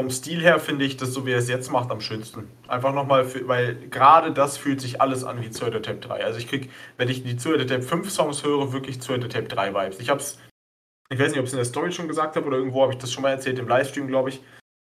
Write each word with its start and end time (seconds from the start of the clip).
vom 0.00 0.08
Stil 0.08 0.40
her 0.40 0.58
finde 0.58 0.86
ich 0.86 0.96
das, 0.96 1.12
so 1.12 1.26
wie 1.26 1.32
er 1.32 1.38
es 1.40 1.50
jetzt 1.50 1.70
macht, 1.70 1.90
am 1.90 2.00
schönsten. 2.00 2.48
Einfach 2.68 2.94
nochmal, 2.94 3.26
weil 3.46 3.74
gerade 3.90 4.32
das 4.32 4.56
fühlt 4.56 4.80
sich 4.80 5.02
alles 5.02 5.24
an 5.24 5.42
wie 5.42 5.50
Zöder 5.50 5.82
Tape 5.82 5.98
3. 5.98 6.24
Also 6.24 6.38
ich 6.38 6.48
krieg, 6.48 6.70
wenn 6.96 7.10
ich 7.10 7.22
die 7.22 7.36
Zöder 7.36 7.66
Tape 7.66 7.82
5 7.82 8.10
Songs 8.10 8.42
höre, 8.42 8.72
wirklich 8.72 9.02
Zöder 9.02 9.28
Tape 9.28 9.48
3 9.48 9.74
Vibes. 9.74 10.00
Ich 10.00 10.08
hab's, 10.08 10.38
ich 11.10 11.18
weiß 11.18 11.32
nicht, 11.32 11.38
ob 11.38 11.44
ich 11.44 11.50
es 11.50 11.52
in 11.52 11.58
der 11.58 11.66
Story 11.66 11.92
schon 11.92 12.08
gesagt 12.08 12.34
habe 12.36 12.46
oder 12.46 12.56
irgendwo 12.56 12.80
habe 12.80 12.94
ich 12.94 12.98
das 12.98 13.12
schon 13.12 13.20
mal 13.20 13.28
erzählt, 13.28 13.58
im 13.58 13.68
Livestream, 13.68 14.06
glaube 14.06 14.30
ich. 14.30 14.40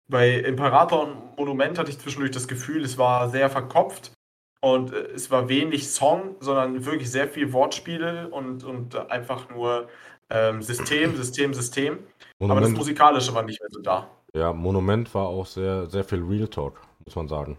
Bei 0.07 0.33
Imperator 0.33 1.05
und 1.05 1.39
Monument 1.39 1.79
hatte 1.79 1.91
ich 1.91 1.99
zwischendurch 1.99 2.33
das 2.33 2.47
Gefühl, 2.47 2.85
es 2.85 2.99
war 2.99 3.31
sehr 3.31 3.49
verkopft 3.49 4.13
und 4.61 4.93
äh, 4.93 4.99
es 5.15 5.31
war 5.31 5.49
wenig 5.49 5.89
Song, 5.89 6.37
sondern 6.41 6.85
wirklich 6.85 7.11
sehr 7.11 7.27
viel 7.27 7.55
Wortspiele 7.55 8.29
und, 8.29 8.65
und 8.65 8.97
einfach 9.11 9.49
nur 9.49 9.89
ähm, 10.29 10.61
System, 10.61 11.17
System, 11.17 11.55
System. 11.55 12.01
Monument. 12.39 12.51
Aber 12.51 12.61
das 12.61 12.71
Musikalische 12.79 13.33
war 13.33 13.45
nicht 13.45 13.63
mehr 13.63 13.71
so 13.71 13.81
da. 13.81 14.11
Ja, 14.37 14.53
Monument 14.53 15.15
war 15.15 15.29
auch 15.29 15.47
sehr, 15.47 15.87
sehr 15.87 16.05
viel 16.05 16.23
Real 16.23 16.49
Talk, 16.49 16.83
muss 17.07 17.17
man 17.17 17.27
sagen. 17.27 17.57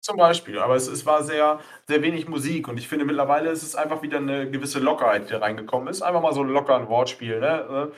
Zum 0.00 0.16
Beispiel, 0.16 0.60
aber 0.60 0.76
es, 0.76 0.86
es 0.86 1.04
war 1.06 1.24
sehr, 1.24 1.58
sehr 1.88 2.02
wenig 2.02 2.28
Musik 2.28 2.68
und 2.68 2.78
ich 2.78 2.86
finde 2.86 3.04
mittlerweile 3.04 3.50
ist 3.50 3.64
es 3.64 3.74
einfach 3.74 4.00
wieder 4.02 4.18
eine 4.18 4.48
gewisse 4.48 4.78
Lockerheit, 4.78 5.28
die 5.28 5.34
reingekommen 5.34 5.88
ist. 5.88 6.02
Einfach 6.02 6.22
mal 6.22 6.32
so 6.32 6.44
locker 6.44 6.76
ein 6.76 6.88
Wortspiel, 6.88 7.40
ne? 7.40 7.90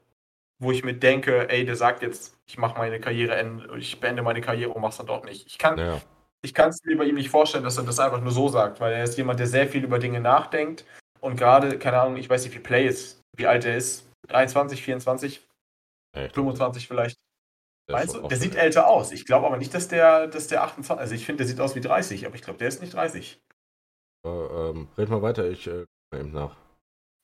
wo 0.60 0.72
ich 0.72 0.84
mir 0.84 0.94
denke, 0.94 1.50
ey, 1.50 1.66
der 1.66 1.76
sagt 1.76 2.02
jetzt, 2.02 2.38
ich 2.48 2.58
mache 2.58 2.78
meine 2.78 3.00
Karriere, 3.00 3.62
ich 3.78 4.00
beende 4.00 4.24
meine 4.24 4.42
Karriere 4.42 4.72
und 4.72 4.82
mach's 4.82 4.98
dann 4.98 5.08
doch 5.08 5.24
nicht. 5.24 5.48
Ich 5.48 5.58
kann 5.58 5.78
ja. 5.78 6.02
ich 6.42 6.58
es 6.58 6.84
mir 6.84 6.98
bei 6.98 7.06
ihm 7.06 7.16
nicht 7.16 7.30
vorstellen, 7.30 7.64
dass 7.64 7.78
er 7.78 7.84
das 7.84 8.00
einfach 8.00 8.22
nur 8.22 8.32
so 8.32 8.48
sagt, 8.50 8.80
weil 8.80 8.94
er 8.94 9.04
ist 9.04 9.18
jemand, 9.18 9.40
der 9.40 9.48
sehr 9.48 9.68
viel 9.68 9.84
über 9.84 10.00
Dinge 10.00 10.20
nachdenkt 10.20 10.86
und 11.20 11.38
gerade, 11.38 11.78
keine 11.80 12.00
Ahnung, 12.00 12.18
ich 12.18 12.30
weiß 12.30 12.44
nicht, 12.44 12.56
wie 12.56 12.60
Play 12.60 12.88
ist, 12.88 13.22
wie 13.36 13.48
alt 13.48 13.66
er 13.66 13.78
ist, 13.78 14.10
23, 14.28 14.82
24, 14.84 15.48
ja, 16.16 16.30
25 16.30 16.88
vielleicht. 16.88 17.20
Meinst 17.90 18.16
du? 18.16 18.28
Der 18.28 18.38
sieht 18.38 18.56
älter 18.56 18.88
aus. 18.88 19.12
Ich 19.12 19.26
glaube 19.26 19.48
aber 19.48 19.58
nicht, 19.58 19.74
dass 19.74 19.88
der, 19.88 20.28
dass 20.28 20.48
der 20.48 20.64
28, 20.64 21.00
also 21.00 21.16
ich 21.16 21.26
finde, 21.26 21.38
der 21.38 21.48
sieht 21.48 21.62
aus 21.62 21.76
wie 21.76 21.82
30, 21.82 22.26
aber 22.26 22.36
ich 22.36 22.42
glaube, 22.42 22.60
der 22.60 22.68
ist 22.68 22.82
nicht 22.82 22.94
30. 22.94 23.40
Äh, 24.26 24.30
ähm, 24.30 24.88
red 24.98 25.10
mal 25.10 25.22
weiter, 25.22 25.50
ich 25.50 25.68
äh, 25.68 25.86
eben 26.14 26.32
nach. 26.32 26.56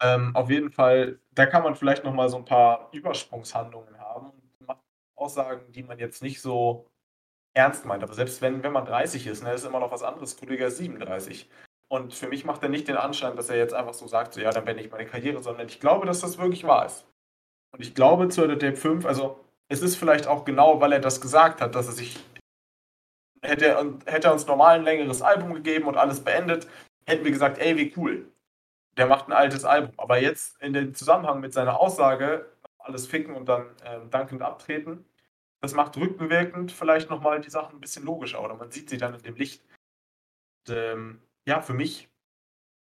Ähm, 0.02 0.36
auf 0.36 0.50
jeden 0.50 0.72
Fall, 0.72 1.20
da 1.32 1.46
kann 1.46 1.64
man 1.64 1.76
vielleicht 1.76 2.04
nochmal 2.04 2.30
so 2.30 2.38
ein 2.38 2.46
paar 2.46 2.90
Übersprungshandlungen 2.92 3.98
haben 4.00 4.32
und 4.60 4.78
Aussagen, 5.16 5.72
die 5.72 5.84
man 5.84 6.00
jetzt 6.00 6.22
nicht 6.22 6.42
so 6.42 6.88
ernst 7.54 7.86
meint. 7.86 8.04
Aber 8.04 8.14
selbst 8.14 8.42
wenn, 8.42 8.64
wenn 8.64 8.74
man 8.74 8.86
30 8.86 9.28
ist, 9.28 9.44
ne, 9.44 9.54
ist 9.54 9.66
immer 9.66 9.80
noch 9.80 9.92
was 9.92 10.04
anderes. 10.04 10.38
Kollege 10.38 10.70
37. 10.70 11.50
Und 11.88 12.14
für 12.14 12.28
mich 12.28 12.44
macht 12.44 12.64
er 12.64 12.70
nicht 12.70 12.88
den 12.88 12.98
Anschein, 12.98 13.36
dass 13.36 13.50
er 13.50 13.58
jetzt 13.58 13.74
einfach 13.74 13.94
so 13.94 14.08
sagt, 14.08 14.34
so 14.34 14.42
ja, 14.42 14.52
dann 14.52 14.66
beende 14.66 14.84
ich 14.84 14.92
meine 14.92 15.06
Karriere, 15.06 15.42
sondern 15.42 15.68
ich 15.68 15.80
glaube, 15.80 16.06
dass 16.06 16.22
das 16.22 16.38
wirklich 16.38 16.64
wahr 16.64 16.86
ist. 16.86 17.06
Und 17.72 17.82
ich 17.82 17.96
glaube 17.96 18.30
zu 18.30 18.48
der 18.48 18.60
Tape 18.60 18.76
5, 18.76 19.06
also 19.06 19.40
es 19.68 19.82
ist 19.82 19.96
vielleicht 19.96 20.28
auch 20.28 20.44
genau, 20.44 20.82
weil 20.82 20.92
er 20.92 21.00
das 21.00 21.22
gesagt 21.22 21.62
hat, 21.62 21.76
dass 21.76 21.88
er 21.88 21.94
sich 21.94 22.18
hätte 23.44 23.68
er, 23.68 23.86
hätte 24.06 24.28
er 24.28 24.34
uns 24.34 24.48
normal 24.48 24.78
ein 24.78 24.84
längeres 24.84 25.22
Album 25.22 25.54
gegeben 25.54 25.88
und 25.88 25.98
alles 25.98 26.24
beendet, 26.24 26.68
hätten 27.06 27.24
wir 27.24 27.32
gesagt, 27.32 27.60
ey, 27.60 27.78
wie 27.78 27.94
cool. 27.98 28.26
Der 28.98 29.08
macht 29.08 29.28
ein 29.28 29.34
altes 29.34 29.66
Album. 29.66 29.94
Aber 29.98 30.20
jetzt 30.20 30.62
in 30.62 30.74
dem 30.74 30.94
Zusammenhang 30.96 31.40
mit 31.40 31.54
seiner 31.54 31.80
Aussage, 31.80 32.50
alles 32.80 33.08
ficken 33.08 33.36
und 33.36 33.48
dann 33.48 33.68
äh, 33.84 34.00
dankend 34.10 34.42
abtreten, 34.42 35.06
das 35.62 35.74
macht 35.74 35.96
rückenwirkend 35.96 36.72
vielleicht 36.72 37.10
nochmal 37.10 37.40
die 37.40 37.50
Sachen 37.50 37.78
ein 37.78 37.82
bisschen 37.82 38.04
logischer 38.04 38.44
oder 38.44 38.56
man 38.56 38.72
sieht 38.72 38.90
sie 38.90 38.98
dann 38.98 39.16
in 39.16 39.22
dem 39.22 39.36
Licht. 39.36 39.64
Und, 40.68 40.76
ähm, 40.76 41.22
ja, 41.46 41.62
für 41.62 41.74
mich 41.74 42.10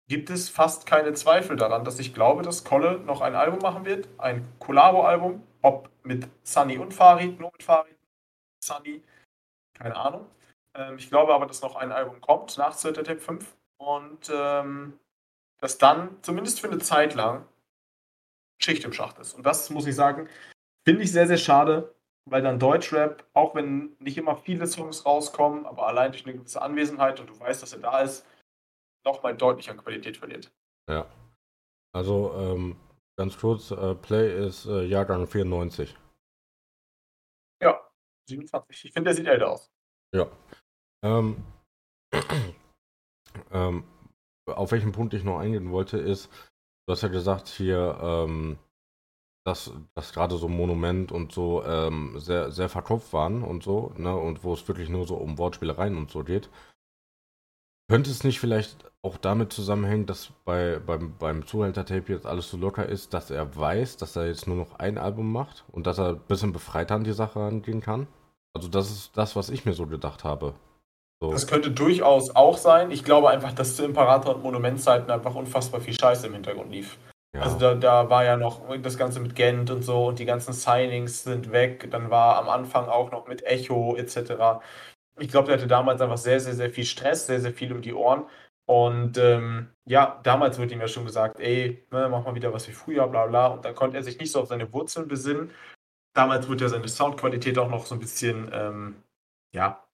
gibt 0.08 0.30
es 0.30 0.48
fast 0.48 0.86
keine 0.86 1.12
Zweifel 1.14 1.56
daran, 1.56 1.84
dass 1.84 1.98
ich 1.98 2.14
glaube, 2.14 2.42
dass 2.42 2.64
Kolle 2.64 3.00
noch 3.00 3.20
ein 3.20 3.34
Album 3.34 3.60
machen 3.60 3.84
wird, 3.84 4.08
ein 4.19 4.46
Collabo-Album, 4.58 5.42
ob 5.62 5.90
mit 6.02 6.28
Sunny 6.42 6.78
und 6.78 6.92
Farid, 6.92 7.38
nur 7.38 7.52
mit 7.52 7.62
Farid, 7.62 7.96
Sunny, 8.60 9.02
keine 9.74 9.96
Ahnung. 9.96 10.26
Ähm, 10.74 10.96
ich 10.98 11.08
glaube 11.08 11.34
aber, 11.34 11.46
dass 11.46 11.62
noch 11.62 11.76
ein 11.76 11.92
Album 11.92 12.20
kommt 12.20 12.56
nach 12.58 12.72
Circa 12.72 13.02
Tape 13.02 13.20
5 13.20 13.56
und 13.78 14.30
ähm, 14.32 14.98
dass 15.60 15.78
dann 15.78 16.16
zumindest 16.22 16.60
für 16.60 16.68
eine 16.68 16.78
Zeit 16.78 17.14
lang 17.14 17.46
Schicht 18.62 18.84
im 18.84 18.92
Schacht 18.92 19.18
ist. 19.18 19.34
Und 19.34 19.44
das 19.44 19.70
muss 19.70 19.86
ich 19.86 19.94
sagen, 19.94 20.28
finde 20.86 21.02
ich 21.02 21.12
sehr, 21.12 21.26
sehr 21.26 21.36
schade, 21.36 21.94
weil 22.26 22.42
dann 22.42 22.58
Deutschrap, 22.58 23.24
auch 23.34 23.54
wenn 23.54 23.96
nicht 23.98 24.16
immer 24.16 24.36
viele 24.36 24.66
Songs 24.66 25.04
rauskommen, 25.04 25.66
aber 25.66 25.86
allein 25.86 26.12
durch 26.12 26.24
eine 26.24 26.34
gewisse 26.34 26.62
Anwesenheit 26.62 27.20
und 27.20 27.28
du 27.28 27.38
weißt, 27.38 27.62
dass 27.62 27.72
er 27.72 27.80
da 27.80 28.00
ist, 28.00 28.26
nochmal 29.04 29.36
deutlich 29.36 29.70
an 29.70 29.76
Qualität 29.76 30.16
verliert. 30.16 30.50
Ja. 30.88 31.06
Also, 31.92 32.34
ähm, 32.36 32.76
ganz 33.16 33.38
kurz, 33.38 33.70
äh, 33.70 33.94
Play 33.94 34.46
ist 34.46 34.66
äh, 34.66 34.84
Jahrgang 34.84 35.26
94. 35.26 35.94
Ja, 38.28 38.36
27. 38.36 38.84
Ich 38.86 38.92
finde, 38.92 39.08
der 39.08 39.14
sieht 39.14 39.26
älter 39.26 39.50
aus. 39.50 39.70
Ja. 40.14 40.30
Ähm, 41.04 41.44
ähm, 43.50 43.84
auf 44.46 44.72
welchen 44.72 44.92
Punkt 44.92 45.14
ich 45.14 45.24
noch 45.24 45.38
eingehen 45.38 45.70
wollte, 45.70 45.98
ist, 45.98 46.30
du 46.86 46.92
hast 46.92 47.02
ja 47.02 47.08
gesagt, 47.08 47.48
hier, 47.48 47.98
ähm, 48.00 48.58
dass, 49.46 49.72
dass 49.94 50.12
gerade 50.12 50.36
so 50.36 50.48
Monument 50.48 51.12
und 51.12 51.32
so 51.32 51.64
ähm, 51.64 52.18
sehr, 52.18 52.50
sehr 52.50 52.68
verkopft 52.68 53.12
waren 53.12 53.42
und 53.42 53.62
so, 53.62 53.92
ne, 53.96 54.16
und 54.16 54.42
wo 54.42 54.54
es 54.54 54.66
wirklich 54.68 54.88
nur 54.88 55.06
so 55.06 55.16
um 55.16 55.36
Wortspielereien 55.38 55.96
und 55.96 56.10
so 56.10 56.24
geht. 56.24 56.48
Könnte 57.88 58.10
es 58.10 58.24
nicht 58.24 58.40
vielleicht 58.40 58.90
auch 59.02 59.18
damit 59.18 59.52
zusammenhängen, 59.52 60.06
dass 60.06 60.30
bei, 60.46 60.78
beim, 60.78 61.14
beim 61.18 61.46
Zuhälter-Tape 61.46 62.10
jetzt 62.12 62.26
alles 62.26 62.48
so 62.48 62.56
locker 62.56 62.88
ist, 62.88 63.12
dass 63.12 63.30
er 63.30 63.54
weiß, 63.54 63.98
dass 63.98 64.16
er 64.16 64.26
jetzt 64.26 64.46
nur 64.46 64.56
noch 64.56 64.78
ein 64.78 64.96
Album 64.96 65.30
macht 65.30 65.64
und 65.70 65.86
dass 65.86 65.98
er 65.98 66.10
ein 66.10 66.20
bisschen 66.26 66.52
befreiter 66.52 66.94
an 66.94 67.04
die 67.04 67.12
Sache 67.12 67.40
rangehen 67.40 67.82
kann? 67.82 68.06
Also 68.54 68.68
das 68.68 68.90
ist 68.90 69.16
das, 69.16 69.36
was 69.36 69.50
ich 69.50 69.66
mir 69.66 69.74
so 69.74 69.86
gedacht 69.86 70.24
habe. 70.24 70.54
So. 71.20 71.30
Das 71.30 71.46
könnte 71.46 71.70
durchaus 71.70 72.34
auch 72.34 72.56
sein. 72.56 72.90
Ich 72.90 73.04
glaube 73.04 73.28
einfach, 73.28 73.52
dass 73.52 73.76
zu 73.76 73.84
Imperator- 73.84 74.36
und 74.36 74.42
Monumentzeiten 74.42 75.10
einfach 75.10 75.34
unfassbar 75.34 75.82
viel 75.82 75.98
Scheiße 75.98 76.26
im 76.26 76.32
Hintergrund 76.32 76.70
lief. 76.70 76.96
Ja. 77.34 77.42
Also 77.42 77.58
da, 77.58 77.74
da 77.74 78.08
war 78.08 78.24
ja 78.24 78.38
noch 78.38 78.62
das 78.80 78.96
Ganze 78.96 79.20
mit 79.20 79.34
Gent 79.34 79.70
und 79.70 79.82
so 79.82 80.06
und 80.06 80.18
die 80.18 80.24
ganzen 80.24 80.54
Signings 80.54 81.24
sind 81.24 81.52
weg. 81.52 81.90
Dann 81.90 82.10
war 82.10 82.38
am 82.38 82.48
Anfang 82.48 82.88
auch 82.88 83.10
noch 83.10 83.26
mit 83.26 83.42
Echo 83.44 83.96
etc 83.96 84.62
ich 85.19 85.28
glaube, 85.28 85.47
der 85.48 85.56
hatte 85.56 85.66
damals 85.66 86.00
einfach 86.00 86.19
sehr, 86.19 86.41
sehr, 86.41 86.54
sehr 86.54 86.70
viel 86.70 86.84
Stress, 86.84 87.26
sehr, 87.26 87.41
sehr 87.41 87.52
viel 87.52 87.72
um 87.72 87.82
die 87.82 87.94
Ohren. 87.94 88.26
Und 88.66 89.19
ähm, 89.19 89.69
ja, 89.84 90.20
damals 90.22 90.58
wurde 90.58 90.72
ihm 90.72 90.80
ja 90.80 90.88
schon 90.88 91.04
gesagt, 91.04 91.38
ey, 91.38 91.86
ne, 91.91 92.08
mach 92.08 92.25
mal 92.25 92.34
wieder 92.34 92.52
was 92.52 92.66
wie 92.69 92.72
früher, 92.72 93.06
bla 93.08 93.26
bla. 93.26 93.48
Und 93.48 93.64
dann 93.64 93.75
konnte 93.75 93.97
er 93.97 94.02
sich 94.02 94.19
nicht 94.19 94.32
so 94.32 94.41
auf 94.41 94.48
seine 94.48 94.72
Wurzeln 94.72 95.06
besinnen. 95.08 95.50
Damals 96.14 96.48
wurde 96.48 96.64
ja 96.64 96.69
seine 96.69 96.88
Soundqualität 96.88 97.58
auch 97.58 97.69
noch 97.69 97.86
so 97.86 97.94
ein 97.94 98.00
bisschen, 98.00 98.50
ähm, 98.52 99.02
ja, 99.54 99.84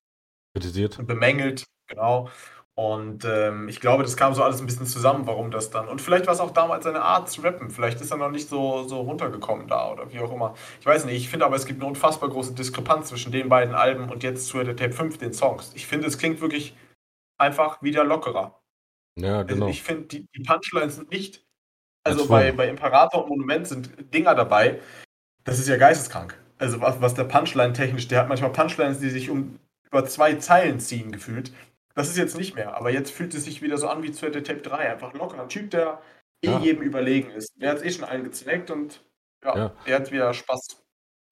kritisiert. 0.54 1.04
Bemängelt, 1.06 1.64
genau. 1.88 2.30
Und 2.80 3.26
ähm, 3.26 3.68
ich 3.68 3.78
glaube, 3.78 4.04
das 4.04 4.16
kam 4.16 4.32
so 4.32 4.42
alles 4.42 4.58
ein 4.58 4.64
bisschen 4.64 4.86
zusammen, 4.86 5.26
warum 5.26 5.50
das 5.50 5.68
dann. 5.68 5.86
Und 5.86 6.00
vielleicht 6.00 6.26
war 6.26 6.32
es 6.32 6.40
auch 6.40 6.52
damals 6.52 6.84
seine 6.84 7.02
Art 7.02 7.28
zu 7.28 7.42
rappen. 7.42 7.68
Vielleicht 7.68 8.00
ist 8.00 8.10
er 8.10 8.16
noch 8.16 8.30
nicht 8.30 8.48
so, 8.48 8.88
so 8.88 9.02
runtergekommen 9.02 9.68
da 9.68 9.92
oder 9.92 10.10
wie 10.10 10.18
auch 10.18 10.32
immer. 10.32 10.54
Ich 10.80 10.86
weiß 10.86 11.04
nicht. 11.04 11.18
Ich 11.18 11.28
finde 11.28 11.44
aber, 11.44 11.56
es 11.56 11.66
gibt 11.66 11.78
eine 11.80 11.88
unfassbar 11.90 12.30
große 12.30 12.54
Diskrepanz 12.54 13.10
zwischen 13.10 13.32
den 13.32 13.50
beiden 13.50 13.74
Alben 13.74 14.08
und 14.08 14.22
jetzt 14.22 14.46
zu 14.46 14.64
der 14.64 14.76
Tape 14.76 14.94
5, 14.94 15.18
den 15.18 15.34
Songs. 15.34 15.72
Ich 15.74 15.86
finde, 15.86 16.06
es 16.06 16.16
klingt 16.16 16.40
wirklich 16.40 16.74
einfach 17.36 17.82
wieder 17.82 18.02
lockerer. 18.02 18.62
Ja, 19.16 19.42
genau. 19.42 19.66
Also 19.66 19.74
ich 19.74 19.82
finde, 19.82 20.04
die, 20.04 20.26
die 20.34 20.42
Punchlines 20.42 20.96
sind 20.96 21.10
nicht. 21.10 21.44
Also 22.02 22.28
bei, 22.28 22.50
bei 22.52 22.66
Imperator 22.66 23.24
und 23.24 23.28
Monument 23.28 23.68
sind 23.68 23.90
Dinger 24.14 24.34
dabei. 24.34 24.80
Das 25.44 25.58
ist 25.58 25.68
ja 25.68 25.76
geisteskrank. 25.76 26.34
Also 26.56 26.80
was, 26.80 26.98
was 27.02 27.12
der 27.12 27.24
Punchline 27.24 27.74
technisch, 27.74 28.08
der 28.08 28.20
hat 28.20 28.28
manchmal 28.30 28.52
Punchlines, 28.52 29.00
die 29.00 29.10
sich 29.10 29.28
um 29.28 29.58
über 29.86 30.06
zwei 30.06 30.36
Zeilen 30.36 30.80
ziehen 30.80 31.12
gefühlt. 31.12 31.52
Das 31.94 32.08
ist 32.08 32.16
jetzt 32.16 32.36
nicht 32.36 32.54
mehr, 32.54 32.76
aber 32.76 32.90
jetzt 32.90 33.10
fühlt 33.10 33.34
es 33.34 33.44
sich 33.44 33.62
wieder 33.62 33.76
so 33.76 33.88
an 33.88 34.02
wie 34.02 34.12
zu 34.12 34.30
der 34.30 34.44
Tape 34.44 34.60
3. 34.60 34.92
Einfach 34.92 35.12
locker. 35.12 35.42
Ein 35.42 35.48
Typ, 35.48 35.70
der 35.70 36.00
eh 36.42 36.50
ja. 36.50 36.58
jedem 36.60 36.82
überlegen 36.82 37.30
ist. 37.30 37.52
Der 37.56 37.70
hat 37.70 37.78
es 37.78 37.82
eh 37.82 37.90
schon 37.90 38.04
allen 38.04 38.24
gezweckt 38.24 38.70
und 38.70 39.02
ja, 39.44 39.56
ja, 39.56 39.72
er 39.84 39.96
hat 39.96 40.12
wieder 40.12 40.32
Spaß. 40.32 40.82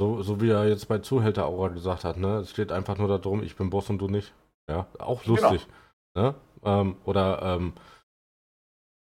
So, 0.01 0.23
so 0.23 0.41
wie 0.41 0.51
er 0.51 0.69
jetzt 0.69 0.89
bei 0.89 0.99
Zuhälter 0.99 1.47
Aura 1.47 1.69
gesagt 1.69 2.05
hat, 2.05 2.17
ne? 2.17 2.39
Es 2.39 2.51
steht 2.51 2.73
einfach 2.73 2.99
nur 2.99 3.09
darum, 3.09 3.43
ich 3.43 3.57
bin 3.57 3.71
Boss 3.71 3.91
und 3.91 3.99
du 3.99 4.09
nicht. 4.09 4.33
Ja, 4.71 4.87
auch 4.99 5.25
genau. 5.25 5.41
lustig. 5.41 5.67
Genau. 6.15 6.29
Ne? 6.29 6.35
Ähm, 6.65 6.97
oder 7.05 7.43
ähm, 7.43 7.73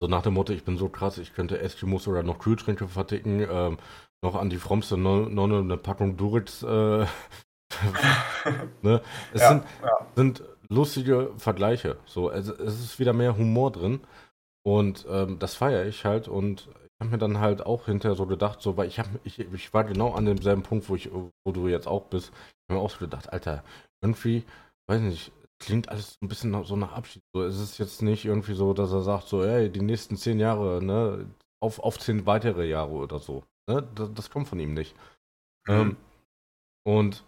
so 0.01 0.07
nach 0.07 0.21
dem 0.21 0.33
Motto, 0.33 0.53
ich 0.53 0.63
bin 0.63 0.77
so 0.77 0.89
krass, 0.89 1.17
ich 1.17 1.33
könnte 1.33 1.59
Eskimos 1.59 2.07
oder 2.07 2.23
noch 2.23 2.39
Kühlschränke 2.39 2.87
verticken, 2.87 3.45
ähm, 3.49 3.77
noch 4.21 4.35
an 4.35 4.49
die 4.49 4.57
frommste 4.57 4.97
Nonne 4.97 5.59
eine 5.59 5.77
Packung 5.77 6.17
Duritz. 6.17 6.63
Äh, 6.63 7.05
ne? 8.81 9.01
Es 9.33 9.41
ja, 9.41 9.49
sind, 9.49 9.63
ja. 9.83 10.07
sind 10.15 10.43
lustige 10.69 11.31
Vergleiche. 11.37 11.97
So, 12.05 12.31
es, 12.31 12.47
es 12.47 12.79
ist 12.79 12.99
wieder 12.99 13.13
mehr 13.13 13.37
Humor 13.37 13.71
drin. 13.71 14.01
Und 14.63 15.05
ähm, 15.09 15.39
das 15.39 15.55
feiere 15.55 15.85
ich 15.85 16.05
halt. 16.05 16.27
Und 16.27 16.69
habe 16.99 17.11
mir 17.11 17.17
dann 17.17 17.39
halt 17.39 17.65
auch 17.65 17.85
hinterher 17.85 18.15
so 18.15 18.25
gedacht, 18.25 18.61
so, 18.61 18.77
weil 18.77 18.87
ich 18.87 18.99
habe, 18.99 19.09
ich, 19.23 19.39
ich 19.39 19.73
war 19.73 19.83
genau 19.83 20.13
an 20.13 20.25
demselben 20.25 20.63
Punkt, 20.63 20.89
wo 20.89 20.95
ich, 20.95 21.09
wo 21.11 21.51
du 21.51 21.67
jetzt 21.67 21.87
auch 21.87 22.05
bist. 22.05 22.29
Ich 22.29 22.69
habe 22.69 22.79
mir 22.79 22.85
auch 22.85 22.89
so 22.89 22.99
gedacht, 22.99 23.31
Alter, 23.31 23.63
irgendwie, 24.01 24.43
weiß 24.87 25.01
nicht, 25.01 25.31
klingt 25.59 25.89
alles 25.89 26.17
ein 26.21 26.27
bisschen 26.27 26.63
so 26.65 26.75
nach 26.75 26.93
Abschied. 26.93 27.23
So, 27.33 27.43
es 27.43 27.59
ist 27.59 27.77
jetzt 27.77 28.01
nicht 28.01 28.25
irgendwie 28.25 28.53
so, 28.53 28.73
dass 28.73 28.91
er 28.91 29.01
sagt, 29.01 29.27
so, 29.27 29.43
ey, 29.43 29.69
die 29.69 29.81
nächsten 29.81 30.17
zehn 30.17 30.39
Jahre, 30.39 30.83
ne, 30.83 31.25
auf, 31.61 31.79
auf 31.79 31.99
zehn 31.99 32.25
weitere 32.25 32.67
Jahre 32.67 32.91
oder 32.91 33.19
so. 33.19 33.43
Ne? 33.67 33.87
Das, 33.95 34.13
das 34.13 34.29
kommt 34.29 34.47
von 34.47 34.59
ihm 34.59 34.73
nicht. 34.73 34.95
Mhm. 35.67 35.73
Ähm, 35.73 35.97
und 36.83 37.23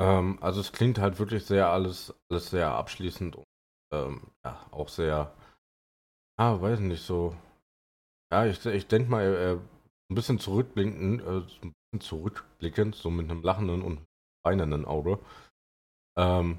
ähm, 0.00 0.38
also 0.42 0.60
es 0.60 0.72
klingt 0.72 0.98
halt 0.98 1.18
wirklich 1.18 1.44
sehr 1.44 1.68
alles, 1.68 2.14
alles 2.30 2.50
sehr 2.50 2.70
abschließend 2.70 3.36
und 3.36 3.44
ähm, 3.92 4.30
ja, 4.44 4.66
auch 4.70 4.88
sehr, 4.88 5.32
ah, 6.38 6.60
weiß 6.60 6.80
nicht, 6.80 7.02
so. 7.02 7.36
Ja, 8.32 8.44
ich, 8.46 8.64
ich 8.66 8.86
denke 8.88 9.10
mal, 9.10 9.22
äh, 9.22 9.52
ein 10.10 10.14
bisschen 10.14 10.38
zurückblickend, 10.38 11.22
äh, 11.22 11.26
ein 11.26 11.72
bisschen 11.92 12.00
zurückblickend, 12.00 12.94
so 12.94 13.10
mit 13.10 13.30
einem 13.30 13.42
lachenden 13.42 13.82
und 13.82 14.04
weinenden 14.44 14.84
Auge. 14.84 15.18
Ähm, 16.18 16.58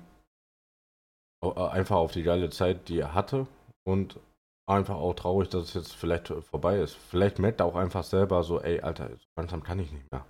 einfach 1.42 1.98
auf 1.98 2.12
die 2.12 2.24
geile 2.24 2.50
Zeit, 2.50 2.90
die 2.90 3.00
er 3.00 3.14
hatte 3.14 3.48
und 3.86 4.20
einfach 4.68 4.96
auch 4.96 5.14
traurig, 5.14 5.50
dass 5.50 5.66
es 5.66 5.74
jetzt 5.74 5.96
vielleicht 5.96 6.28
vorbei 6.28 6.80
ist. 6.80 6.96
Vielleicht 6.96 7.40
merkt 7.40 7.62
er 7.62 7.68
auch 7.68 7.76
einfach 7.76 8.04
selber 8.04 8.44
so, 8.44 8.60
ey, 8.62 8.82
Alter, 8.82 9.12
langsam 9.38 9.64
kann 9.64 9.80
ich 9.80 9.92
nicht 9.92 10.12
mehr. 10.12 10.26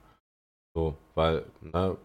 So, 0.75 0.97
weil, 1.15 1.45
ne, 1.61 1.97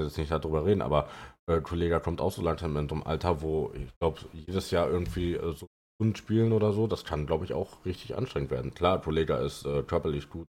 will 0.00 0.06
jetzt 0.06 0.18
nicht 0.18 0.32
darüber 0.32 0.64
reden, 0.64 0.82
aber 0.82 1.08
äh, 1.46 1.60
Kollege 1.60 2.00
kommt 2.00 2.20
auch 2.20 2.32
so 2.32 2.42
langsam 2.42 2.76
in 2.76 2.88
so 2.88 2.96
einem 2.96 3.04
Alter, 3.04 3.42
wo 3.42 3.72
ich 3.74 3.96
glaube, 4.00 4.20
jedes 4.32 4.70
Jahr 4.70 4.88
irgendwie 4.88 5.34
äh, 5.34 5.54
so 5.54 5.66
Stunden 6.00 6.16
spielen 6.16 6.52
oder 6.52 6.72
so, 6.72 6.86
das 6.86 7.04
kann, 7.04 7.26
glaube 7.26 7.44
ich, 7.44 7.52
auch 7.52 7.84
richtig 7.84 8.16
anstrengend 8.16 8.50
werden. 8.50 8.74
Klar, 8.74 9.00
Kollege 9.00 9.34
ist 9.34 9.66
äh, 9.66 9.82
körperlich 9.82 10.30
gut, 10.30 10.46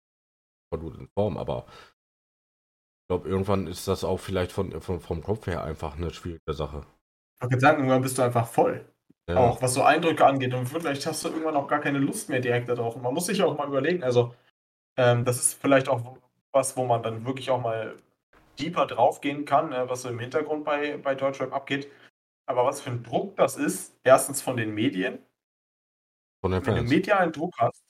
gut 0.75 0.97
in 0.99 1.09
Form, 1.17 1.37
aber 1.37 1.67
ich 1.69 3.09
glaube, 3.09 3.29
irgendwann 3.29 3.67
ist 3.67 3.87
das 3.87 4.03
auch 4.03 4.17
vielleicht 4.17 4.51
von, 4.51 4.81
von, 4.81 5.01
vom 5.01 5.23
Kopf 5.23 5.47
her 5.47 5.63
einfach 5.63 5.97
eine 5.97 6.11
schwierige 6.11 6.55
Sache. 6.55 6.87
Ich 7.43 7.51
kann 7.51 7.61
sagen, 7.61 7.79
irgendwann 7.79 8.01
bist 8.01 8.17
du 8.17 8.23
einfach 8.23 8.47
voll. 8.47 8.85
Ja. 9.29 9.37
Auch 9.37 9.61
was 9.61 9.75
so 9.75 9.83
Eindrücke 9.83 10.25
angeht. 10.25 10.55
Und 10.55 10.67
vielleicht 10.67 11.07
hast 11.07 11.25
du 11.25 11.29
irgendwann 11.29 11.57
auch 11.57 11.69
gar 11.69 11.81
keine 11.81 11.99
Lust 11.99 12.31
mehr 12.31 12.41
direkt 12.41 12.69
darauf. 12.69 12.97
Und 12.97 13.03
man 13.03 13.13
muss 13.13 13.27
sich 13.27 13.43
auch 13.43 13.57
mal 13.57 13.69
überlegen, 13.69 14.03
also 14.03 14.35
ähm, 14.97 15.25
das 15.25 15.37
ist 15.37 15.61
vielleicht 15.61 15.89
auch 15.89 16.17
was, 16.53 16.77
wo 16.77 16.87
man 16.87 17.03
dann 17.03 17.27
wirklich 17.27 17.51
auch 17.51 17.61
mal 17.61 17.97
deeper 18.59 18.87
draufgehen 18.87 19.45
kann, 19.45 19.73
äh, 19.73 19.89
was 19.89 20.03
so 20.03 20.09
im 20.09 20.19
Hintergrund 20.19 20.65
bei, 20.65 20.97
bei 20.97 21.15
Deutschrap 21.15 21.53
abgeht. 21.53 21.91
Aber 22.47 22.65
was 22.65 22.81
für 22.81 22.91
ein 22.91 23.03
Druck 23.03 23.37
das 23.37 23.57
ist, 23.57 23.97
erstens 24.05 24.43
von 24.43 24.57
den 24.57 24.75
Medien. 24.75 25.19
Von 26.43 26.53
den 26.53 26.65
Wenn 26.67 26.77
du 26.77 26.83
medialen 26.83 27.33
Druck 27.33 27.55
hast, 27.59 27.83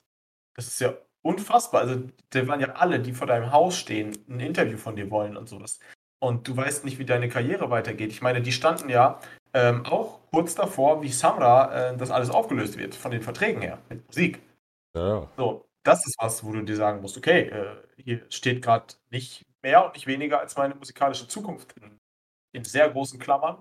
das 0.55 0.69
ist 0.69 0.81
ja 0.81 0.95
unfassbar. 1.23 1.83
Also, 1.83 2.03
da 2.31 2.47
waren 2.47 2.61
ja 2.61 2.73
alle, 2.75 3.01
die 3.01 3.13
vor 3.13 3.27
deinem 3.27 3.51
Haus 3.51 3.77
stehen, 3.77 4.17
ein 4.29 4.41
Interview 4.41 4.79
von 4.79 4.95
dir 4.95 5.11
wollen 5.11 5.37
und 5.37 5.49
sowas. 5.49 5.81
Und 6.21 6.47
du 6.47 6.57
weißt 6.57 6.85
nicht, 6.85 6.99
wie 6.99 7.05
deine 7.05 7.29
Karriere 7.29 7.71
weitergeht. 7.71 8.13
Ich 8.13 8.23
meine, 8.23 8.41
die 8.41 8.53
standen 8.53 8.89
ja 8.89 9.21
ähm, 9.53 9.85
auch 9.87 10.21
kurz 10.31 10.55
davor, 10.55 11.03
wie 11.03 11.09
Samra 11.09 11.91
äh, 11.91 11.97
das 11.97 12.11
alles 12.11 12.31
aufgelöst 12.31 12.79
wird, 12.79 12.95
von 12.95 13.11
den 13.11 13.23
Verträgen 13.23 13.61
her, 13.61 13.79
mit 13.89 14.07
Musik. 14.07 14.41
Ja. 14.97 15.29
So, 15.37 15.67
das 15.83 16.07
ist 16.07 16.17
was, 16.19 16.45
wo 16.45 16.53
du 16.53 16.63
dir 16.63 16.77
sagen 16.77 17.01
musst, 17.01 17.17
okay, 17.17 17.49
äh, 17.49 17.77
hier 17.97 18.23
steht 18.31 18.63
gerade 18.63 18.95
nicht 19.11 19.45
mehr 19.65 19.85
und 19.85 19.95
nicht 19.95 20.07
weniger 20.07 20.39
als 20.39 20.57
meine 20.57 20.77
musikalische 20.77 21.27
Zukunft 21.27 21.75
in, 21.79 21.99
in 22.53 22.63
sehr 22.63 22.89
großen 22.89 23.19
Klammern. 23.19 23.59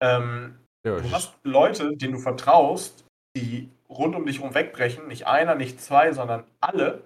Ähm, 0.00 0.58
ja, 0.84 0.96
du 0.96 1.12
hast 1.12 1.34
Leute, 1.44 1.96
denen 1.96 2.14
du 2.14 2.18
vertraust, 2.18 3.04
die 3.36 3.70
rund 3.88 4.16
um 4.16 4.26
dich 4.26 4.40
herum 4.40 4.54
wegbrechen, 4.54 5.06
nicht 5.06 5.26
einer, 5.26 5.54
nicht 5.54 5.80
zwei, 5.80 6.12
sondern 6.12 6.44
alle. 6.60 7.04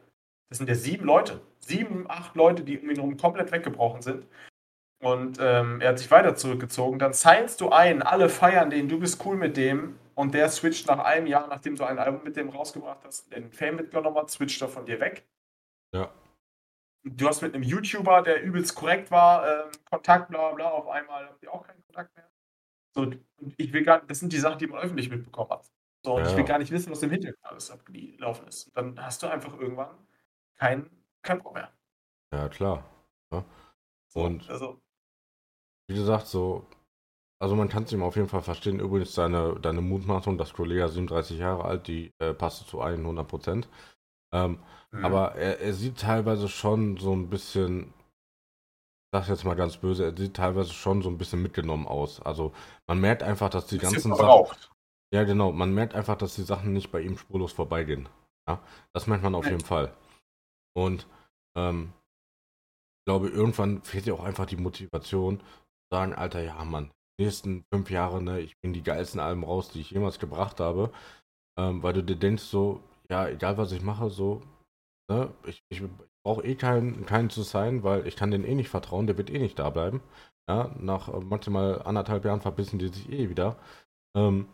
Das 0.48 0.58
sind 0.58 0.68
ja 0.68 0.76
sieben 0.76 1.04
Leute, 1.04 1.40
sieben, 1.58 2.06
acht 2.08 2.36
Leute, 2.36 2.62
die 2.62 2.78
um 2.78 2.88
ihn 2.88 2.96
herum 2.96 3.16
komplett 3.16 3.52
weggebrochen 3.52 4.00
sind. 4.00 4.26
Und 5.02 5.38
ähm, 5.40 5.80
er 5.80 5.90
hat 5.90 5.98
sich 5.98 6.10
weiter 6.10 6.36
zurückgezogen. 6.36 6.98
Dann 6.98 7.12
signst 7.12 7.60
du 7.60 7.68
ein, 7.68 8.02
alle 8.02 8.28
feiern 8.28 8.70
den, 8.70 8.88
du 8.88 8.98
bist 8.98 9.24
cool 9.26 9.36
mit 9.36 9.56
dem. 9.56 9.98
Und 10.14 10.32
der 10.32 10.48
switcht 10.48 10.86
nach 10.86 11.00
einem 11.00 11.26
Jahr, 11.26 11.46
nachdem 11.48 11.76
du 11.76 11.84
ein 11.84 11.98
Album 11.98 12.22
mit 12.24 12.36
dem 12.36 12.48
rausgebracht 12.48 13.00
hast, 13.04 13.30
den 13.34 13.52
Fame 13.52 13.76
mitgenommen 13.76 14.16
hat, 14.16 14.30
switcht 14.30 14.62
er 14.62 14.68
von 14.68 14.86
dir 14.86 14.98
weg. 14.98 15.26
Ja. 15.92 16.10
Du 17.08 17.28
hast 17.28 17.40
mit 17.40 17.54
einem 17.54 17.62
YouTuber, 17.62 18.22
der 18.22 18.42
übelst 18.42 18.74
korrekt 18.74 19.12
war, 19.12 19.46
ähm, 19.46 19.70
Kontakt, 19.88 20.28
bla 20.28 20.52
bla, 20.52 20.70
auf 20.70 20.88
einmal 20.88 21.26
habt 21.26 21.42
ihr 21.42 21.52
auch 21.52 21.64
keinen 21.64 21.82
Kontakt 21.84 22.16
mehr. 22.16 22.28
So, 22.94 23.12
ich 23.56 23.72
will 23.72 23.84
gar 23.84 24.00
das 24.00 24.18
sind 24.18 24.32
die 24.32 24.38
Sachen, 24.38 24.58
die 24.58 24.66
man 24.66 24.80
öffentlich 24.80 25.08
mitbekommen 25.08 25.50
hat. 25.50 25.70
So, 26.04 26.16
und 26.16 26.24
ja. 26.24 26.30
ich 26.30 26.36
will 26.36 26.44
gar 26.44 26.58
nicht 26.58 26.72
wissen, 26.72 26.90
was 26.90 27.02
im 27.02 27.10
Hintergrund 27.10 27.44
alles 27.44 27.70
abgelaufen 27.70 28.48
ist. 28.48 28.66
Und 28.66 28.76
dann 28.76 29.04
hast 29.04 29.22
du 29.22 29.28
einfach 29.28 29.56
irgendwann 29.58 29.94
keinen 30.58 30.90
kein 31.22 31.42
Bock 31.42 31.54
mehr. 31.54 31.72
Ja, 32.32 32.48
klar. 32.48 32.84
Ja. 33.32 33.44
Und 34.14 34.42
so, 34.42 34.52
also, 34.52 34.80
wie 35.88 35.94
gesagt, 35.94 36.26
so, 36.26 36.66
also 37.38 37.54
man 37.54 37.68
kann 37.68 37.84
es 37.84 37.92
ihm 37.92 38.02
auf 38.02 38.16
jeden 38.16 38.28
Fall 38.28 38.42
verstehen. 38.42 38.80
Übrigens, 38.80 39.14
deine, 39.14 39.60
deine 39.60 39.80
Mutmaßung, 39.80 40.38
dass 40.38 40.54
Kollege 40.54 40.88
37 40.88 41.38
Jahre 41.38 41.64
alt, 41.64 41.86
die 41.86 42.12
äh, 42.18 42.34
passt 42.34 42.66
zu 42.66 42.80
100 42.80 43.28
Prozent. 43.28 43.68
Ähm, 44.32 44.58
mhm. 44.98 45.04
Aber 45.04 45.34
er, 45.34 45.60
er, 45.60 45.72
sieht 45.72 45.98
teilweise 45.98 46.48
schon 46.48 46.96
so 46.96 47.12
ein 47.12 47.28
bisschen, 47.28 47.84
ich 47.84 49.12
sag 49.12 49.28
jetzt 49.28 49.44
mal 49.44 49.54
ganz 49.54 49.76
böse, 49.76 50.04
er 50.04 50.16
sieht 50.16 50.34
teilweise 50.34 50.72
schon 50.72 51.02
so 51.02 51.08
ein 51.08 51.18
bisschen 51.18 51.42
mitgenommen 51.42 51.86
aus. 51.86 52.20
Also 52.22 52.52
man 52.86 53.00
merkt 53.00 53.22
einfach, 53.22 53.50
dass 53.50 53.66
die 53.66 53.78
ganzen 53.78 54.14
Sachen. 54.14 54.46
Ja, 55.14 55.24
genau, 55.24 55.52
man 55.52 55.72
merkt 55.72 55.94
einfach, 55.94 56.16
dass 56.16 56.34
die 56.34 56.42
Sachen 56.42 56.72
nicht 56.72 56.90
bei 56.90 57.00
ihm 57.00 57.16
spurlos 57.16 57.52
vorbeigehen. 57.52 58.08
Ja, 58.48 58.60
das 58.92 59.06
merkt 59.06 59.22
man 59.22 59.34
auf 59.34 59.46
jeden 59.46 59.64
Fall. 59.64 59.94
Und 60.74 61.06
ähm, 61.56 61.92
ich 62.98 63.04
glaube, 63.06 63.28
irgendwann 63.28 63.82
fehlt 63.82 64.06
dir 64.06 64.14
auch 64.14 64.24
einfach 64.24 64.46
die 64.46 64.56
Motivation, 64.56 65.40
sagen, 65.92 66.12
Alter, 66.12 66.42
ja, 66.42 66.64
Mann, 66.64 66.90
nächsten 67.18 67.64
fünf 67.72 67.90
Jahre, 67.90 68.22
ne, 68.22 68.40
ich 68.40 68.58
bringe 68.60 68.74
die 68.74 68.82
geilsten 68.82 69.20
Alben 69.20 69.44
raus, 69.44 69.70
die 69.70 69.80
ich 69.80 69.90
jemals 69.90 70.18
gebracht 70.18 70.60
habe. 70.60 70.92
Ähm, 71.58 71.82
weil 71.82 71.94
du 71.94 72.02
dir 72.02 72.16
denkst, 72.16 72.42
so, 72.42 72.80
ja, 73.08 73.28
egal 73.28 73.56
was 73.56 73.72
ich 73.72 73.82
mache, 73.82 74.10
so, 74.10 74.42
ne, 75.08 75.32
ich, 75.46 75.64
ich 75.68 75.82
brauche 76.24 76.44
eh 76.44 76.54
keinen, 76.56 77.06
keinen 77.06 77.30
zu 77.30 77.42
sein, 77.42 77.82
weil 77.82 78.06
ich 78.06 78.16
kann 78.16 78.30
den 78.30 78.44
eh 78.44 78.54
nicht 78.54 78.68
vertrauen, 78.68 79.06
der 79.06 79.18
wird 79.18 79.30
eh 79.30 79.38
nicht 79.38 79.58
da 79.58 79.70
bleiben. 79.70 80.00
Ja, 80.48 80.74
nach 80.78 81.08
äh, 81.08 81.20
maximal 81.20 81.82
anderthalb 81.82 82.24
Jahren 82.24 82.40
verbissen 82.40 82.78
die 82.78 82.88
sich 82.88 83.10
eh 83.10 83.28
wieder. 83.30 83.56
Ähm, 84.16 84.48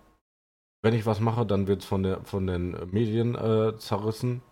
wenn 0.83 0.95
ich 0.95 1.07
was 1.07 1.21
mache, 1.21 1.47
dann 1.47 1.67
wird 1.69 1.83
es 1.83 1.87
von, 1.89 2.25
von 2.25 2.47
den 2.47 2.77
Medien 2.91 3.35
äh, 3.37 3.77
zerrissen. 3.79 4.43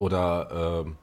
Oder 0.00 0.84
ähm, 0.86 0.98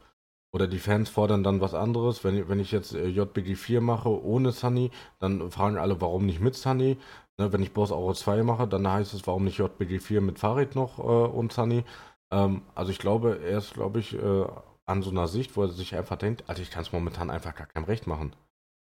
oder 0.54 0.68
die 0.68 0.80
Fans 0.80 1.10
fordern 1.10 1.44
dann 1.44 1.62
was 1.62 1.74
anderes. 1.74 2.24
Wenn, 2.24 2.50
wenn 2.50 2.60
ich 2.60 2.72
jetzt 2.72 2.94
äh, 2.94 3.08
JBG 3.08 3.56
4 3.56 3.82
mache 3.82 4.10
ohne 4.10 4.52
Sunny, 4.52 4.92
dann 5.20 5.50
fragen 5.52 5.78
alle, 5.78 6.02
warum 6.02 6.26
nicht 6.26 6.42
mit 6.42 6.56
Sunny. 6.56 6.98
Ne, 7.38 7.54
wenn 7.54 7.64
ich 7.64 7.74
Boss 7.74 7.92
Auro 7.92 8.14
2 8.14 8.44
mache, 8.44 8.68
dann 8.68 8.88
heißt 8.88 9.14
es, 9.14 9.26
warum 9.28 9.46
nicht 9.46 9.58
JBG 9.60 10.00
4 10.00 10.22
mit 10.22 10.40
Farid 10.40 10.76
noch 10.76 11.00
äh, 11.00 11.02
und 11.02 11.54
Sunny. 11.54 11.84
Ähm, 12.32 12.64
also 12.76 12.92
ich 12.92 13.00
glaube, 13.00 13.40
er 13.44 13.58
ist, 13.58 13.74
glaube 13.74 14.00
ich, 14.00 14.14
äh, 14.14 14.46
an 14.86 15.02
so 15.02 15.10
einer 15.12 15.28
Sicht, 15.28 15.56
wo 15.56 15.64
er 15.64 15.70
sich 15.70 15.96
einfach 15.96 16.18
denkt, 16.18 16.44
also 16.50 16.62
ich 16.62 16.72
kann 16.72 16.84
es 16.84 16.92
momentan 16.92 17.30
einfach 17.30 17.56
gar 17.56 17.68
keinem 17.68 17.86
Recht 17.86 18.08
machen. 18.08 18.36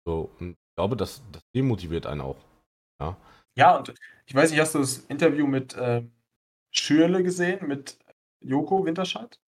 So, 0.05 0.31
und 0.39 0.51
ich 0.51 0.75
glaube, 0.75 0.95
das, 0.95 1.21
das 1.31 1.43
demotiviert 1.55 2.05
einen 2.05 2.21
auch. 2.21 2.37
Ja. 3.01 3.17
ja, 3.57 3.77
und 3.77 3.93
ich 4.25 4.35
weiß 4.35 4.51
nicht, 4.51 4.59
hast 4.59 4.75
du 4.75 4.79
das 4.79 4.99
Interview 4.99 5.47
mit 5.47 5.73
äh, 5.75 6.03
Schürle 6.73 7.23
gesehen, 7.23 7.67
mit 7.67 7.99
Joko 8.41 8.85
Winterscheid? 8.85 9.39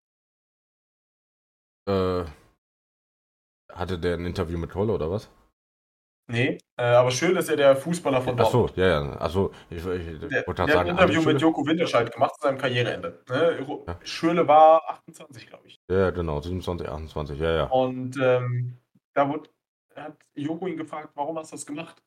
Äh, 1.89 2.25
hatte 3.73 3.99
der 3.99 4.15
ein 4.15 4.27
Interview 4.27 4.59
mit 4.59 4.71
Kolle 4.71 4.93
oder 4.93 5.11
was? 5.11 5.29
Nee, 6.29 6.59
äh, 6.77 6.83
aber 6.83 7.13
schön 7.13 7.37
ist 7.37 7.49
ja 7.49 7.55
der 7.55 7.77
Fußballer 7.77 8.21
von 8.21 8.37
Dortmund. 8.37 8.71
Achso, 8.71 8.81
ja, 8.81 8.89
ja. 8.89 9.13
Also, 9.17 9.53
ich, 9.71 9.79
ich 9.79 9.85
der, 9.85 10.45
wollte 10.47 10.55
gerade 10.55 10.73
sagen. 10.73 10.91
hat 10.91 10.99
ein 10.99 11.09
Interview 11.09 11.23
mit 11.23 11.41
Joko 11.41 11.65
Winterscheid 11.65 12.13
gemacht 12.13 12.35
zu 12.35 12.49
seinem 12.49 12.59
Karriereende. 12.59 13.23
Ne? 13.29 13.65
Ja. 13.87 13.99
Schürle 14.03 14.49
war 14.49 14.83
28, 14.89 15.47
glaube 15.47 15.69
ich. 15.69 15.81
Ja, 15.89 16.11
genau, 16.11 16.41
27, 16.41 16.89
28, 16.89 17.39
ja, 17.39 17.55
ja. 17.55 17.65
Und 17.67 18.19
ähm, 18.21 18.77
da 19.15 19.29
wurde, 19.29 19.49
hat 19.95 20.17
Joko 20.35 20.67
ihn 20.67 20.77
gefragt, 20.77 21.11
warum 21.15 21.39
hast 21.39 21.53
du 21.53 21.57
das 21.57 21.65
gemacht? 21.65 22.03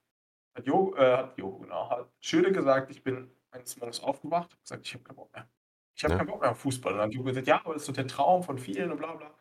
Hat, 0.53 0.67
jo, 0.67 0.93
äh, 0.97 1.17
hat 1.17 1.37
Joko, 1.37 1.59
genau, 1.59 1.89
hat 1.89 2.09
Schürle 2.19 2.51
gesagt, 2.51 2.91
ich 2.91 3.01
bin 3.01 3.31
eines 3.51 3.77
Morgens 3.77 4.03
aufgewacht, 4.03 4.57
gesagt, 4.61 4.85
ich 4.85 4.93
habe 4.95 5.03
keinen 5.05 5.15
Bock 5.15 5.33
mehr. 5.33 5.47
Ich 5.95 6.03
habe 6.03 6.13
ja. 6.13 6.17
keinen 6.17 6.27
Bock 6.27 6.41
mehr 6.41 6.51
auf 6.51 6.59
Fußball. 6.59 6.91
Und 6.91 6.99
dann 6.99 7.07
hat 7.07 7.13
Joko 7.13 7.27
gesagt, 7.27 7.47
ja, 7.47 7.61
aber 7.63 7.73
das 7.73 7.83
ist 7.83 7.89
doch 7.89 7.95
der 7.95 8.07
Traum 8.07 8.43
von 8.43 8.57
vielen 8.57 8.91
und 8.91 8.97
bla 8.97 9.13
bla. 9.13 9.31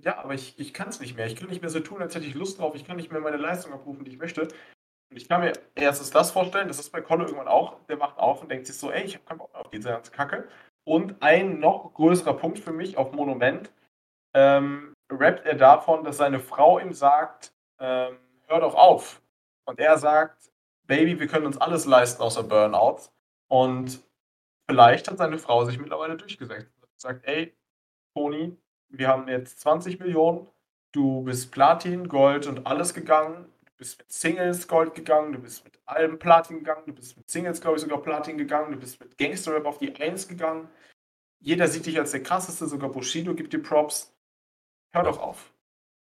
Ja, 0.00 0.18
aber 0.18 0.34
ich, 0.34 0.58
ich 0.58 0.74
kann 0.74 0.88
es 0.88 1.00
nicht 1.00 1.16
mehr. 1.16 1.26
Ich 1.26 1.36
kann 1.36 1.48
nicht 1.48 1.62
mehr 1.62 1.70
so 1.70 1.80
tun, 1.80 2.02
als 2.02 2.14
hätte 2.14 2.26
ich 2.26 2.34
Lust 2.34 2.58
drauf. 2.58 2.74
Ich 2.74 2.86
kann 2.86 2.96
nicht 2.96 3.12
mehr 3.12 3.20
meine 3.20 3.36
Leistung 3.36 3.72
abrufen, 3.72 4.04
die 4.04 4.12
ich 4.12 4.18
möchte. 4.18 4.42
Und 4.42 5.16
ich 5.16 5.28
kann 5.28 5.40
mir 5.40 5.52
erstens 5.74 6.10
das 6.10 6.30
vorstellen, 6.30 6.68
das 6.68 6.78
ist 6.78 6.90
bei 6.90 7.00
Kolle 7.00 7.24
irgendwann 7.24 7.48
auch. 7.48 7.84
Der 7.86 7.96
macht 7.96 8.18
auf 8.18 8.42
und 8.42 8.50
denkt 8.50 8.66
sich 8.66 8.78
so, 8.78 8.90
ey, 8.90 9.04
ich 9.04 9.14
habe 9.14 9.24
keinen 9.24 9.38
Bock 9.38 9.54
auf 9.54 9.70
diese 9.70 9.88
ganze 9.88 10.12
Kacke. 10.12 10.48
Und 10.84 11.22
ein 11.22 11.58
noch 11.58 11.92
größerer 11.94 12.34
Punkt 12.34 12.58
für 12.58 12.72
mich 12.72 12.96
auf 12.96 13.12
Monument, 13.12 13.70
ähm, 14.34 14.94
rappt 15.10 15.46
er 15.46 15.56
davon, 15.56 16.04
dass 16.04 16.16
seine 16.18 16.40
Frau 16.40 16.78
ihm 16.78 16.92
sagt, 16.92 17.52
ähm, 17.78 18.18
hör 18.46 18.60
doch 18.60 18.74
auf. 18.74 19.20
Und 19.64 19.78
er 19.78 19.98
sagt, 19.98 20.50
Baby, 20.86 21.20
wir 21.20 21.28
können 21.28 21.46
uns 21.46 21.56
alles 21.58 21.86
leisten 21.86 22.22
außer 22.22 22.42
Burnout. 22.42 23.10
Und 23.48 24.00
vielleicht 24.68 25.08
hat 25.08 25.18
seine 25.18 25.38
Frau 25.38 25.64
sich 25.64 25.78
mittlerweile 25.78 26.16
durchgesetzt. 26.16 26.68
sagt, 26.96 27.24
ey, 27.26 27.56
Toni, 28.14 28.56
wir 28.90 29.08
haben 29.08 29.28
jetzt 29.28 29.60
20 29.60 29.98
Millionen, 30.00 30.46
du 30.92 31.22
bist 31.22 31.50
Platin, 31.52 32.08
Gold 32.08 32.46
und 32.46 32.66
alles 32.66 32.92
gegangen, 32.94 33.46
du 33.64 33.72
bist 33.78 33.98
mit 33.98 34.12
Singles 34.12 34.68
Gold 34.68 34.94
gegangen, 34.94 35.32
du 35.32 35.38
bist 35.38 35.64
mit 35.64 35.78
Alben 35.86 36.18
Platin 36.18 36.58
gegangen, 36.58 36.82
du 36.86 36.92
bist 36.92 37.16
mit 37.16 37.30
Singles, 37.30 37.60
glaube 37.60 37.76
ich, 37.76 37.82
sogar 37.82 38.02
Platin 38.02 38.36
gegangen, 38.36 38.72
du 38.72 38.78
bist 38.78 39.00
mit 39.00 39.16
Gangster 39.16 39.54
Rap 39.54 39.66
auf 39.66 39.78
die 39.78 39.94
1 39.94 40.28
gegangen. 40.28 40.68
Jeder 41.40 41.68
sieht 41.68 41.86
dich 41.86 41.98
als 41.98 42.10
der 42.10 42.22
krasseste, 42.22 42.66
sogar 42.66 42.90
Bushido 42.90 43.34
gibt 43.34 43.52
dir 43.52 43.62
Props. 43.62 44.14
Hör 44.92 45.04
doch 45.04 45.18
auf. 45.18 45.52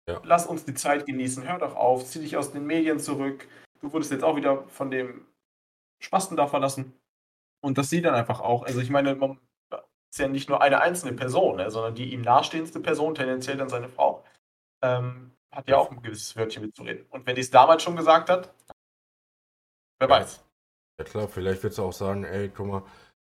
Ja. 0.09 0.21
Lass 0.25 0.47
uns 0.47 0.65
die 0.65 0.75
Zeit 0.75 1.07
genießen, 1.07 1.47
hör 1.47 1.59
doch 1.59 1.77
auf, 1.77 2.05
zieh 2.07 2.21
dich 2.21 2.37
aus 2.37 2.53
den 2.53 2.67
Medien 2.67 2.99
zurück. 2.99 3.47
Du 3.81 3.93
wurdest 3.93 4.11
jetzt 4.11 4.25
auch 4.25 4.37
wieder 4.37 4.67
von 4.69 4.91
dem 4.91 5.27
Spasten 6.01 6.37
da 6.37 6.47
verlassen. 6.47 6.99
Und 7.61 7.79
das 7.79 7.91
sieht 7.91 8.05
dann 8.05 8.15
einfach 8.15 8.41
auch. 8.41 8.65
Also 8.65 8.81
ich 8.81 8.91
meine, 8.91 9.15
man 9.15 9.39
ist 10.11 10.19
ja 10.19 10.29
nicht 10.29 10.49
nur 10.49 10.63
eine 10.63 10.81
einzelne 10.81 11.15
Person, 11.15 11.57
ne, 11.57 11.71
sondern 11.71 11.95
die 11.95 12.13
ihm 12.13 12.23
nahestehendste 12.23 12.81
Person, 12.81 13.15
tendenziell 13.15 13.57
dann 13.57 13.69
seine 13.69 13.89
Frau, 13.89 14.25
ähm, 14.83 15.33
hat 15.55 15.69
ja 15.69 15.77
auch 15.77 15.91
ein 15.91 16.03
gewisses 16.03 16.37
Wörtchen 16.37 16.63
mitzureden. 16.63 17.07
Und 17.11 17.27
wenn 17.27 17.35
die 17.35 17.41
es 17.41 17.51
damals 17.51 17.83
schon 17.83 17.97
gesagt 17.97 18.31
hat, 18.31 18.55
wer 19.99 20.09
weiß. 20.09 20.45
Ja 20.99 21.05
klar, 21.05 21.29
vielleicht 21.29 21.63
wird 21.63 21.75
sie 21.75 21.83
auch 21.83 21.93
sagen, 21.93 22.25
ey, 22.25 22.49
guck 22.49 22.67
mal, 22.67 22.83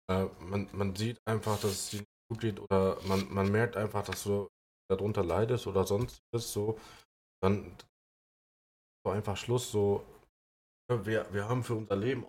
äh, 0.09 0.25
man, 0.39 0.69
man 0.71 0.95
sieht 0.95 1.17
einfach, 1.25 1.59
dass 1.59 1.71
es 1.71 1.89
dir 1.89 1.97
nicht 1.99 2.09
gut 2.29 2.39
geht 2.41 2.59
oder 2.59 2.97
man, 3.03 3.31
man 3.33 3.51
merkt 3.51 3.75
einfach, 3.77 4.03
dass 4.03 4.23
du 4.23 4.49
darunter 4.89 5.23
leidest 5.23 5.67
oder 5.67 5.83
sonst 5.83 6.19
ist 6.31 6.53
so, 6.53 6.79
dann 7.41 7.75
so 9.03 9.11
einfach 9.11 9.37
Schluss, 9.37 9.71
so, 9.71 10.05
wir, 10.89 11.31
wir 11.33 11.49
haben 11.49 11.63
für 11.63 11.75
unser 11.75 11.95
Leben 11.95 12.27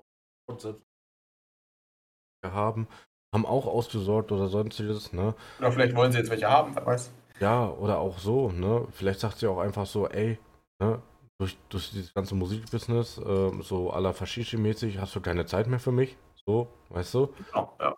wir 2.42 2.52
haben, 2.52 2.86
haben 3.34 3.46
auch 3.46 3.66
ausgesorgt 3.66 4.32
oder 4.32 4.48
sonstiges, 4.48 5.12
ne? 5.12 5.34
Oder 5.58 5.72
vielleicht 5.72 5.94
wollen 5.94 6.12
sie 6.12 6.18
jetzt 6.18 6.30
welche 6.30 6.48
haben, 6.48 6.74
wer 6.74 6.86
weiß. 6.86 7.10
Ja, 7.40 7.68
oder 7.68 7.98
auch 7.98 8.18
so, 8.18 8.50
ne? 8.50 8.86
Vielleicht 8.92 9.20
sagt 9.20 9.38
sie 9.38 9.46
auch 9.46 9.58
einfach 9.58 9.86
so, 9.86 10.08
ey, 10.08 10.38
ne? 10.78 11.02
Durch, 11.38 11.56
durch 11.68 11.90
dieses 11.90 12.14
ganze 12.14 12.34
Musikbusiness, 12.34 13.18
äh, 13.18 13.62
so 13.62 13.90
aller 13.90 14.14
Fashishi-mäßig, 14.14 14.98
hast 14.98 15.14
du 15.14 15.20
keine 15.20 15.44
Zeit 15.44 15.66
mehr 15.66 15.80
für 15.80 15.92
mich. 15.92 16.16
So, 16.46 16.68
weißt 16.88 17.12
du? 17.14 17.26
Genau, 17.26 17.76
ja. 17.78 17.96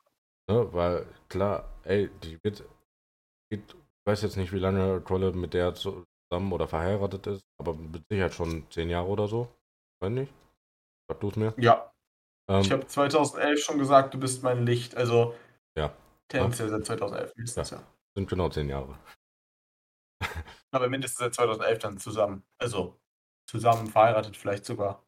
Ne? 0.50 0.73
Weil, 0.73 1.06
klar, 1.28 1.68
ey, 1.85 2.11
die 2.23 2.38
wird, 2.42 2.64
geht, 3.49 3.62
ich 3.75 4.06
weiß 4.06 4.23
jetzt 4.23 4.37
nicht, 4.37 4.52
wie 4.52 4.58
lange 4.58 5.04
Trolle 5.04 5.32
mit 5.32 5.54
der 5.54 5.75
zusammen 5.75 6.52
oder 6.52 6.66
verheiratet 6.66 7.28
ist, 7.28 7.42
aber 7.61 7.75
mit 7.75 8.02
Sicherheit 8.08 8.35
schon 8.35 8.68
zehn 8.70 8.90
Jahre 8.90 9.08
oder 9.08 9.28
so. 9.28 9.49
Weiß 10.00 10.11
nicht. 10.11 10.32
Sag 11.08 11.20
du 11.20 11.28
es 11.28 11.37
mir? 11.37 11.54
Ja, 11.58 11.92
ähm, 12.48 12.60
ich 12.60 12.72
habe 12.72 12.86
2011 12.86 13.62
schon 13.62 13.78
gesagt, 13.78 14.14
du 14.14 14.18
bist 14.18 14.42
mein 14.42 14.64
Licht. 14.64 14.96
Also 14.96 15.34
ja. 15.76 15.94
tendenziell 16.28 16.68
seit 16.68 16.86
2011 16.86 17.36
mindestens, 17.36 17.70
ja. 17.70 17.78
ja. 17.78 17.84
Sind 18.16 18.28
genau 18.28 18.48
zehn 18.48 18.68
Jahre. 18.68 18.98
Aber 20.72 20.88
mindestens 20.88 21.18
seit 21.18 21.34
2011 21.34 21.78
dann 21.78 21.98
zusammen. 21.98 22.42
Also 22.58 22.98
zusammen 23.48 23.86
verheiratet 23.86 24.36
vielleicht 24.36 24.64
sogar. 24.64 25.04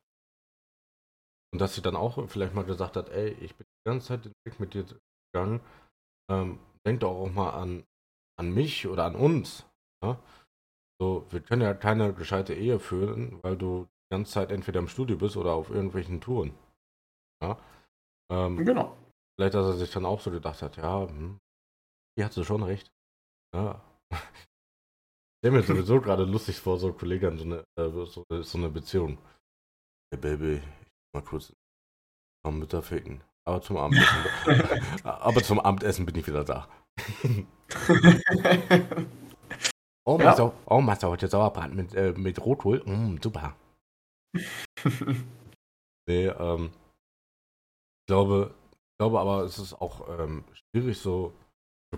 Und 1.53 1.61
dass 1.61 1.75
sie 1.75 1.83
dann 1.83 1.97
auch 1.97 2.29
vielleicht 2.29 2.55
mal 2.55 2.65
gesagt 2.65 2.97
hat, 2.97 3.09
ey, 3.09 3.31
ich 3.41 3.57
bin 3.57 3.67
die 3.67 3.89
ganze 3.89 4.09
Zeit 4.09 4.25
den 4.25 4.33
Weg 4.45 4.61
mit 4.61 4.75
dir 4.75 4.85
gegangen. 5.33 5.61
Ähm, 6.31 6.61
denk 6.87 7.01
doch 7.01 7.11
auch 7.11 7.31
mal 7.31 7.51
an, 7.51 7.85
an 8.39 8.53
mich 8.53 8.87
oder 8.87 9.05
an 9.05 9.17
uns. 9.17 9.67
Ja? 10.03 10.19
So, 11.01 11.27
wir 11.31 11.41
können 11.41 11.63
ja 11.63 11.75
keine 11.75 12.13
gescheite 12.13 12.55
Ehe 12.55 12.79
führen, 12.79 13.43
weil 13.43 13.57
du 13.57 13.85
die 13.85 14.15
ganze 14.15 14.33
Zeit 14.33 14.53
entweder 14.53 14.79
im 14.81 14.89
Studio 14.89 15.17
bist 15.17 15.37
oder 15.37 15.53
auf 15.53 15.71
irgendwelchen 15.71 16.21
Touren. 16.21 16.55
Ja? 17.43 17.59
Ähm, 18.31 18.65
genau. 18.65 18.97
Vielleicht, 19.37 19.55
dass 19.55 19.67
er 19.67 19.79
sich 19.79 19.91
dann 19.91 20.07
auch 20.07 20.21
so 20.21 20.31
gedacht 20.31 20.61
hat, 20.63 20.77
ja, 20.77 21.09
hm, 21.09 21.39
hier 22.17 22.27
hat 22.27 22.33
sie 22.33 22.45
schon 22.45 22.63
recht. 22.63 22.91
Ja. 23.55 23.81
Ich 24.13 24.19
stelle 25.39 25.57
mir 25.57 25.63
sowieso 25.63 26.01
gerade 26.03 26.25
lustig 26.25 26.59
vor, 26.59 26.79
so 26.79 26.93
Kollegen 26.93 27.39
so 27.39 27.45
eine, 27.45 27.65
äh, 27.79 27.91
so, 27.91 28.05
so, 28.05 28.59
eine 28.59 28.69
Beziehung. 28.69 29.19
Hey 30.13 30.21
Baby, 30.21 30.57
ich 30.57 30.63
mal 31.15 31.23
kurz 31.23 31.53
am 32.45 32.59
Mütter 32.59 32.83
ficken. 32.83 33.23
Aber 33.47 33.63
zum 33.63 33.79
Abendessen. 33.79 34.25
aber 35.05 35.43
zum 35.43 35.61
Abendessen 35.61 36.05
bin 36.05 36.17
ich 36.17 36.27
wieder 36.27 36.45
da. 36.45 36.69
oh, 40.05 40.19
ja. 40.19 40.25
machst 40.25 40.39
du, 40.39 40.53
oh, 40.67 40.81
machst 40.81 41.03
du 41.03 41.07
heute 41.09 41.29
Sauerbraten 41.29 41.75
mit, 41.75 41.95
äh, 41.95 42.13
mit 42.13 42.45
Rotkohl? 42.45 42.83
Mm, 42.85 43.19
super. 43.23 43.57
nee, 46.07 46.27
ähm, 46.27 46.71
glaube, 48.11 48.53
ich 48.73 48.99
glaube 48.99 49.21
aber, 49.21 49.45
es 49.45 49.59
ist 49.59 49.75
auch 49.75 50.09
ähm, 50.19 50.45
schwierig, 50.53 50.99
so 50.99 51.33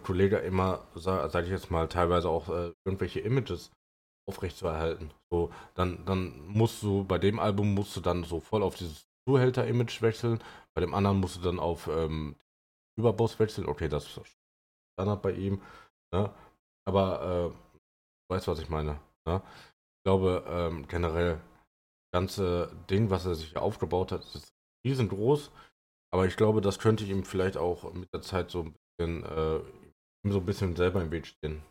Kollege 0.02 0.36
immer, 0.38 0.86
sage 0.94 1.44
ich 1.44 1.50
jetzt 1.50 1.70
mal, 1.70 1.88
teilweise 1.88 2.28
auch 2.28 2.48
äh, 2.50 2.72
irgendwelche 2.84 3.20
Images 3.20 3.70
aufrechtzuerhalten. 4.28 5.10
So, 5.30 5.50
dann, 5.74 6.04
dann 6.04 6.46
musst 6.48 6.82
du, 6.82 7.04
bei 7.04 7.18
dem 7.18 7.38
Album 7.38 7.74
musst 7.74 7.96
du 7.96 8.00
dann 8.00 8.24
so 8.24 8.40
voll 8.40 8.62
auf 8.62 8.74
dieses 8.74 9.06
Zuhälter-Image 9.26 10.02
wechseln, 10.02 10.42
bei 10.74 10.80
dem 10.80 10.94
anderen 10.94 11.18
musst 11.18 11.36
du 11.36 11.40
dann 11.40 11.58
auf 11.58 11.88
ähm, 11.88 12.36
Überboss 12.98 13.38
wechseln. 13.38 13.66
Okay, 13.66 13.88
das 13.88 14.06
ist 14.06 14.20
Standard 14.94 15.22
bei 15.22 15.32
ihm. 15.32 15.62
Ne? 16.12 16.30
Aber 16.86 17.22
äh, 17.22 17.48
du 17.48 18.34
weißt, 18.34 18.48
was 18.48 18.58
ich 18.58 18.68
meine. 18.68 19.00
Ne? 19.26 19.42
Ich 19.96 20.04
glaube, 20.04 20.44
ähm, 20.46 20.86
generell, 20.88 21.34
das 21.34 22.20
ganze 22.20 22.70
Ding, 22.90 23.08
was 23.08 23.24
er 23.24 23.34
sich 23.34 23.56
aufgebaut 23.56 24.12
hat, 24.12 24.22
ist 24.34 24.52
riesengroß. 24.86 25.50
Aber 26.12 26.26
ich 26.26 26.36
glaube, 26.36 26.60
das 26.60 26.78
könnte 26.78 27.04
ihm 27.04 27.24
vielleicht 27.24 27.56
auch 27.56 27.92
mit 27.94 28.12
der 28.12 28.20
Zeit 28.20 28.50
so 28.50 28.62
ein 28.64 28.74
bisschen, 28.98 29.24
äh, 29.24 29.60
so 30.28 30.38
ein 30.38 30.46
bisschen 30.46 30.76
selber 30.76 31.00
im 31.00 31.10
Weg 31.10 31.26
stehen. 31.26 31.62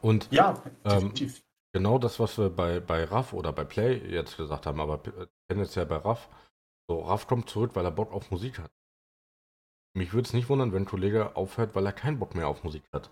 Und 0.00 0.30
ja, 0.32 0.62
ähm, 0.84 1.12
genau 1.72 1.98
das, 1.98 2.18
was 2.18 2.38
wir 2.38 2.50
bei, 2.50 2.80
bei 2.80 3.04
Raff 3.04 3.32
oder 3.32 3.52
bei 3.52 3.64
Play 3.64 3.98
jetzt 4.10 4.36
gesagt 4.36 4.66
haben, 4.66 4.80
aber 4.80 5.02
tendenziell 5.48 5.86
bei 5.86 5.96
Raff, 5.96 6.28
so 6.90 7.00
Raff 7.00 7.26
kommt 7.26 7.48
zurück, 7.48 7.72
weil 7.74 7.84
er 7.84 7.90
Bock 7.90 8.12
auf 8.12 8.30
Musik 8.30 8.58
hat. 8.58 8.70
Mich 9.94 10.12
würde 10.12 10.26
es 10.26 10.32
nicht 10.32 10.48
wundern, 10.48 10.72
wenn 10.72 10.82
ein 10.82 10.86
Kollege 10.86 11.36
aufhört, 11.36 11.74
weil 11.74 11.86
er 11.86 11.92
keinen 11.92 12.18
Bock 12.18 12.34
mehr 12.34 12.48
auf 12.48 12.64
Musik 12.64 12.84
hat. 12.92 13.10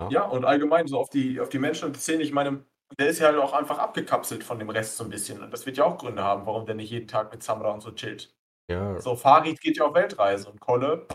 Ja, 0.00 0.08
ja 0.10 0.24
und 0.24 0.44
allgemein 0.44 0.86
so 0.86 0.98
auf 0.98 1.10
die, 1.10 1.40
auf 1.40 1.48
die 1.48 1.58
Menschen 1.58 1.86
und 1.86 1.96
die 1.96 2.00
Szene, 2.00 2.22
ich 2.22 2.32
meine, 2.32 2.64
der 2.98 3.08
ist 3.08 3.18
ja 3.18 3.26
halt 3.26 3.38
auch 3.38 3.52
einfach 3.52 3.78
abgekapselt 3.78 4.44
von 4.44 4.58
dem 4.58 4.70
Rest 4.70 4.96
so 4.96 5.04
ein 5.04 5.10
bisschen. 5.10 5.42
Und 5.42 5.50
das 5.50 5.66
wird 5.66 5.76
ja 5.76 5.84
auch 5.84 5.98
Gründe 5.98 6.22
haben, 6.22 6.46
warum 6.46 6.66
der 6.66 6.74
nicht 6.74 6.90
jeden 6.90 7.08
Tag 7.08 7.32
mit 7.32 7.42
Samra 7.42 7.72
und 7.72 7.80
so 7.80 7.92
chillt. 7.92 8.34
Ja. 8.70 9.00
So, 9.00 9.16
Farid 9.16 9.60
geht 9.60 9.76
ja 9.76 9.84
auf 9.84 9.94
Weltreise 9.94 10.50
und 10.50 10.60
Kolle, 10.60 11.06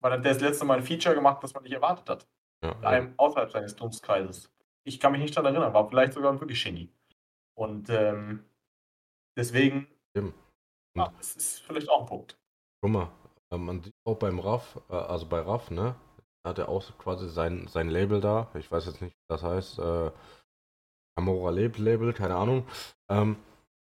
weil 0.00 0.12
hat 0.12 0.24
das 0.24 0.40
letzte 0.40 0.64
Mal 0.64 0.78
ein 0.78 0.82
Feature 0.82 1.14
gemacht, 1.14 1.42
das 1.42 1.54
man 1.54 1.62
nicht 1.62 1.72
erwartet 1.72 2.08
hat. 2.08 2.28
Ja, 2.62 2.78
einem 2.80 3.14
außerhalb 3.16 3.50
seines 3.50 3.74
Dunstkreises. 3.74 4.52
Ich 4.84 5.00
kann 5.00 5.12
mich 5.12 5.20
nicht 5.22 5.36
daran 5.36 5.54
erinnern, 5.54 5.72
war 5.72 5.88
vielleicht 5.88 6.12
sogar 6.12 6.32
ein 6.32 6.40
wirklich 6.40 6.62
Genie. 6.62 6.92
Und 7.54 7.88
ähm, 7.90 8.44
deswegen, 9.36 9.86
ja, 10.96 11.12
das 11.16 11.36
ist 11.36 11.60
vielleicht 11.60 11.88
auch 11.88 12.00
ein 12.00 12.06
Punkt. 12.06 12.38
Guck 12.82 12.90
mal, 12.90 13.10
äh, 13.50 13.56
man 13.56 13.82
sieht 13.82 13.94
auch 14.04 14.16
beim 14.16 14.38
Raff, 14.38 14.80
äh, 14.90 14.94
also 14.94 15.26
bei 15.26 15.40
Raff, 15.40 15.70
ne, 15.70 15.94
hat 16.46 16.58
er 16.58 16.68
auch 16.68 16.84
quasi 16.98 17.28
sein, 17.28 17.66
sein 17.68 17.88
Label 17.88 18.20
da. 18.20 18.50
Ich 18.54 18.70
weiß 18.70 18.86
jetzt 18.86 19.00
nicht, 19.00 19.14
wie 19.14 19.24
das 19.28 19.42
heißt. 19.42 19.78
Äh, 19.78 20.10
Amora 21.16 21.50
Label, 21.50 22.12
keine 22.12 22.36
Ahnung. 22.36 22.66
Ähm, 23.10 23.36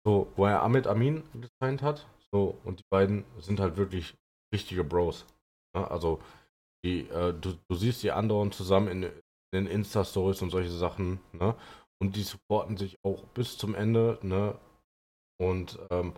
so, 0.06 0.32
wo 0.36 0.46
er 0.46 0.62
Ahmed 0.62 0.86
Amin 0.88 1.24
gesigned 1.34 1.82
hat. 1.82 2.08
So, 2.36 2.60
und 2.65 2.82
die 2.82 2.86
beiden 2.92 3.24
sind 3.39 3.62
halt 3.62 3.77
wirklich 3.77 4.13
richtige 4.54 4.84
Bros. 4.84 5.25
Ne? 5.74 5.89
Also, 5.89 6.22
die, 6.84 7.08
äh, 7.08 7.32
du, 7.32 7.54
du 7.70 7.75
siehst 7.75 8.04
die 8.04 8.12
anderen 8.12 8.51
zusammen 8.51 8.89
in, 8.89 9.04
in 9.04 9.13
den 9.54 9.68
Insta-Stories 9.68 10.42
und 10.42 10.50
solche 10.50 10.70
Sachen, 10.70 11.22
ne? 11.32 11.56
Und 12.01 12.18
die 12.18 12.24
supporten 12.24 12.75
sich 12.75 12.98
auch 13.06 13.24
bis 13.27 13.58
zum 13.58 13.74
Ende, 13.74 14.20
ne? 14.22 14.60
Und 15.39 15.80
ähm, 15.92 16.12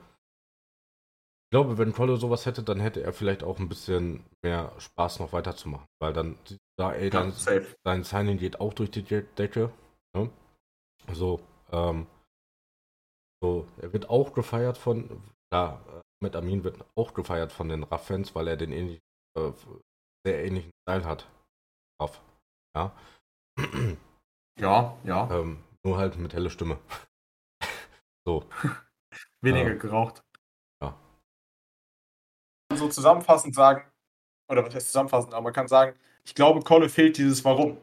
ich 1.45 1.51
glaube, 1.51 1.77
wenn 1.77 1.93
Kolle 1.93 2.17
sowas 2.17 2.47
hätte, 2.47 2.63
dann 2.63 2.79
hätte 2.79 3.03
er 3.03 3.13
vielleicht 3.13 3.43
auch 3.43 3.59
ein 3.59 3.69
bisschen 3.69 4.25
mehr 4.43 4.73
Spaß 4.79 5.19
noch 5.19 5.33
weiterzumachen. 5.33 5.85
Weil 6.01 6.13
dann 6.13 6.35
da, 6.79 6.93
ey, 6.93 7.11
dann, 7.11 7.31
ja, 7.45 7.61
sein 7.85 8.03
Signing 8.03 8.39
geht 8.39 8.59
auch 8.59 8.73
durch 8.73 8.89
die 8.89 9.03
Decke. 9.03 9.71
Ne? 10.15 10.31
So, 11.13 11.41
ähm, 11.71 12.07
so, 13.39 13.67
er 13.77 13.93
wird 13.93 14.09
auch 14.09 14.33
gefeiert 14.33 14.79
von, 14.79 15.21
klar, 15.51 16.03
mit 16.21 16.35
Amin 16.35 16.63
wird 16.63 16.83
auch 16.95 17.13
gefeiert 17.13 17.51
von 17.51 17.69
den 17.69 17.83
Raff-Fans, 17.83 18.35
weil 18.35 18.47
er 18.47 18.57
den 18.57 18.71
ähnlich, 18.71 18.99
äh, 19.37 19.51
sehr 20.25 20.45
ähnlichen 20.45 20.71
Style 20.83 21.05
hat. 21.05 21.29
Raff. 22.01 22.21
Ja. 22.75 22.95
Ja, 24.59 24.97
ja. 25.03 25.29
Ähm, 25.29 25.63
nur 25.83 25.99
halt 25.99 26.17
mit 26.17 26.33
helle 26.33 26.49
Stimme. 26.49 26.79
so. 28.25 28.43
Weniger 29.41 29.71
äh, 29.71 29.77
geraucht. 29.77 30.23
Ja. 30.81 30.97
So 32.73 32.89
zusammenfassend 32.89 33.53
sagen, 33.53 33.87
oder 34.49 34.65
was 34.65 34.73
heißt 34.73 34.87
zusammenfassend, 34.87 35.35
aber 35.35 35.43
man 35.43 35.53
kann 35.53 35.67
sagen, 35.67 35.95
ich 36.25 36.33
glaube, 36.33 36.61
Kolle 36.61 36.89
fehlt 36.89 37.17
dieses 37.17 37.45
Warum. 37.45 37.77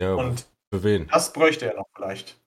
Ja, 0.00 0.14
und 0.14 0.46
für 0.72 0.82
wen? 0.82 1.08
Das 1.08 1.32
bräuchte 1.32 1.66
er 1.66 1.76
noch 1.76 1.88
vielleicht. 1.94 2.38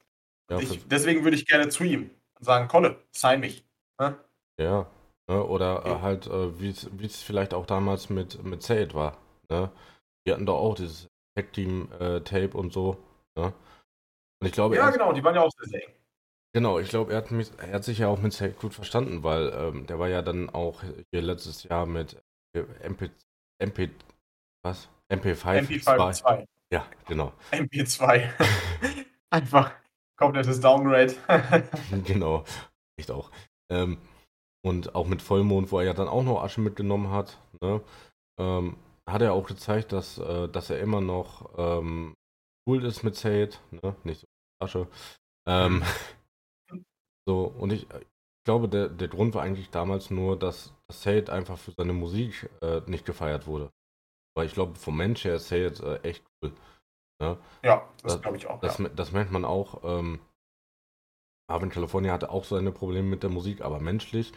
Ja, 0.52 0.60
ich, 0.60 0.88
deswegen 0.88 1.24
würde 1.24 1.38
ich 1.38 1.48
gerne 1.48 1.70
zu 1.70 1.84
ihm 1.84 2.12
und 2.38 2.46
sagen, 2.46 2.68
Kolle, 2.68 3.04
sign 3.12 3.40
mich. 3.40 3.66
Ne? 4.00 4.24
Ja, 4.60 4.88
ne, 5.30 5.44
oder 5.44 5.86
äh, 5.86 6.02
halt, 6.02 6.28
äh, 6.28 6.60
wie 6.60 6.70
es 6.70 7.22
vielleicht 7.22 7.54
auch 7.54 7.66
damals 7.66 8.10
mit, 8.10 8.44
mit 8.44 8.64
Zaid 8.64 8.94
war. 8.94 9.18
ne? 9.50 9.72
Die 10.26 10.34
hatten 10.34 10.46
doch 10.46 10.58
auch 10.58 10.76
dieses 10.76 11.10
Tag-Team-Tape 11.38 12.40
äh, 12.40 12.58
und 12.58 12.74
so, 12.74 12.98
ne? 13.38 13.54
Und 14.42 14.48
ich 14.48 14.54
glaube, 14.54 14.76
ja, 14.76 14.90
genau, 14.90 15.14
die 15.14 15.24
waren 15.24 15.36
ja 15.36 15.42
auch 15.42 15.52
sehr, 15.60 15.82
eng. 15.82 15.94
Genau, 16.54 16.80
ich 16.80 16.90
glaube, 16.90 17.12
er 17.12 17.18
hat, 17.18 17.32
er 17.32 17.74
hat 17.74 17.84
sich 17.84 18.00
ja 18.00 18.08
auch 18.08 18.20
mit 18.20 18.32
Sage 18.32 18.54
gut 18.54 18.74
verstanden, 18.74 19.24
weil 19.24 19.52
ähm, 19.54 19.88
der 19.88 20.00
war 20.00 20.08
ja 20.08 20.22
dann 20.22 20.50
auch 20.50 20.84
hier 21.12 21.22
letztes 21.22 21.64
Jahr 21.64 21.86
mit 21.86 22.22
MP, 22.54 23.10
MP, 23.62 23.90
was? 24.64 24.90
MP5. 25.12 25.68
MP5 25.68 26.14
2. 26.14 26.46
Ja, 26.72 26.86
genau. 27.08 27.34
MP2. 27.52 28.30
Einfach 29.30 29.74
komplettes 30.18 30.62
Downgrade. 30.62 31.14
genau, 32.06 32.46
echt 32.98 33.12
auch. 33.12 33.32
Ähm, 33.70 33.98
und 34.66 34.96
auch 34.96 35.08
mit 35.08 35.22
Vollmond, 35.22 35.72
wo 35.72 35.80
er 35.80 35.86
ja 35.86 35.94
dann 35.94 36.08
auch 36.08 36.24
noch 36.24 36.42
Asche 36.42 36.62
mitgenommen 36.62 37.12
hat, 37.12 37.38
ne? 37.62 37.82
ähm, 38.40 38.78
hat 39.08 39.22
er 39.22 39.34
auch 39.34 39.48
gezeigt, 39.48 39.92
dass, 39.92 40.18
äh, 40.18 40.50
dass 40.50 40.70
er 40.70 40.80
immer 40.80 41.02
noch 41.02 41.52
ähm, 41.58 42.16
cool 42.68 42.84
ist 42.84 43.04
mit 43.04 43.16
Sade, 43.16 43.52
ne? 43.70 43.96
nicht 44.04 44.22
so 44.22 44.28
Asche. 44.64 44.88
Ähm, 45.48 45.84
So, 47.28 47.46
und 47.46 47.74
ich, 47.74 47.90
äh, 47.92 48.02
ich 48.02 48.46
glaube, 48.46 48.70
der, 48.70 48.88
der 48.90 49.08
Grund 49.08 49.34
war 49.34 49.42
eigentlich 49.42 49.72
damals 49.72 50.12
nur, 50.12 50.38
dass, 50.38 50.74
dass 50.88 51.08
einfach 51.08 51.58
für 51.58 51.72
seine 51.72 51.94
Musik 51.94 52.50
äh, 52.62 52.82
nicht 52.86 53.06
gefeiert 53.06 53.48
wurde. 53.48 53.72
Weil 54.36 54.46
ich 54.46 54.54
glaube, 54.54 54.76
vom 54.76 54.98
Mensch 54.98 55.24
her 55.26 55.36
ist 55.36 55.48
Sade 55.48 56.00
äh, 56.04 56.08
echt 56.08 56.24
cool. 56.44 56.54
Ne? 57.20 57.38
Ja, 57.64 57.90
das, 58.04 58.22
glaube 58.22 58.38
ich 58.38 58.46
auch. 58.48 58.60
Das, 58.60 58.78
ja. 58.78 58.90
das 58.90 59.12
merkt 59.12 59.32
man 59.32 59.46
auch. 59.46 59.84
Ähm, 59.84 60.20
Marvin 61.50 61.70
California 61.70 62.12
hatte 62.12 62.30
auch 62.30 62.44
seine 62.44 62.72
Probleme 62.72 63.08
mit 63.08 63.24
der 63.24 63.30
Musik, 63.30 63.62
aber 63.62 63.80
menschlich 63.80 64.32
äh, 64.32 64.36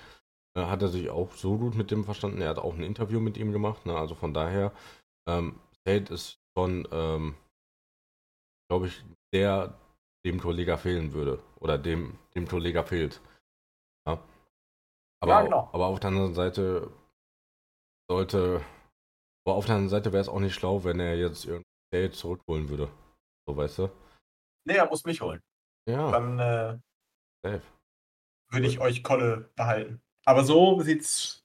hat 0.66 0.82
er 0.82 0.88
sich 0.88 1.10
auch 1.10 1.32
so 1.32 1.58
gut 1.58 1.74
mit 1.74 1.90
dem 1.90 2.04
verstanden. 2.04 2.40
Er 2.40 2.50
hat 2.50 2.58
auch 2.58 2.74
ein 2.74 2.82
Interview 2.82 3.20
mit 3.20 3.36
ihm 3.36 3.52
gemacht. 3.52 3.86
Ne? 3.86 3.96
Also 3.96 4.14
von 4.14 4.34
daher, 4.34 4.72
ähm, 5.28 5.60
Sade 5.86 6.12
ist 6.12 6.38
schon, 6.56 6.88
ähm, 6.90 7.34
glaube 8.68 8.88
ich, 8.88 9.04
der, 9.32 9.78
dem 10.24 10.40
Torlega 10.40 10.76
fehlen 10.76 11.12
würde. 11.12 11.42
Oder 11.60 11.78
dem, 11.78 12.18
dem 12.34 12.48
Torlega 12.48 12.82
fehlt. 12.82 13.20
Ja. 14.06 14.22
Aber, 15.20 15.32
ja, 15.32 15.42
genau. 15.42 15.68
aber 15.72 15.86
auf 15.86 16.00
der 16.00 16.08
anderen 16.08 16.34
Seite 16.34 16.90
sollte. 18.10 18.64
Aber 19.46 19.56
auf 19.56 19.66
der 19.66 19.76
anderen 19.76 19.90
Seite 19.90 20.12
wäre 20.12 20.20
es 20.20 20.28
auch 20.28 20.40
nicht 20.40 20.54
schlau, 20.54 20.84
wenn 20.84 21.00
er 21.00 21.16
jetzt 21.16 21.46
irgendwie 21.46 22.10
zurückholen 22.12 22.68
würde. 22.68 22.90
So, 23.46 23.56
weißt 23.56 23.78
du? 23.78 23.90
Nee, 24.66 24.76
er 24.76 24.86
muss 24.86 25.04
mich 25.04 25.20
holen. 25.20 25.40
Ja. 25.88 26.10
Dann 26.10 26.38
äh, 26.38 27.60
würde 28.50 28.66
ich 28.66 28.80
euch 28.80 29.02
Kolle 29.02 29.50
behalten. 29.56 30.02
Aber 30.26 30.44
so 30.44 30.80
sieht 30.80 31.02
es 31.02 31.44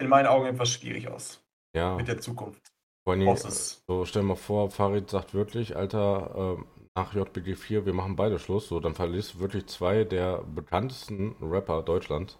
in 0.00 0.08
meinen 0.08 0.26
Augen 0.26 0.46
etwas 0.46 0.70
schwierig 0.70 1.08
aus. 1.08 1.42
Ja. 1.74 1.96
Mit 1.96 2.08
der 2.08 2.20
Zukunft. 2.20 2.72
Vor 3.04 3.14
allem, 3.14 3.36
so 3.36 4.04
stell 4.06 4.22
dir 4.22 4.28
mal 4.28 4.34
vor, 4.34 4.70
Farid 4.70 5.10
sagt 5.10 5.34
wirklich, 5.34 5.76
Alter, 5.76 6.58
äh, 6.58 6.64
nach 6.96 7.14
JBG 7.14 7.54
4, 7.54 7.86
wir 7.86 7.92
machen 7.92 8.16
beide 8.16 8.38
Schluss, 8.38 8.68
so, 8.68 8.80
dann 8.80 8.94
verlierst 8.94 9.34
du 9.34 9.40
wirklich 9.40 9.66
zwei 9.66 10.04
der 10.04 10.42
bekanntesten 10.42 11.36
Rapper 11.40 11.82
Deutschlands. 11.82 12.38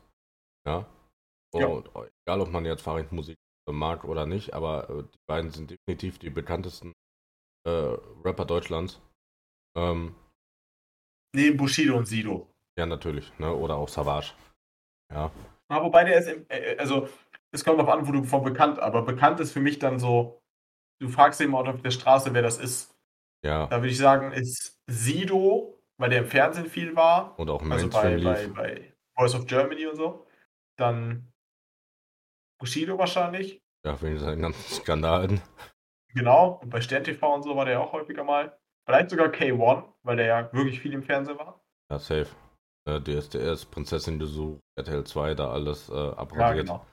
Ja. 0.67 0.87
Und 1.53 1.91
ja. 1.95 2.07
egal, 2.27 2.41
ob 2.41 2.51
man 2.51 2.65
jetzt 2.65 2.83
Fahrradmusik 2.83 3.37
mag 3.71 4.05
oder 4.05 4.27
nicht, 4.27 4.55
aber 4.55 4.89
äh, 4.91 5.03
die 5.03 5.19
beiden 5.27 5.51
sind 5.51 5.71
definitiv 5.71 6.19
die 6.19 6.31
bekanntesten 6.31 6.93
äh, 7.67 7.97
Rapper 8.25 8.45
Deutschlands. 8.45 9.01
Ähm, 9.77 10.15
Neben 11.35 11.57
Bushido 11.57 11.97
und 11.97 12.07
Sido. 12.07 12.49
Ja, 12.79 12.87
natürlich, 12.87 13.37
ne? 13.39 13.53
Oder 13.55 13.77
auch 13.77 13.89
Savage. 13.89 14.33
Ja. 15.15 15.31
Aber 15.69 15.81
ah, 15.81 15.85
wobei 15.85 16.05
der 16.05 16.19
ist, 16.19 16.29
im, 16.29 16.45
äh, 16.49 16.77
also, 16.77 17.09
es 17.53 17.65
kommt 17.65 17.79
darauf 17.79 17.93
an, 17.93 18.07
wo 18.07 18.13
du 18.13 18.25
von 18.25 18.43
bekannt, 18.45 18.79
aber 18.79 19.03
bekannt 19.03 19.41
ist 19.41 19.53
für 19.53 19.61
mich 19.61 19.79
dann 19.79 19.99
so, 19.99 20.43
du 21.01 21.09
fragst 21.09 21.41
jemanden 21.41 21.71
auf 21.71 21.83
der 21.83 21.91
Straße, 21.91 22.35
wer 22.35 22.43
das 22.43 22.59
ist. 22.59 22.95
Ja. 23.45 23.67
Da 23.67 23.79
würde 23.79 23.89
ich 23.89 23.99
sagen, 23.99 24.33
ist 24.33 24.79
Sido, 24.87 25.81
weil 25.99 26.11
der 26.11 26.21
im 26.21 26.27
Fernsehen 26.27 26.67
viel 26.67 26.95
war. 26.97 27.39
Und 27.39 27.49
auch 27.49 27.63
im 27.63 27.73
also 27.73 27.89
bei, 27.89 28.17
bei, 28.19 28.47
bei 28.49 28.93
Voice 29.17 29.35
of 29.35 29.47
Germany 29.47 29.87
und 29.87 29.97
so. 29.97 30.27
Dann 30.77 31.33
Bushido 32.59 32.99
wahrscheinlich. 32.99 33.61
Ja, 33.85 34.01
wegen 34.01 34.19
seinen 34.19 34.43
ganzen 34.43 34.75
Skandalen. 34.75 35.41
Genau, 36.15 36.61
und 36.63 36.71
bei 36.71 36.81
Stern 36.81 37.05
TV 37.05 37.35
und 37.35 37.43
so 37.43 37.57
war 37.57 37.65
der 37.65 37.81
auch 37.81 37.93
häufiger 37.93 38.25
mal. 38.25 38.57
Vielleicht 38.87 39.11
sogar 39.11 39.29
K1, 39.29 39.85
weil 40.03 40.17
der 40.17 40.27
ja 40.27 40.53
wirklich 40.53 40.81
viel 40.81 40.93
im 40.93 41.03
Fernsehen 41.03 41.39
war. 41.39 41.61
Ja, 41.91 41.99
safe. 41.99 42.29
Äh, 42.87 43.01
DSDS, 43.01 43.65
Prinzessin 43.67 44.19
Besuch, 44.19 44.59
RTL 44.79 45.05
2, 45.05 45.35
da 45.35 45.51
alles 45.51 45.89
äh, 45.89 45.93
abrasiert. 45.93 46.39
Ja, 46.39 46.53
genau. 46.53 46.87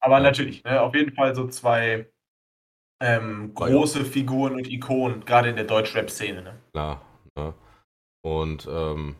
Aber 0.00 0.16
ja. 0.16 0.22
natürlich, 0.22 0.64
ne, 0.64 0.80
auf 0.80 0.94
jeden 0.94 1.14
Fall 1.14 1.34
so 1.34 1.46
zwei 1.48 2.10
ähm, 3.02 3.52
große 3.54 4.04
Figuren 4.04 4.54
und 4.54 4.68
Ikonen, 4.68 5.24
gerade 5.24 5.50
in 5.50 5.56
der 5.56 5.66
Deutsch-Rap-Szene. 5.66 6.42
Ne? 6.42 6.62
Klar. 6.72 7.02
Ne? 7.36 7.54
Und 8.24 8.66
ähm, 8.70 9.16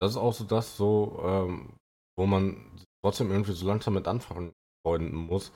das 0.00 0.12
ist 0.12 0.16
auch 0.16 0.32
so 0.32 0.44
das, 0.44 0.76
so, 0.76 1.20
ähm, 1.24 1.76
wo 2.16 2.26
man 2.26 2.80
trotzdem 3.02 3.30
irgendwie 3.30 3.52
so 3.52 3.66
langsam 3.66 3.94
mit 3.94 4.06
anfangen 4.06 4.52
muss. 4.84 5.52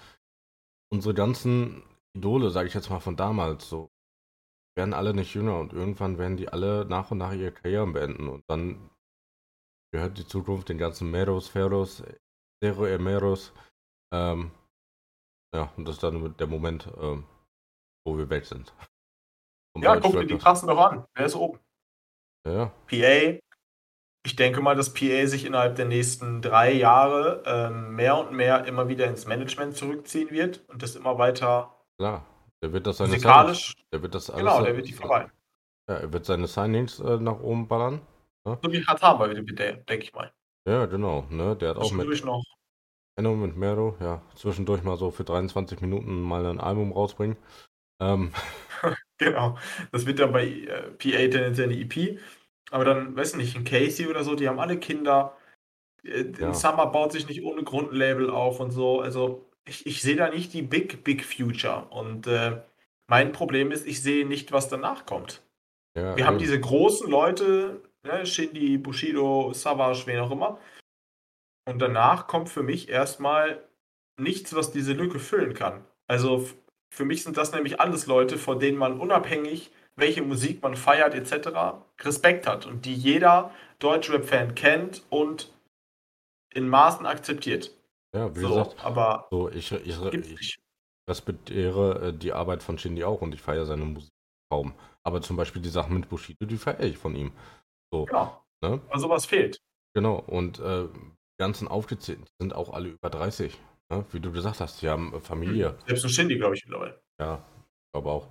Unsere 0.93 1.15
ganzen 1.15 1.83
Idole, 2.17 2.51
sage 2.51 2.69
ich 2.69 2.75
jetzt 2.75 2.91
mal 2.91 3.01
von 3.01 3.17
damals, 3.17 3.69
so 3.69 3.89
werden 4.77 4.93
alle 4.93 5.15
nicht 5.15 5.35
jünger 5.35 5.59
und 5.59 5.73
irgendwann 5.73 6.19
werden 6.19 6.37
die 6.37 6.49
alle 6.49 6.85
nach 6.85 7.11
und 7.11 7.19
nach 7.19 7.33
ihre 7.33 7.53
Karrieren 7.53 7.93
beenden 7.93 8.29
und 8.29 8.43
dann 8.49 8.91
gehört 9.95 10.19
die 10.19 10.27
Zukunft 10.27 10.69
den 10.69 10.79
ganzen 10.79 11.09
Meros, 11.09 11.47
Ferros, 11.47 12.03
Zero 12.61 12.85
Emeros. 12.85 13.53
Ähm, 14.13 14.51
ja, 15.55 15.73
und 15.77 15.87
das 15.87 15.95
ist 15.95 16.03
dann 16.03 16.37
der 16.37 16.49
Moment, 16.49 16.89
ähm, 17.01 17.25
wo 18.05 18.19
wir 18.19 18.29
weg 18.29 18.45
sind. 18.45 18.75
Um 19.73 19.85
ja, 19.85 19.97
guck 20.01 20.13
dir 20.15 20.27
die 20.27 20.37
Trassen 20.37 20.67
doch 20.67 20.79
an. 20.79 21.05
Wer 21.15 21.27
ist 21.27 21.37
oben? 21.37 21.61
Ja. 22.45 22.73
PA. 22.89 23.39
Ich 24.27 24.35
denke 24.35 24.61
mal, 24.61 24.75
dass 24.75 24.93
PA 24.93 25.29
sich 25.29 25.45
innerhalb 25.45 25.77
der 25.77 25.85
nächsten 25.85 26.43
drei 26.43 26.73
Jahre 26.73 27.45
ähm, 27.47 27.95
mehr 27.95 28.19
und 28.19 28.33
mehr 28.33 28.65
immer 28.65 28.89
wieder 28.89 29.07
ins 29.07 29.27
Management 29.27 29.77
zurückziehen 29.77 30.31
wird 30.31 30.69
und 30.69 30.83
das 30.83 30.97
immer 30.97 31.19
weiter. 31.19 31.73
Klar, 32.01 32.27
der 32.65 32.73
wird 32.73 32.89
das 32.89 32.97
seine 32.97 33.11
musikalisch. 33.13 33.77
der 33.93 34.03
wird 34.03 34.17
das 34.17 34.29
alles, 34.29 34.43
genau, 34.43 34.65
der 34.65 34.77
wird 34.77 34.89
die 34.89 34.93
vorbei. 34.93 35.31
Ja, 35.89 35.99
er 35.99 36.13
wird 36.13 36.25
seine 36.25 36.49
Signings 36.49 36.99
äh, 36.99 37.19
nach 37.19 37.39
oben 37.39 37.69
ballern. 37.69 38.01
Ne? 38.47 38.59
So 38.63 38.73
wie 38.73 38.85
Hatama, 38.87 39.29
denke 39.29 39.97
ich 39.99 40.13
mal. 40.13 40.33
Ja, 40.67 40.87
genau. 40.87 41.27
Ne? 41.31 41.57
Der 41.57 41.71
hat 41.71 41.77
auch 41.77 41.93
mit. 41.93 42.25
noch. 42.25 42.43
Enno 43.17 43.37
mit 43.37 43.57
Mero, 43.57 43.97
ja, 44.01 44.23
zwischendurch 44.35 44.83
mal 44.83 44.97
so 44.97 45.11
für 45.11 45.23
23 45.23 45.81
Minuten 45.81 46.21
mal 46.21 46.47
ein 46.47 46.59
Album 46.59 46.93
rausbringen. 46.93 47.37
Ähm. 48.01 48.33
genau. 49.19 49.57
Das 49.93 50.05
wird 50.07 50.19
dann 50.19 50.33
bei 50.33 50.47
äh, 50.47 50.91
PA 50.91 51.19
tendenziell 51.19 51.71
eine 51.71 51.79
EP. 51.79 52.19
Aber 52.71 52.85
dann, 52.85 53.17
weiß 53.17 53.37
nicht, 53.37 53.57
ein 53.57 53.65
Casey 53.65 54.09
oder 54.09 54.25
so, 54.25 54.35
die 54.35 54.49
haben 54.49 54.59
alle 54.59 54.79
Kinder. 54.79 55.37
Äh, 56.03 56.33
ja. 56.39 56.53
Summer 56.53 56.87
baut 56.87 57.13
sich 57.13 57.29
nicht 57.29 57.45
ohne 57.45 57.63
Grundlabel 57.63 58.31
auf 58.31 58.59
und 58.59 58.73
so. 58.73 59.01
Also 59.01 59.49
ich, 59.65 59.87
ich 59.87 60.03
sehe 60.03 60.17
da 60.17 60.29
nicht 60.29 60.53
die 60.53 60.63
Big, 60.63 61.05
Big 61.05 61.25
Future. 61.25 61.87
Und 61.91 62.27
äh, 62.27 62.63
mein 63.07 63.31
Problem 63.31 63.71
ist, 63.71 63.87
ich 63.87 64.03
sehe 64.03 64.27
nicht, 64.27 64.51
was 64.51 64.69
danach 64.69 65.07
kommt. 65.07 65.43
Ja, 65.97 66.17
Wir 66.17 66.27
haben 66.27 66.39
diese 66.39 66.59
großen 66.59 67.09
Leute, 67.09 67.81
ne, 68.05 68.27
Shindy, 68.27 68.79
Bushido, 68.79 69.53
Savage, 69.53 70.07
wen 70.07 70.21
auch 70.21 70.31
immer. 70.31 70.59
Und 71.67 71.79
danach 71.79 72.27
kommt 72.27 72.49
für 72.49 72.63
mich 72.63 72.89
erstmal 72.89 73.67
nichts, 74.19 74.55
was 74.55 74.71
diese 74.71 74.93
Lücke 74.93 75.19
füllen 75.19 75.55
kann. 75.55 75.85
Also 76.07 76.47
für 76.91 77.05
mich 77.05 77.25
sind 77.25 77.37
das 77.37 77.53
nämlich 77.53 77.81
alles 77.81 78.07
Leute, 78.07 78.39
vor 78.39 78.59
denen 78.59 78.79
man 78.79 79.01
unabhängig, 79.01 79.71
welche 79.97 80.23
Musik 80.23 80.63
man 80.63 80.77
feiert 80.77 81.15
etc., 81.15 81.79
Respekt 82.01 82.47
hat 82.47 82.67
und 82.67 82.85
die 82.85 82.95
jeder 82.95 83.51
Deutschrap-Fan 83.79 84.55
kennt 84.55 85.03
und 85.11 85.53
in 86.53 86.69
Maßen 86.69 87.07
akzeptiert. 87.07 87.73
Ja, 88.15 88.35
wie 88.35 88.41
so, 88.41 88.49
gesagt, 88.49 88.85
aber 88.85 89.27
so, 89.31 89.51
ich, 89.51 89.73
ich, 89.73 90.01
ich 90.03 90.59
respektiere 91.09 92.09
äh, 92.09 92.13
die 92.13 92.33
Arbeit 92.33 92.63
von 92.63 92.79
Shindy 92.79 93.05
auch 93.05 93.23
und 93.23 93.35
ich 93.35 93.43
feiere 93.43 93.67
seine 93.67 93.85
Musik 93.85 94.13
kaum. 94.51 94.75
Aber 95.03 95.21
zum 95.21 95.37
Beispiel 95.37 95.63
die 95.63 95.71
Sachen 95.71 95.95
mit 95.95 96.09
Bushido, 96.09 96.47
die 96.47 96.57
feiere 96.57 96.85
ich 96.85 96.99
von 96.99 97.15
ihm. 97.17 97.33
So, 97.93 98.05
genau. 98.05 98.45
Ne? 98.63 98.81
Aber 98.89 98.99
sowas 98.99 99.27
fehlt. 99.27 99.61
Genau, 99.95 100.17
und 100.17 100.59
äh, 100.59 100.89
die 100.89 101.39
ganzen 101.39 101.69
Aufgezählten 101.69 102.27
sind 102.41 102.55
auch 102.55 102.73
alle 102.73 102.89
über 102.89 103.11
30. 103.11 103.59
Ne? 103.91 104.05
Wie 104.11 104.21
du 104.21 104.33
gesagt 104.33 104.61
hast, 104.61 104.79
sie 104.79 104.89
haben 104.89 105.21
Familie. 105.21 105.71
Hm, 105.71 105.79
selbst 105.87 106.05
ein 106.05 106.11
Shindy, 106.11 106.37
glaube 106.37 106.55
ich, 106.55 106.65
mittlerweile. 106.65 107.01
Ja, 107.21 107.37
ich 107.37 107.93
glaube 107.93 108.11
auch. 108.11 108.29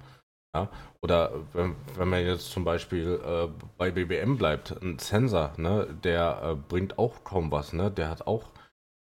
Ja, 0.56 0.70
oder 1.02 1.32
wenn, 1.54 1.76
wenn 1.96 2.10
man 2.10 2.24
jetzt 2.24 2.52
zum 2.52 2.64
Beispiel 2.64 3.20
äh, 3.26 3.48
bei 3.78 3.90
BBM 3.90 4.38
bleibt, 4.38 4.72
ein 4.84 5.00
Sensor, 5.00 5.54
ne, 5.58 5.88
der 6.04 6.42
äh, 6.44 6.56
bringt 6.56 7.00
auch 7.00 7.24
kaum 7.24 7.52
was, 7.52 7.74
ne? 7.74 7.90
Der 7.90 8.10
hat 8.10 8.28
auch 8.28 8.52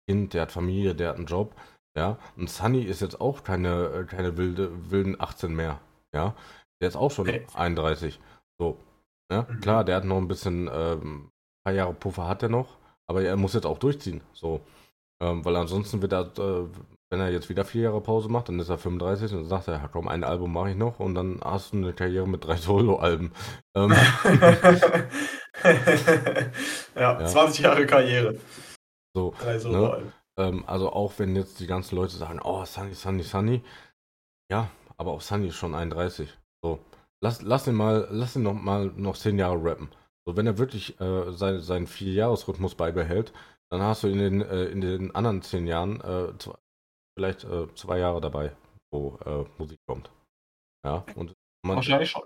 Kind, 0.08 0.32
der 0.32 0.42
hat 0.42 0.52
Familie, 0.52 0.94
der 0.94 1.08
hat 1.08 1.16
einen 1.16 1.26
Job, 1.26 1.56
ja. 1.98 2.18
Und 2.36 2.50
Sunny 2.50 2.82
ist 2.82 3.00
jetzt 3.00 3.20
auch 3.20 3.42
keine, 3.42 3.86
äh, 3.86 4.04
keine 4.04 4.36
wilde, 4.36 4.90
wilden 4.92 5.20
18 5.20 5.54
mehr, 5.54 5.80
ja. 6.14 6.36
Der 6.80 6.88
ist 6.88 6.96
auch 6.96 7.10
schon 7.10 7.28
okay. 7.28 7.46
31. 7.54 8.20
So. 8.60 8.78
Ja, 9.32 9.46
mhm. 9.48 9.60
klar, 9.60 9.84
der 9.84 9.96
hat 9.96 10.04
noch 10.04 10.18
ein 10.18 10.28
bisschen, 10.28 10.70
ähm, 10.72 11.26
ein 11.26 11.30
paar 11.64 11.74
Jahre 11.74 11.94
Puffer 11.94 12.28
hat 12.28 12.42
er 12.42 12.48
noch, 12.48 12.78
aber 13.08 13.22
er 13.22 13.36
muss 13.36 13.54
jetzt 13.54 13.66
auch 13.66 13.78
durchziehen. 13.78 14.22
So. 14.32 14.60
Ähm, 15.22 15.44
weil 15.44 15.56
ansonsten 15.56 16.02
wird 16.02 16.12
er, 16.12 16.26
äh, 16.38 16.66
wenn 17.10 17.20
er 17.20 17.30
jetzt 17.30 17.48
wieder 17.48 17.64
vier 17.64 17.82
Jahre 17.82 18.00
Pause 18.00 18.28
macht, 18.28 18.48
dann 18.48 18.58
ist 18.58 18.68
er 18.68 18.78
35 18.78 19.32
und 19.32 19.38
dann 19.42 19.48
sagt 19.48 19.68
er, 19.68 19.74
ja, 19.74 19.88
komm, 19.88 20.08
ein 20.08 20.24
Album 20.24 20.52
mache 20.52 20.70
ich 20.70 20.76
noch 20.76 20.98
und 21.00 21.14
dann 21.14 21.40
hast 21.42 21.72
du 21.72 21.78
eine 21.78 21.92
Karriere 21.92 22.26
mit 22.28 22.44
drei 22.44 22.56
Solo-Alben. 22.58 23.32
Ähm, 23.76 23.92
ja, 26.96 27.20
ja, 27.20 27.24
20 27.24 27.64
Jahre 27.64 27.86
Karriere. 27.86 28.38
So, 29.16 29.32
drei 29.38 29.58
Solo-Alben. 29.58 30.06
Ne? 30.06 30.12
Ähm, 30.36 30.64
also 30.66 30.92
auch 30.92 31.12
wenn 31.18 31.36
jetzt 31.36 31.60
die 31.60 31.66
ganzen 31.66 31.94
Leute 31.96 32.16
sagen, 32.16 32.40
oh, 32.42 32.64
Sunny, 32.64 32.94
Sunny, 32.94 33.22
Sunny. 33.22 33.62
Ja, 34.50 34.68
aber 34.96 35.12
auch 35.12 35.20
Sunny 35.20 35.48
ist 35.48 35.56
schon 35.56 35.74
31. 35.74 36.36
So, 36.62 36.80
lass, 37.24 37.42
lass 37.42 37.66
ihn 37.66 37.74
mal, 37.74 38.06
lass 38.10 38.36
ihn 38.36 38.42
noch 38.42 38.54
mal 38.54 38.92
noch 38.96 39.16
zehn 39.16 39.38
Jahre 39.38 39.62
rappen. 39.64 39.88
So, 40.26 40.36
wenn 40.36 40.46
er 40.46 40.58
wirklich 40.58 41.00
äh, 41.00 41.32
sein, 41.32 41.60
seinen 41.60 41.86
Vierjahresrhythmus 41.86 42.74
beibehält, 42.74 43.32
dann 43.70 43.82
hast 43.82 44.04
du 44.04 44.08
in 44.08 44.18
den, 44.18 44.42
äh, 44.42 44.66
in 44.66 44.80
den 44.80 45.14
anderen 45.14 45.42
zehn 45.42 45.66
Jahren 45.66 46.00
äh, 46.02 46.36
zwei, 46.38 46.54
vielleicht 47.16 47.44
äh, 47.44 47.74
zwei 47.74 47.98
Jahre 47.98 48.20
dabei, 48.20 48.54
wo 48.92 49.18
äh, 49.24 49.44
Musik 49.58 49.78
kommt. 49.86 50.10
Ja, 50.84 51.04
und 51.16 51.32
man, 51.66 51.76
Wahrscheinlich 51.76 52.10
schon. 52.10 52.22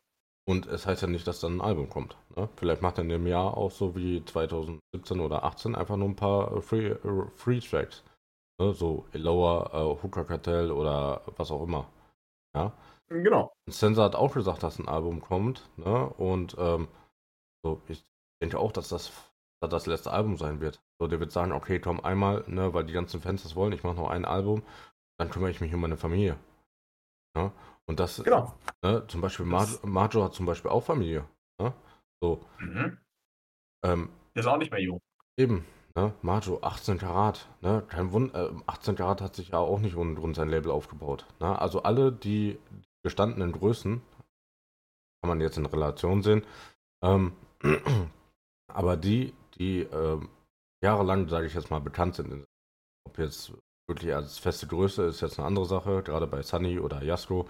Und 0.49 0.67
es 0.67 0.87
heißt 0.87 1.03
ja 1.03 1.09
nicht, 1.09 1.27
dass 1.27 1.41
dann 1.41 1.59
ein 1.59 1.61
Album 1.61 1.91
kommt. 1.91 2.17
Ne? 2.35 2.49
Vielleicht 2.57 2.81
macht 2.81 2.99
er 2.99 3.05
in 3.05 3.11
dem 3.11 3.27
Jahr 3.27 3.57
auch 3.57 3.71
so 3.71 3.95
wie 3.95 4.25
2017 4.25 5.21
oder 5.21 5.45
18 5.45 5.75
einfach 5.75 5.97
nur 5.97 6.09
ein 6.09 6.17
paar 6.17 6.57
äh, 6.57 6.63
Free, 6.63 6.97
Free 7.37 7.61
Tracks. 7.61 8.03
Ne? 8.59 8.73
So 8.73 9.07
Lower, 9.13 9.71
äh, 9.75 10.03
Hooker 10.03 10.25
Cartel 10.25 10.73
oder 10.73 11.21
was 11.37 11.51
auch 11.51 11.63
immer. 11.63 11.87
Ja. 12.57 12.73
Genau. 13.09 13.53
Und 13.67 13.73
Sensor 13.73 14.05
hat 14.05 14.15
auch 14.15 14.35
gesagt, 14.35 14.63
dass 14.63 14.79
ein 14.79 14.89
Album 14.89 15.21
kommt. 15.21 15.69
Ne? 15.77 16.09
Und 16.11 16.57
ähm, 16.59 16.89
so, 17.65 17.81
ich 17.89 18.05
denke 18.43 18.59
auch, 18.59 18.73
dass 18.73 18.89
das 18.89 19.13
das 19.67 19.87
letzte 19.87 20.13
Album 20.13 20.37
sein 20.37 20.61
wird. 20.61 20.81
So, 21.01 21.09
der 21.09 21.21
wird 21.21 21.33
sagen, 21.33 21.53
okay, 21.53 21.81
komm, 21.81 22.01
einmal, 22.01 22.45
ne, 22.47 22.73
weil 22.75 22.85
die 22.85 22.93
ganzen 22.93 23.21
Fans 23.21 23.43
das 23.43 23.57
wollen, 23.57 23.73
ich 23.73 23.83
mache 23.83 23.97
noch 23.97 24.11
ein 24.11 24.25
Album, 24.25 24.63
dann 25.19 25.31
kümmere 25.31 25.51
ich 25.51 25.61
mich 25.61 25.75
um 25.75 25.81
meine 25.81 25.97
Familie. 25.97 26.39
Ja? 27.37 27.53
Und 27.87 27.99
das, 27.99 28.23
genau. 28.23 28.55
ne, 28.83 29.05
zum 29.09 29.21
Beispiel, 29.21 29.47
Mar 29.47 29.67
Marjo 29.83 30.23
hat 30.23 30.35
zum 30.35 30.47
Beispiel 30.47 30.71
auch 30.71 30.85
Familie. 30.85 31.25
Ne? 31.61 31.73
So. 32.23 32.45
Mhm. 32.59 32.99
Ähm, 33.85 34.11
der 34.35 34.41
ist 34.41 34.47
auch 34.47 34.59
nicht 34.59 34.71
mehr 34.71 34.83
jung. 34.83 35.01
Eben, 35.37 35.65
ne? 35.95 36.15
Marjo, 36.23 36.61
18 36.63 36.99
Karat. 36.99 37.49
Ne? 37.61 37.83
Kein 37.89 38.13
Wund 38.13 38.35
äh, 38.35 38.51
18 38.67 38.97
Karat 38.97 39.21
hat 39.21 39.35
sich 39.35 39.49
ja 39.49 39.59
auch 39.59 39.81
nicht 39.81 39.97
rund, 39.97 40.19
rund 40.19 40.37
sein 40.37 40.49
Label 40.49 40.71
aufgebaut. 40.71 41.27
Ne? 41.41 41.59
Also 41.59 41.83
alle 41.83 42.13
die 42.13 42.59
gestandenen 43.09 43.53
Größen, 43.53 44.01
kann 45.21 45.29
man 45.29 45.41
jetzt 45.41 45.57
in 45.57 45.67
Relation 45.67 46.23
sehen, 46.23 46.45
ähm, 47.03 47.33
aber 48.73 48.97
die, 48.97 49.35
die 49.59 49.81
äh, 49.81 50.21
jahrelang, 50.83 51.29
sage 51.29 51.47
ich 51.47 51.55
jetzt 51.55 51.71
mal, 51.71 51.81
bekannt 51.81 52.17
sind, 52.17 52.45
ob 53.07 53.19
jetzt 53.19 53.53
wirklich 53.89 54.15
als 54.15 54.39
feste 54.39 54.67
Größe 54.67 55.05
ist 55.05 55.23
jetzt 55.23 55.39
eine 55.39 55.47
andere 55.47 55.65
Sache, 55.65 56.03
gerade 56.03 56.27
bei 56.27 56.43
Sunny 56.43 56.79
oder 56.79 57.03
Jasko, 57.03 57.49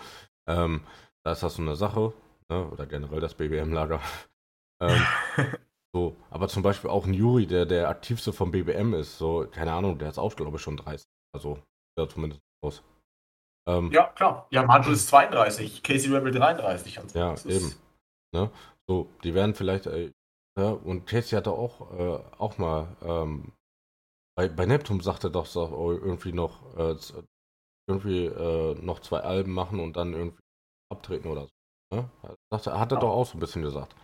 ähm, 0.49 0.83
da 1.25 1.33
ist 1.33 1.43
das 1.43 1.57
so 1.57 1.63
eine 1.63 1.77
Sache, 1.77 2.13
ne? 2.49 2.71
oder 2.71 2.87
generell 2.87 3.21
das 3.21 3.35
BBM-Lager. 3.35 4.01
ähm, 4.81 5.03
so, 5.93 6.17
aber 6.31 6.49
zum 6.49 6.63
Beispiel 6.63 6.91
auch 6.91 7.07
ein 7.07 7.15
Juri, 7.15 7.47
der 7.47 7.67
der 7.67 7.89
aktivste 7.89 8.33
vom 8.33 8.53
BBM 8.53 8.95
ist, 8.95 9.19
so, 9.19 9.47
keine 9.51 9.73
Ahnung, 9.73 9.99
der 9.99 10.11
ist 10.11 10.19
auch, 10.19 10.37
glaube 10.37 10.57
ich, 10.57 10.63
schon 10.63 10.77
30. 10.77 11.07
Also, 11.35 11.59
ja, 11.99 12.09
zumindest 12.09 12.41
aus. 12.63 12.83
Ähm, 13.69 13.93
ja, 13.93 14.07
klar. 14.07 14.47
Ja, 14.51 14.65
Mantel 14.65 14.95
ist 14.95 15.09
32, 15.09 15.83
Casey 15.83 16.13
Rebel 16.13 16.33
33. 16.33 16.99
Und 17.01 17.11
so. 17.11 17.19
Ja, 17.19 17.35
eben. 17.45 17.75
Ne? 18.35 18.51
So, 18.89 19.09
die 19.23 19.35
werden 19.35 19.55
vielleicht, 19.55 19.87
äh, 19.87 20.11
ja, 20.59 20.71
und 20.71 21.07
Casey 21.07 21.37
hatte 21.37 21.53
auch, 21.53 21.93
äh, 21.93 22.19
auch 22.39 22.57
mal, 22.57 22.89
ähm, 23.03 23.53
bei, 24.37 24.49
bei 24.49 24.67
Neptun 24.67 25.01
sagte 25.01 25.31
doch 25.31 25.47
so, 25.47 25.69
oh, 25.69 25.93
irgendwie 25.93 26.33
noch, 26.33 26.77
äh, 26.79 26.97
irgendwie 27.87 28.27
äh, 28.27 28.75
noch 28.81 29.01
zwei 29.01 29.21
Alben 29.21 29.53
machen 29.53 29.81
und 29.81 29.97
dann 29.97 30.15
irgendwie 30.15 30.43
abtreten 30.91 31.31
oder 31.31 31.43
so. 31.43 31.97
Ne? 31.97 32.11
Sagte, 32.51 32.79
hat 32.79 32.93
er 32.93 32.97
ja. 32.97 33.01
doch 33.01 33.11
auch 33.11 33.27
so 33.27 33.37
ein 33.37 33.41
bisschen 33.41 33.63
gesagt. 33.63 33.95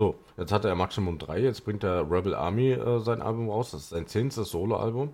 So, 0.00 0.18
jetzt 0.38 0.52
hat 0.52 0.64
er 0.64 0.74
Maximum 0.74 1.18
3, 1.18 1.40
jetzt 1.40 1.64
bringt 1.64 1.82
der 1.82 2.10
Rebel 2.10 2.34
Army 2.34 2.70
äh, 2.70 3.00
sein 3.00 3.20
Album 3.20 3.50
raus. 3.50 3.72
Das 3.72 3.82
ist 3.82 3.88
sein 3.90 4.06
zehntes 4.06 4.50
Solo-Album. 4.50 5.12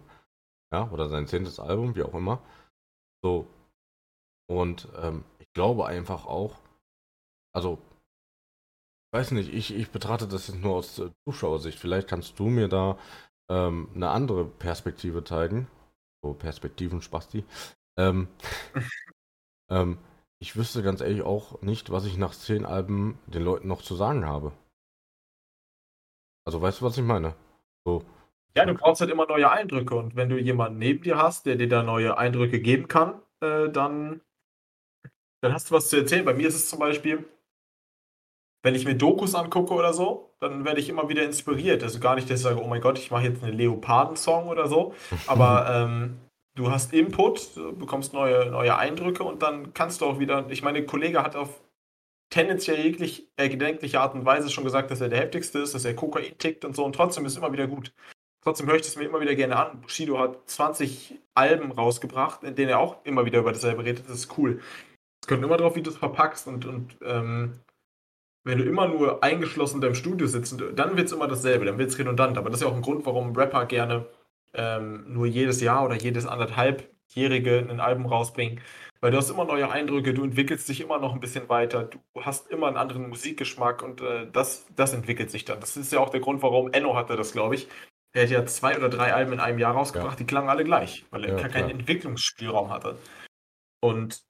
Ja, 0.72 0.88
oder 0.90 1.08
sein 1.08 1.26
zehntes 1.26 1.58
Album, 1.58 1.96
wie 1.96 2.02
auch 2.02 2.14
immer. 2.14 2.40
So, 3.24 3.46
und 4.48 4.88
ähm, 4.96 5.24
ich 5.38 5.52
glaube 5.52 5.86
einfach 5.86 6.26
auch, 6.26 6.56
also, 7.54 7.78
weiß 9.12 9.30
nicht, 9.32 9.52
ich, 9.52 9.74
ich 9.74 9.90
betrachte 9.90 10.28
das 10.28 10.48
jetzt 10.48 10.60
nur 10.60 10.76
aus 10.76 10.98
äh, 10.98 11.10
Zuschauersicht. 11.24 11.78
Vielleicht 11.78 12.08
kannst 12.08 12.38
du 12.38 12.48
mir 12.48 12.68
da 12.68 12.98
ähm, 13.48 13.88
eine 13.94 14.10
andere 14.10 14.44
Perspektive 14.44 15.24
zeigen. 15.24 15.68
So 16.22 16.34
Perspektiven 16.34 17.02
Spasti. 17.02 17.44
Ähm, 17.98 18.28
ähm, 19.70 19.98
ich 20.38 20.56
wüsste 20.56 20.82
ganz 20.82 21.00
ehrlich 21.00 21.22
auch 21.22 21.62
nicht, 21.62 21.90
was 21.90 22.04
ich 22.04 22.18
nach 22.18 22.34
zehn 22.34 22.66
Alben 22.66 23.18
den 23.26 23.42
Leuten 23.42 23.68
noch 23.68 23.82
zu 23.82 23.96
sagen 23.96 24.26
habe. 24.26 24.52
Also 26.44 26.60
weißt 26.60 26.80
du, 26.80 26.84
was 26.84 26.98
ich 26.98 27.04
meine? 27.04 27.34
So. 27.86 28.04
Ja, 28.54 28.64
du 28.64 28.74
brauchst 28.74 29.00
halt 29.00 29.10
immer 29.10 29.26
neue 29.26 29.50
Eindrücke 29.50 29.94
und 29.96 30.14
wenn 30.14 30.28
du 30.28 30.38
jemanden 30.38 30.78
neben 30.78 31.02
dir 31.02 31.18
hast, 31.18 31.46
der 31.46 31.56
dir 31.56 31.68
da 31.68 31.82
neue 31.82 32.16
Eindrücke 32.16 32.60
geben 32.60 32.88
kann, 32.88 33.20
äh, 33.40 33.68
dann 33.68 34.20
dann 35.46 35.54
hast 35.54 35.70
du 35.70 35.74
was 35.74 35.88
zu 35.88 35.96
erzählen. 35.96 36.24
Bei 36.24 36.34
mir 36.34 36.48
ist 36.48 36.56
es 36.56 36.68
zum 36.68 36.78
Beispiel, 36.78 37.24
wenn 38.62 38.74
ich 38.74 38.84
mir 38.84 38.96
Dokus 38.96 39.34
angucke 39.34 39.74
oder 39.74 39.92
so, 39.92 40.34
dann 40.40 40.64
werde 40.64 40.80
ich 40.80 40.88
immer 40.88 41.08
wieder 41.08 41.22
inspiriert. 41.22 41.82
Also 41.82 42.00
gar 42.00 42.16
nicht, 42.16 42.28
dass 42.28 42.40
ich 42.40 42.44
sage, 42.44 42.60
oh 42.60 42.66
mein 42.66 42.80
Gott, 42.80 42.98
ich 42.98 43.10
mache 43.10 43.24
jetzt 43.24 43.42
einen 43.42 43.56
Leoparden-Song 43.56 44.48
oder 44.48 44.66
so, 44.66 44.94
aber 45.26 45.68
ähm, 45.70 46.16
du 46.56 46.70
hast 46.70 46.92
Input, 46.92 47.56
du 47.56 47.72
bekommst 47.76 48.12
neue, 48.12 48.50
neue 48.50 48.76
Eindrücke 48.76 49.22
und 49.22 49.42
dann 49.42 49.72
kannst 49.72 50.00
du 50.00 50.06
auch 50.06 50.18
wieder, 50.18 50.46
ich 50.50 50.62
meine, 50.62 50.84
Kollege 50.84 51.22
hat 51.22 51.36
auf 51.36 51.60
tendenziell 52.30 52.80
jeglich, 52.80 53.28
äh, 53.36 53.48
gedenkliche 53.48 54.00
Art 54.00 54.14
und 54.14 54.24
Weise 54.24 54.50
schon 54.50 54.64
gesagt, 54.64 54.90
dass 54.90 55.00
er 55.00 55.08
der 55.08 55.20
heftigste 55.20 55.60
ist, 55.60 55.74
dass 55.74 55.84
er 55.84 55.94
Kokain 55.94 56.36
tickt 56.38 56.64
und 56.64 56.74
so 56.74 56.84
und 56.84 56.94
trotzdem 56.94 57.24
ist 57.24 57.32
es 57.32 57.38
immer 57.38 57.52
wieder 57.52 57.68
gut. 57.68 57.92
Trotzdem 58.42 58.68
höre 58.68 58.76
ich 58.76 58.82
es 58.82 58.96
mir 58.96 59.04
immer 59.04 59.20
wieder 59.20 59.34
gerne 59.34 59.56
an. 59.56 59.80
Bushido 59.80 60.18
hat 60.18 60.48
20 60.48 61.18
Alben 61.34 61.72
rausgebracht, 61.72 62.44
in 62.44 62.54
denen 62.54 62.70
er 62.70 62.78
auch 62.78 63.04
immer 63.04 63.24
wieder 63.24 63.40
über 63.40 63.52
dasselbe 63.52 63.84
redet. 63.84 64.08
Das 64.08 64.16
ist 64.16 64.38
cool. 64.38 64.60
Es 65.26 65.28
kommt 65.28 65.42
immer 65.42 65.56
darauf, 65.56 65.74
wie 65.74 65.82
du 65.82 65.90
es 65.90 65.96
verpackst 65.96 66.46
und, 66.46 66.66
und 66.66 66.98
ähm, 67.02 67.58
wenn 68.44 68.58
du 68.58 68.64
immer 68.64 68.86
nur 68.86 69.24
eingeschlossen 69.24 69.78
in 69.78 69.80
deinem 69.80 69.96
Studio 69.96 70.28
sitzt, 70.28 70.56
dann 70.76 70.96
wird 70.96 71.08
es 71.08 71.12
immer 71.12 71.26
dasselbe, 71.26 71.64
dann 71.64 71.78
wird 71.78 71.90
es 71.90 71.98
redundant. 71.98 72.38
Aber 72.38 72.48
das 72.48 72.60
ist 72.60 72.64
ja 72.64 72.70
auch 72.70 72.76
ein 72.76 72.82
Grund, 72.82 73.04
warum 73.06 73.34
Rapper 73.34 73.66
gerne 73.66 74.06
ähm, 74.54 75.04
nur 75.12 75.26
jedes 75.26 75.60
Jahr 75.60 75.84
oder 75.84 75.96
jedes 75.96 76.26
anderthalbjährige 76.26 77.66
ein 77.68 77.80
Album 77.80 78.06
rausbringen. 78.06 78.60
Weil 79.00 79.10
du 79.10 79.16
hast 79.16 79.28
immer 79.28 79.44
neue 79.44 79.68
Eindrücke, 79.68 80.14
du 80.14 80.22
entwickelst 80.22 80.68
dich 80.68 80.80
immer 80.80 81.00
noch 81.00 81.12
ein 81.12 81.18
bisschen 81.18 81.48
weiter, 81.48 81.90
du 81.90 81.98
hast 82.20 82.48
immer 82.52 82.68
einen 82.68 82.76
anderen 82.76 83.08
Musikgeschmack 83.08 83.82
und 83.82 84.02
äh, 84.02 84.30
das, 84.30 84.68
das 84.76 84.92
entwickelt 84.92 85.32
sich 85.32 85.44
dann. 85.44 85.58
Das 85.58 85.76
ist 85.76 85.92
ja 85.92 85.98
auch 85.98 86.10
der 86.10 86.20
Grund, 86.20 86.40
warum 86.40 86.70
Enno 86.70 86.94
hatte 86.94 87.16
das, 87.16 87.32
glaube 87.32 87.56
ich. 87.56 87.66
Er 88.12 88.22
hat 88.22 88.30
ja 88.30 88.46
zwei 88.46 88.76
oder 88.76 88.90
drei 88.90 89.12
Alben 89.12 89.32
in 89.32 89.40
einem 89.40 89.58
Jahr 89.58 89.74
rausgebracht, 89.74 90.12
ja. 90.12 90.18
die 90.18 90.26
klangen 90.26 90.50
alle 90.50 90.62
gleich, 90.62 91.04
weil 91.10 91.24
er 91.24 91.36
ja, 91.36 91.48
keinen 91.48 91.70
Entwicklungsspielraum 91.70 92.70
hatte. 92.70 92.96
Und 93.80 94.24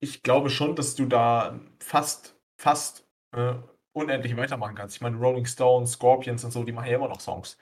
ich 0.00 0.22
glaube 0.22 0.50
schon, 0.50 0.76
dass 0.76 0.94
du 0.94 1.06
da 1.06 1.58
fast, 1.78 2.36
fast 2.60 3.06
äh, 3.32 3.54
unendlich 3.92 4.36
weitermachen 4.36 4.74
kannst. 4.74 4.96
Ich 4.96 5.00
meine, 5.00 5.16
Rolling 5.16 5.46
Stones, 5.46 5.92
Scorpions 5.92 6.44
und 6.44 6.50
so, 6.50 6.64
die 6.64 6.72
machen 6.72 6.88
ja 6.88 6.96
immer 6.96 7.08
noch 7.08 7.20
Songs. 7.20 7.58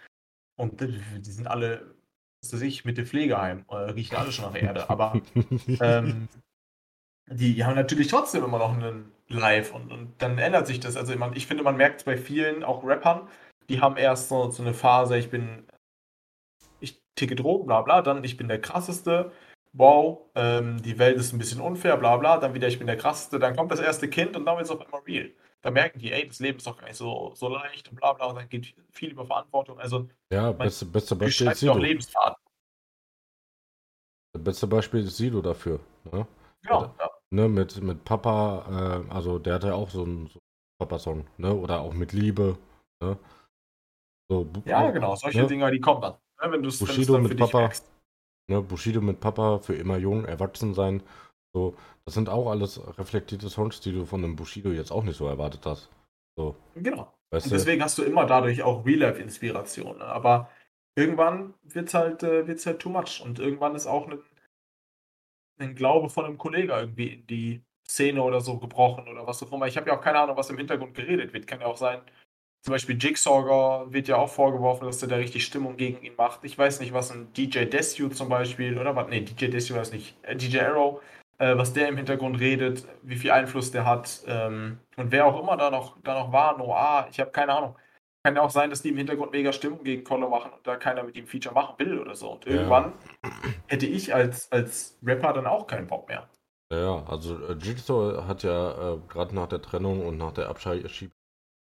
Und 0.57 0.81
die, 0.81 1.31
sind 1.31 1.47
alle, 1.47 1.95
was 2.42 2.53
weiß 2.53 2.62
ich, 2.62 2.85
mit 2.85 2.99
dem 2.99 3.07
Pflegeheim, 3.07 3.64
äh, 3.68 3.77
riechen 3.77 4.16
alle 4.16 4.33
schon 4.33 4.47
nach 4.47 4.61
Erde. 4.61 4.88
Aber 4.90 5.21
ähm, 5.81 6.29
die 7.27 7.64
haben 7.64 7.77
natürlich 7.77 8.09
trotzdem 8.09 8.45
immer 8.45 8.59
noch 8.59 8.73
einen 8.73 9.12
Live 9.29 9.73
und, 9.73 9.92
und 9.92 10.21
dann 10.21 10.38
ändert 10.38 10.66
sich 10.66 10.81
das. 10.81 10.97
Also 10.97 11.14
ich 11.35 11.47
finde, 11.47 11.62
man 11.62 11.77
merkt 11.77 12.01
es 12.01 12.05
bei 12.05 12.16
vielen, 12.16 12.64
auch 12.64 12.85
Rappern, 12.85 13.29
die 13.68 13.81
haben 13.81 13.97
erst 13.97 14.29
so, 14.29 14.51
so 14.51 14.62
eine 14.62 14.75
Phase, 14.75 15.16
ich 15.16 15.31
bin, 15.31 15.66
ich 16.81 17.01
ticke 17.14 17.37
Drogen, 17.37 17.66
bla 17.66 17.83
bla, 17.83 18.03
dann 18.03 18.25
ich 18.25 18.37
bin 18.37 18.49
der 18.49 18.61
krasseste, 18.61 19.33
wow, 19.72 20.30
ähm, 20.35 20.82
die 20.82 20.98
Welt 20.98 21.16
ist 21.16 21.32
ein 21.32 21.38
bisschen 21.38 21.61
unfair, 21.61 21.96
bla 21.96 22.16
bla, 22.16 22.38
dann 22.38 22.54
wieder, 22.54 22.68
ich 22.68 22.78
bin 22.78 22.87
der 22.87 22.96
krasseste, 22.96 23.38
dann 23.38 23.56
kommt 23.56 23.72
das 23.72 23.80
erste 23.80 24.08
Kind 24.08 24.37
und 24.37 24.44
dann 24.44 24.56
wird 24.56 24.66
es 24.66 24.70
auf 24.70 24.80
einmal 24.80 25.00
real. 25.02 25.30
Da 25.62 25.70
merken 25.70 25.98
die, 25.98 26.12
ey, 26.12 26.26
das 26.26 26.40
Leben 26.40 26.58
ist 26.58 26.66
doch 26.66 26.76
gar 26.76 26.87
nicht 26.87 26.96
so, 26.96 27.32
so 27.35 27.48
leicht 27.48 27.88
und 27.88 27.96
bla 27.96 28.12
bla, 28.12 28.26
und 28.26 28.37
dann 28.37 28.48
geht 28.48 28.74
viel 28.90 29.11
über 29.11 29.24
Verantwortung. 29.24 29.78
Also, 29.78 30.08
ja, 30.32 30.52
beste, 30.52 30.87
beste 30.87 31.16
Beispiel 31.16 31.48
ist 31.48 31.61
Sido. 31.61 31.76
Lebensfaden. 31.76 32.37
Das 34.35 34.44
beste 34.44 34.66
Beispiel 34.66 35.04
ist 35.04 35.16
Sido 35.16 35.40
dafür. 35.40 35.80
Ne? 36.11 36.26
Genau, 36.62 36.94
ja. 36.98 37.11
Ne, 37.30 37.48
mit, 37.48 37.80
mit 37.80 38.04
Papa, 38.04 39.04
äh, 39.08 39.12
also 39.12 39.38
der 39.38 39.54
hatte 39.54 39.68
ja 39.68 39.74
auch 39.74 39.88
so 39.88 40.04
einen, 40.04 40.26
so 40.26 40.38
Papa-Song, 40.78 41.26
ne? 41.38 41.54
Oder 41.54 41.80
auch 41.80 41.94
mit 41.94 42.12
Liebe, 42.12 42.58
ne? 43.00 43.16
So, 44.28 44.46
ja, 44.64 44.90
genau, 44.90 45.14
solche 45.14 45.42
ne? 45.42 45.46
Dinger, 45.46 45.70
die 45.70 45.80
kommen 45.80 46.02
dann. 46.02 46.12
Ne? 46.42 46.52
Wenn 46.52 46.62
Bushido 46.62 47.18
mit 47.18 47.37
Papa, 47.38 47.70
Ne, 48.48 48.61
Bushido 48.61 49.00
mit 49.00 49.20
Papa, 49.20 49.59
für 49.59 49.74
immer 49.74 49.96
jung, 49.98 50.24
erwachsen 50.24 50.74
sein. 50.74 51.02
So, 51.55 51.76
das 52.05 52.14
sind 52.14 52.28
auch 52.28 52.50
alles 52.50 52.81
reflektierte 52.98 53.48
Songs, 53.48 53.81
die 53.81 53.92
du 53.92 54.05
von 54.05 54.24
einem 54.24 54.37
Bushido 54.37 54.70
jetzt 54.70 54.90
auch 54.90 55.05
nicht 55.05 55.16
so 55.16 55.26
erwartet 55.26 55.64
hast. 55.66 55.90
So. 56.37 56.57
Genau. 56.74 57.12
Weißt 57.31 57.46
und 57.46 57.52
deswegen 57.52 57.78
du? 57.78 57.85
hast 57.85 57.98
du 57.98 58.02
immer 58.02 58.26
dadurch 58.26 58.62
auch 58.62 58.85
Real-Life-Inspiration. 58.85 59.98
Ne? 59.98 60.05
Aber 60.05 60.50
irgendwann 60.94 61.55
wird 61.62 61.88
es 61.88 61.94
halt, 61.94 62.22
äh, 62.22 62.46
wird's 62.46 62.66
halt 62.66 62.81
too 62.81 62.90
much. 62.90 63.22
Und 63.24 63.38
irgendwann 63.38 63.74
ist 63.74 63.87
auch 63.87 64.09
ein, 64.09 64.18
ein 65.59 65.74
Glaube 65.74 66.09
von 66.09 66.24
einem 66.24 66.38
Kollegen 66.38 66.70
irgendwie 66.70 67.09
in 67.14 67.26
die 67.26 67.62
Szene 67.87 68.22
oder 68.22 68.40
so 68.40 68.59
gebrochen 68.59 69.09
oder 69.09 69.26
was 69.26 69.42
auch 69.42 69.52
immer. 69.52 69.66
Ich 69.66 69.76
habe 69.76 69.90
ja 69.90 69.96
auch 69.96 70.02
keine 70.02 70.18
Ahnung, 70.18 70.37
was 70.37 70.50
im 70.50 70.59
Hintergrund 70.59 70.94
geredet 70.94 71.33
wird. 71.33 71.46
Kann 71.46 71.61
ja 71.61 71.66
auch 71.66 71.76
sein, 71.76 72.00
zum 72.62 72.72
Beispiel 72.72 72.96
Jigsawger 72.96 73.92
wird 73.92 74.07
ja 74.07 74.16
auch 74.16 74.29
vorgeworfen, 74.29 74.87
dass 74.87 75.03
er 75.03 75.09
da 75.09 75.16
richtig 75.16 75.44
Stimmung 75.44 75.77
gegen 75.77 76.01
ihn 76.05 76.14
macht. 76.16 76.44
Ich 76.44 76.57
weiß 76.57 76.79
nicht, 76.79 76.92
was 76.92 77.11
ein 77.11 77.33
DJ 77.33 77.64
Desu 77.64 78.09
zum 78.09 78.29
Beispiel, 78.29 78.79
oder 78.79 78.94
was? 78.94 79.09
Nee, 79.09 79.22
DJ 79.22 79.46
Desu 79.46 79.75
weiß 79.75 79.92
nicht. 79.92 80.16
Äh, 80.22 80.37
DJ 80.37 80.61
Arrow, 80.61 81.01
äh, 81.38 81.57
was 81.57 81.72
der 81.72 81.88
im 81.88 81.96
Hintergrund 81.96 82.38
redet, 82.38 82.87
wie 83.03 83.16
viel 83.16 83.33
Einfluss 83.33 83.72
der 83.72 83.85
hat. 83.85 84.22
Ähm, 84.29 84.79
und 84.96 85.11
wer 85.11 85.27
auch 85.27 85.42
immer 85.42 85.57
da 85.57 85.70
noch, 85.70 85.96
da 86.05 86.14
noch 86.14 86.33
war, 86.33 86.57
Noah, 86.57 87.09
ich 87.11 87.18
habe 87.18 87.33
keine 87.33 87.53
Ahnung. 87.53 87.77
Kann 88.25 88.37
ja 88.37 88.42
auch 88.42 88.51
sein, 88.51 88.70
dass 88.70 88.81
die 88.81 88.90
im 88.90 88.96
Hintergrund 88.96 89.33
mega 89.33 89.53
Stimmung 89.53 89.83
gegen 89.83 90.05
Collar 90.05 90.29
machen 90.29 90.53
und 90.53 90.64
da 90.64 90.77
keiner 90.77 91.03
mit 91.03 91.16
ihm 91.16 91.27
Feature 91.27 91.57
machen 91.57 91.75
will 91.79 91.98
oder 91.98 92.14
so. 92.14 92.31
Und 92.31 92.46
irgendwann 92.46 92.92
ja. 93.25 93.31
hätte 93.66 93.87
ich 93.87 94.14
als, 94.14 94.53
als 94.53 94.96
Rapper 95.05 95.33
dann 95.33 95.48
auch 95.48 95.66
keinen 95.66 95.88
Bock 95.88 96.07
mehr. 96.07 96.29
Ja, 96.72 97.03
also 97.09 97.44
äh, 97.44 97.55
Jigsaw 97.55 98.22
hat 98.29 98.44
ja 98.44 98.94
äh, 98.94 98.98
gerade 99.09 99.35
nach 99.35 99.48
der 99.48 99.61
Trennung 99.61 100.07
und 100.07 100.16
nach 100.16 100.31
der 100.31 100.48
Abschiebung 100.48 101.12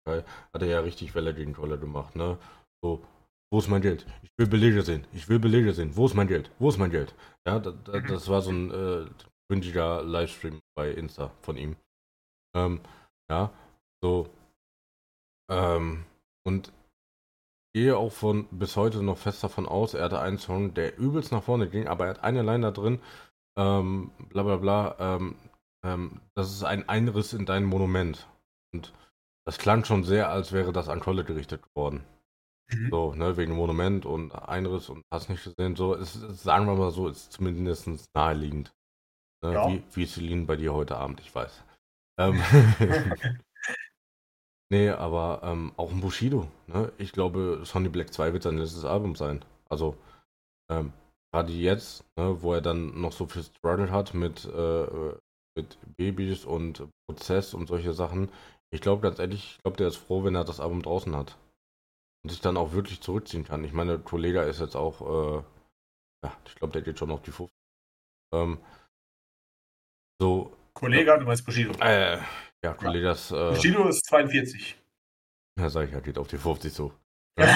hat 0.08 0.62
er 0.62 0.68
ja 0.68 0.80
richtig 0.80 1.14
Welle 1.14 1.34
gegen 1.34 1.54
Collar 1.54 1.78
gemacht, 1.78 2.16
ne? 2.16 2.38
So, 2.82 3.04
wo 3.50 3.58
ist 3.58 3.68
mein 3.68 3.82
Geld? 3.82 4.06
Ich 4.22 4.30
will 4.36 4.46
Belege 4.46 4.82
sehen. 4.82 5.06
Ich 5.12 5.28
will 5.28 5.38
Belege 5.38 5.72
sehen. 5.72 5.96
Wo 5.96 6.06
ist 6.06 6.14
mein 6.14 6.28
Geld? 6.28 6.50
Wo 6.58 6.68
ist 6.68 6.78
mein 6.78 6.90
Geld? 6.90 7.14
Ja, 7.46 7.58
da, 7.58 7.70
da, 7.70 8.00
das 8.08 8.28
war 8.28 8.42
so 8.42 8.50
ein 8.50 8.70
äh, 8.70 10.00
Livestream 10.02 10.60
bei 10.74 10.90
Insta 10.90 11.30
von 11.42 11.56
ihm. 11.56 11.76
Ähm, 12.54 12.80
ja, 13.30 13.50
so. 14.02 14.28
Ähm, 15.50 16.04
und 16.44 16.72
gehe 17.74 17.96
auch 17.96 18.12
von 18.12 18.46
bis 18.50 18.76
heute 18.76 19.02
noch 19.02 19.18
fest 19.18 19.44
davon 19.44 19.66
aus, 19.66 19.94
er 19.94 20.04
hatte 20.04 20.20
einen 20.20 20.38
Song, 20.38 20.74
der 20.74 20.98
übelst 20.98 21.32
nach 21.32 21.42
vorne 21.42 21.68
ging, 21.68 21.86
aber 21.86 22.04
er 22.04 22.10
hat 22.10 22.24
eine 22.24 22.42
Line 22.42 22.60
da 22.60 22.70
drin, 22.70 23.00
ähm, 23.58 24.10
bla 24.30 24.42
bla 24.42 24.56
bla, 24.56 24.96
ähm, 24.98 25.36
ähm, 25.84 26.20
das 26.34 26.50
ist 26.52 26.64
ein 26.64 26.88
Einriss 26.88 27.32
in 27.32 27.46
dein 27.46 27.64
Monument. 27.64 28.26
Und 28.72 28.92
das 29.48 29.56
klang 29.56 29.82
schon 29.82 30.04
sehr, 30.04 30.28
als 30.28 30.52
wäre 30.52 30.74
das 30.74 30.90
an 30.90 31.00
Kolle 31.00 31.24
gerichtet 31.24 31.62
worden. 31.74 32.04
Mhm. 32.70 32.90
So, 32.90 33.14
ne, 33.14 33.38
wegen 33.38 33.54
Monument 33.54 34.04
und 34.04 34.30
Einriss 34.32 34.90
und 34.90 35.02
hast 35.10 35.30
nicht 35.30 35.42
gesehen, 35.42 35.74
so, 35.74 35.94
ist, 35.94 36.12
sagen 36.36 36.66
wir 36.66 36.74
mal 36.74 36.90
so, 36.90 37.08
ist 37.08 37.32
zumindest 37.32 37.88
naheliegend. 38.14 38.74
Ne, 39.42 39.54
ja. 39.54 39.66
Wie, 39.70 39.82
wie 39.94 40.04
Celine 40.04 40.44
bei 40.44 40.56
dir 40.56 40.74
heute 40.74 40.98
Abend, 40.98 41.20
ich 41.20 41.34
weiß. 41.34 41.64
Ähm, 42.20 42.42
nee, 44.70 44.90
aber 44.90 45.40
ähm, 45.42 45.72
auch 45.78 45.92
ein 45.92 46.02
Bushido. 46.02 46.46
Ne? 46.66 46.92
Ich 46.98 47.12
glaube, 47.12 47.62
Sonny 47.64 47.88
Black 47.88 48.12
2 48.12 48.34
wird 48.34 48.42
sein 48.42 48.58
letztes 48.58 48.84
Album 48.84 49.14
sein. 49.14 49.42
Also, 49.70 49.96
ähm, 50.70 50.92
gerade 51.32 51.54
jetzt, 51.54 52.04
ne, 52.18 52.42
wo 52.42 52.52
er 52.52 52.60
dann 52.60 53.00
noch 53.00 53.12
so 53.12 53.24
viel 53.24 53.44
Struggle 53.44 53.90
hat 53.90 54.12
mit, 54.12 54.44
äh, 54.44 54.86
mit 55.56 55.78
Babys 55.96 56.44
und 56.44 56.86
Prozess 57.06 57.54
und 57.54 57.66
solche 57.68 57.94
Sachen. 57.94 58.30
Ich 58.70 58.80
glaube 58.80 59.02
ganz 59.02 59.18
ehrlich, 59.18 59.56
ich 59.56 59.62
glaube, 59.62 59.76
der 59.76 59.88
ist 59.88 59.96
froh, 59.96 60.24
wenn 60.24 60.34
er 60.34 60.44
das 60.44 60.60
Album 60.60 60.82
draußen 60.82 61.14
hat. 61.16 61.36
Und 62.24 62.30
sich 62.30 62.40
dann 62.40 62.56
auch 62.56 62.72
wirklich 62.72 63.00
zurückziehen 63.00 63.44
kann. 63.44 63.64
Ich 63.64 63.72
meine, 63.72 64.04
Tolega 64.04 64.42
ist 64.42 64.60
jetzt 64.60 64.76
auch, 64.76 65.00
äh, 65.00 65.42
ja, 66.24 66.36
ich 66.46 66.54
glaube, 66.56 66.72
der 66.72 66.82
geht 66.82 66.98
schon 66.98 67.10
auf 67.10 67.22
die 67.22 67.30
50. 67.30 67.54
Ähm, 68.34 68.58
so. 70.20 70.56
Kollege, 70.74 71.16
du 71.18 71.24
meinst 71.24 71.44
Bushido. 71.44 71.72
Äh, 71.80 72.18
ja, 72.64 72.74
Kollegas. 72.74 73.30
Äh, 73.30 73.50
Bushido 73.50 73.88
ist 73.88 74.04
42. 74.06 74.76
Ja, 75.58 75.70
sag 75.70 75.88
ich 75.88 75.92
ja, 75.92 76.00
geht 76.00 76.18
auf 76.18 76.28
die 76.28 76.38
50 76.38 76.72
so. 76.72 76.92
Ja. 77.38 77.46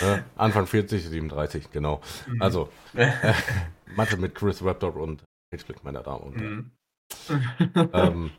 ja, 0.00 0.24
Anfang 0.36 0.66
40, 0.66 1.04
37, 1.04 1.70
genau. 1.72 2.00
Mhm. 2.26 2.40
Also, 2.40 2.68
äh, 2.94 3.10
Mathe 3.96 4.16
mit 4.16 4.34
Chris 4.34 4.64
Raptor 4.64 4.94
und 4.94 5.24
Hitchblick, 5.52 5.82
meine 5.82 6.02
Damen 6.02 6.22
und 6.22 6.40
Herren. 6.40 6.72
Mhm. 7.28 7.90
ähm, 7.92 8.30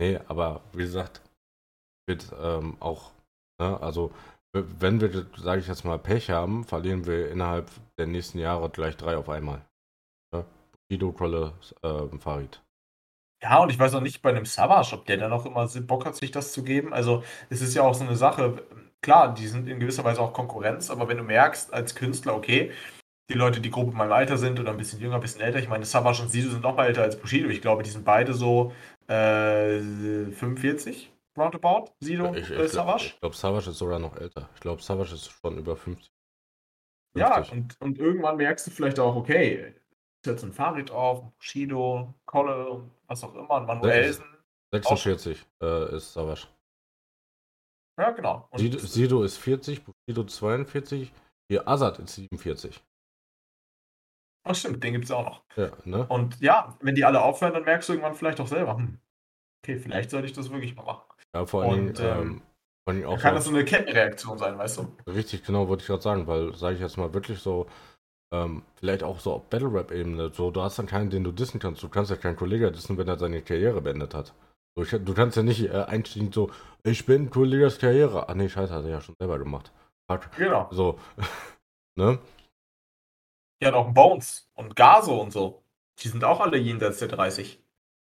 nee, 0.00 0.18
aber 0.28 0.62
wie 0.72 0.82
gesagt, 0.82 1.22
wird 2.06 2.32
ähm, 2.40 2.76
auch, 2.80 3.12
ne, 3.60 3.80
also 3.80 4.12
wenn 4.52 5.00
wir, 5.00 5.26
sage 5.36 5.60
ich 5.60 5.66
jetzt 5.66 5.84
mal, 5.84 5.98
Pech 5.98 6.30
haben, 6.30 6.64
verlieren 6.64 7.06
wir 7.06 7.30
innerhalb 7.30 7.70
der 7.98 8.06
nächsten 8.06 8.38
Jahre 8.38 8.70
gleich 8.70 8.96
drei 8.96 9.16
auf 9.16 9.28
einmal. 9.28 9.62
Guido 10.88 11.12
Krolle 11.12 11.52
äh, 11.82 12.18
Farid. 12.18 12.62
Ja, 13.42 13.58
und 13.58 13.70
ich 13.70 13.78
weiß 13.78 13.94
auch 13.94 14.00
nicht 14.00 14.22
bei 14.22 14.30
einem 14.30 14.46
Savage, 14.46 14.94
ob 14.94 15.06
der 15.06 15.16
dann 15.16 15.32
auch 15.32 15.44
immer 15.44 15.66
Bock 15.66 16.06
hat, 16.06 16.16
sich 16.16 16.30
das 16.30 16.52
zu 16.52 16.62
geben. 16.62 16.94
Also, 16.94 17.24
es 17.50 17.60
ist 17.60 17.74
ja 17.74 17.82
auch 17.82 17.94
so 17.94 18.04
eine 18.04 18.16
Sache, 18.16 18.62
klar, 19.02 19.34
die 19.34 19.46
sind 19.46 19.68
in 19.68 19.80
gewisser 19.80 20.04
Weise 20.04 20.20
auch 20.20 20.32
Konkurrenz, 20.32 20.90
aber 20.90 21.08
wenn 21.08 21.18
du 21.18 21.24
merkst 21.24 21.72
als 21.72 21.94
Künstler, 21.94 22.34
okay, 22.34 22.72
die 23.30 23.34
Leute, 23.34 23.60
die 23.60 23.70
grob 23.70 23.90
in 23.90 23.96
meinem 23.96 24.12
Alter 24.12 24.36
sind 24.36 24.60
oder 24.60 24.70
ein 24.70 24.76
bisschen 24.76 25.00
jünger, 25.00 25.14
ein 25.16 25.20
bisschen 25.20 25.40
älter, 25.40 25.58
ich 25.58 25.68
meine, 25.68 25.84
Savage 25.84 26.22
und 26.22 26.28
Sido 26.28 26.50
sind 26.50 26.62
noch 26.62 26.76
mal 26.76 26.86
älter 26.86 27.02
als 27.02 27.18
Bushido. 27.18 27.48
Ich 27.48 27.62
glaube, 27.62 27.82
die 27.82 27.90
sind 27.90 28.04
beide 28.04 28.34
so 28.34 28.72
äh, 29.06 29.80
45, 29.80 31.12
roundabout, 31.36 31.92
Sido 32.00 32.34
ich, 32.34 32.50
ich, 32.50 32.58
äh, 32.58 32.68
Savage. 32.68 33.06
Ich 33.06 33.20
glaube, 33.20 33.36
Savage 33.36 33.70
ist 33.70 33.78
sogar 33.78 33.98
noch 33.98 34.16
älter. 34.16 34.48
Ich 34.54 34.60
glaube, 34.60 34.82
Savage 34.82 35.14
ist 35.14 35.30
schon 35.30 35.58
über 35.58 35.76
50. 35.76 36.10
50. 37.16 37.16
Ja, 37.16 37.44
und, 37.52 37.80
und 37.80 37.98
irgendwann 37.98 38.36
merkst 38.36 38.66
du 38.66 38.70
vielleicht 38.70 38.98
auch, 38.98 39.16
okay, 39.16 39.74
jetzt 40.26 40.42
ein 40.42 40.52
Farid 40.52 40.90
auf, 40.90 41.22
Bushido, 41.38 42.12
Kolle 42.26 42.68
und 42.68 42.90
was 43.06 43.22
auch 43.24 43.34
immer, 43.34 43.52
ein 43.52 43.66
Manuelsen. 43.66 44.24
46 44.72 45.46
äh, 45.62 45.96
ist 45.96 46.12
Savage. 46.12 46.48
Ja, 47.98 48.10
genau. 48.10 48.48
Und 48.50 48.58
Sido, 48.58 48.78
Sido 48.78 49.22
ist 49.22 49.36
40, 49.36 49.84
Bushido 49.84 50.24
42, 50.24 51.12
hier 51.48 51.68
Azad 51.68 52.00
ist 52.00 52.16
47. 52.16 52.82
Ach 54.44 54.54
stimmt, 54.54 54.84
den 54.84 54.92
gibt 54.92 55.06
es 55.06 55.10
auch 55.10 55.24
noch. 55.24 55.42
Ja, 55.56 55.70
ne? 55.84 56.06
Und 56.08 56.40
ja, 56.40 56.76
wenn 56.80 56.94
die 56.94 57.04
alle 57.04 57.22
aufhören, 57.22 57.54
dann 57.54 57.64
merkst 57.64 57.88
du 57.88 57.94
irgendwann 57.94 58.14
vielleicht 58.14 58.40
auch 58.40 58.46
selber, 58.46 58.76
hm, 58.76 58.98
okay, 59.62 59.78
vielleicht 59.78 60.10
sollte 60.10 60.26
ich 60.26 60.34
das 60.34 60.50
wirklich 60.50 60.76
mal 60.76 60.84
machen. 60.84 61.04
Ja, 61.34 61.46
vor 61.46 61.62
allem, 61.62 61.88
und, 61.88 62.00
ähm, 62.00 62.06
ähm, 62.06 62.42
vor 62.84 62.94
allem 62.94 63.06
auch 63.06 63.18
kann 63.18 63.34
das 63.34 63.46
so 63.46 63.50
eine 63.50 63.64
Kettenreaktion 63.64 64.38
sein, 64.38 64.58
weißt 64.58 64.78
du? 64.78 64.96
Richtig, 65.10 65.44
genau, 65.44 65.68
wollte 65.68 65.80
ich 65.82 65.86
gerade 65.86 66.02
sagen, 66.02 66.26
weil, 66.26 66.54
sage 66.54 66.74
ich 66.74 66.80
jetzt 66.80 66.98
mal, 66.98 67.14
wirklich 67.14 67.38
so, 67.38 67.66
ähm, 68.34 68.62
vielleicht 68.76 69.02
auch 69.02 69.20
so 69.20 69.34
auf 69.34 69.48
Battle 69.48 69.72
Rap 69.72 69.90
Ebene. 69.90 70.30
So, 70.34 70.50
du 70.50 70.60
hast 70.60 70.78
dann 70.78 70.86
keinen, 70.86 71.08
den 71.08 71.24
du 71.24 71.32
dissen 71.32 71.60
kannst. 71.60 71.82
Du 71.82 71.88
kannst 71.88 72.10
ja 72.10 72.16
keinen 72.16 72.36
Kollegen 72.36 72.72
dissen, 72.72 72.98
wenn 72.98 73.08
er 73.08 73.18
seine 73.18 73.42
Karriere 73.42 73.80
beendet 73.80 74.12
hat. 74.12 74.34
So, 74.76 74.82
ich, 74.82 74.90
du 74.90 75.14
kannst 75.14 75.36
ja 75.36 75.42
nicht 75.42 75.64
äh, 75.64 75.84
einsteigen 75.84 76.32
so, 76.32 76.50
ich 76.82 77.06
bin 77.06 77.30
Kollegas 77.30 77.78
Karriere. 77.78 78.28
Ach 78.28 78.34
nee, 78.34 78.48
scheiße, 78.48 78.72
hat 78.74 78.84
er 78.84 78.90
ja 78.90 79.00
schon 79.00 79.14
selber 79.18 79.38
gemacht. 79.38 79.72
Fuck. 80.10 80.30
Genau. 80.36 80.68
So, 80.72 80.98
ne? 81.98 82.18
Ja, 83.60 83.70
noch 83.70 83.92
Bones 83.92 84.50
und 84.54 84.76
Gaso 84.76 85.20
und 85.20 85.32
so. 85.32 85.62
Die 86.00 86.08
sind 86.08 86.24
auch 86.24 86.40
alle 86.40 86.58
jenseits 86.58 86.98
der 86.98 87.08
30. 87.08 87.60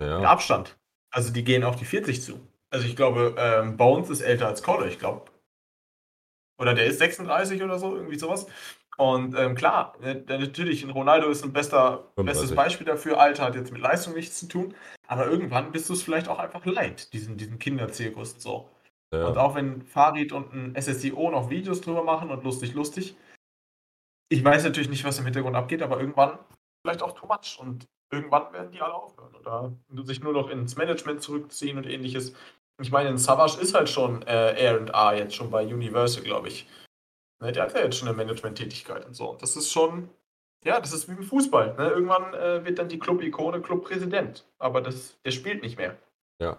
Ja. 0.01 0.19
In 0.19 0.25
Abstand. 0.25 0.77
Also 1.11 1.31
die 1.31 1.43
gehen 1.43 1.63
auf 1.63 1.75
die 1.75 1.85
40 1.85 2.21
zu. 2.21 2.39
Also 2.69 2.87
ich 2.87 2.95
glaube, 2.95 3.35
ähm, 3.37 3.77
Bones 3.77 4.09
ist 4.09 4.21
älter 4.21 4.47
als 4.47 4.63
Kolle, 4.63 4.87
ich 4.87 4.99
glaube. 4.99 5.25
Oder 6.59 6.73
der 6.73 6.85
ist 6.85 6.99
36 6.99 7.61
oder 7.61 7.77
so, 7.77 7.95
irgendwie 7.95 8.17
sowas. 8.17 8.47
Und 8.97 9.35
ähm, 9.35 9.55
klar, 9.55 9.95
ne, 10.01 10.23
natürlich, 10.27 10.87
Ronaldo 10.87 11.29
ist 11.29 11.43
ein 11.43 11.53
bester, 11.53 12.11
bestes 12.15 12.53
Beispiel 12.53 12.85
dafür. 12.85 13.19
Alter 13.19 13.43
hat 13.45 13.55
jetzt 13.55 13.71
mit 13.71 13.81
Leistung 13.81 14.13
nichts 14.13 14.39
zu 14.39 14.47
tun. 14.47 14.75
Aber 15.07 15.27
irgendwann 15.27 15.71
bist 15.71 15.89
du 15.89 15.93
es 15.93 16.03
vielleicht 16.03 16.27
auch 16.27 16.39
einfach 16.39 16.65
leid, 16.65 17.11
diesen, 17.13 17.37
diesen 17.37 17.59
Kinderzirkus 17.59 18.33
und 18.33 18.41
so. 18.41 18.69
Ja. 19.11 19.27
Und 19.27 19.37
auch 19.37 19.55
wenn 19.55 19.81
Farid 19.83 20.31
und 20.31 20.53
ein 20.53 20.75
SSIO 20.79 21.31
noch 21.31 21.49
Videos 21.49 21.81
drüber 21.81 22.03
machen 22.03 22.29
und 22.29 22.43
lustig, 22.43 22.73
lustig. 22.73 23.15
Ich 24.29 24.43
weiß 24.43 24.63
natürlich 24.63 24.89
nicht, 24.89 25.03
was 25.03 25.19
im 25.19 25.25
Hintergrund 25.25 25.55
abgeht, 25.55 25.81
aber 25.81 25.99
irgendwann 25.99 26.39
vielleicht 26.83 27.01
auch 27.01 27.13
too 27.13 27.27
much. 27.27 27.59
Und 27.59 27.87
irgendwann 28.11 28.51
werden 28.53 28.71
die 28.71 28.81
alle 28.81 28.93
aufhören 28.93 29.35
oder 29.35 29.73
sich 30.05 30.21
nur 30.21 30.33
noch 30.33 30.49
ins 30.49 30.75
Management 30.75 31.21
zurückziehen 31.21 31.77
und 31.77 31.85
ähnliches. 31.85 32.33
Ich 32.81 32.91
meine, 32.91 33.09
ein 33.09 33.17
Savage 33.17 33.59
ist 33.59 33.73
halt 33.73 33.89
schon 33.89 34.23
äh, 34.23 34.53
R&A 34.53 35.13
jetzt 35.13 35.35
schon 35.35 35.51
bei 35.51 35.63
Universal, 35.63 36.23
glaube 36.23 36.47
ich. 36.47 36.67
Ne, 37.41 37.51
der 37.51 37.63
hat 37.63 37.73
ja 37.73 37.81
jetzt 37.81 37.97
schon 37.97 38.07
eine 38.07 38.17
Management-Tätigkeit 38.17 39.05
und 39.05 39.13
so. 39.13 39.31
Und 39.31 39.41
das 39.41 39.55
ist 39.55 39.71
schon, 39.71 40.09
ja, 40.63 40.79
das 40.79 40.93
ist 40.93 41.07
wie 41.07 41.13
im 41.13 41.23
Fußball. 41.23 41.75
Ne? 41.75 41.89
Irgendwann 41.89 42.33
äh, 42.33 42.65
wird 42.65 42.79
dann 42.79 42.89
die 42.89 42.99
Club-Ikone 42.99 43.61
Club-Präsident. 43.61 44.45
Aber 44.59 44.81
das, 44.81 45.21
der 45.23 45.31
spielt 45.31 45.61
nicht 45.61 45.77
mehr. 45.77 45.97
Ja. 46.41 46.57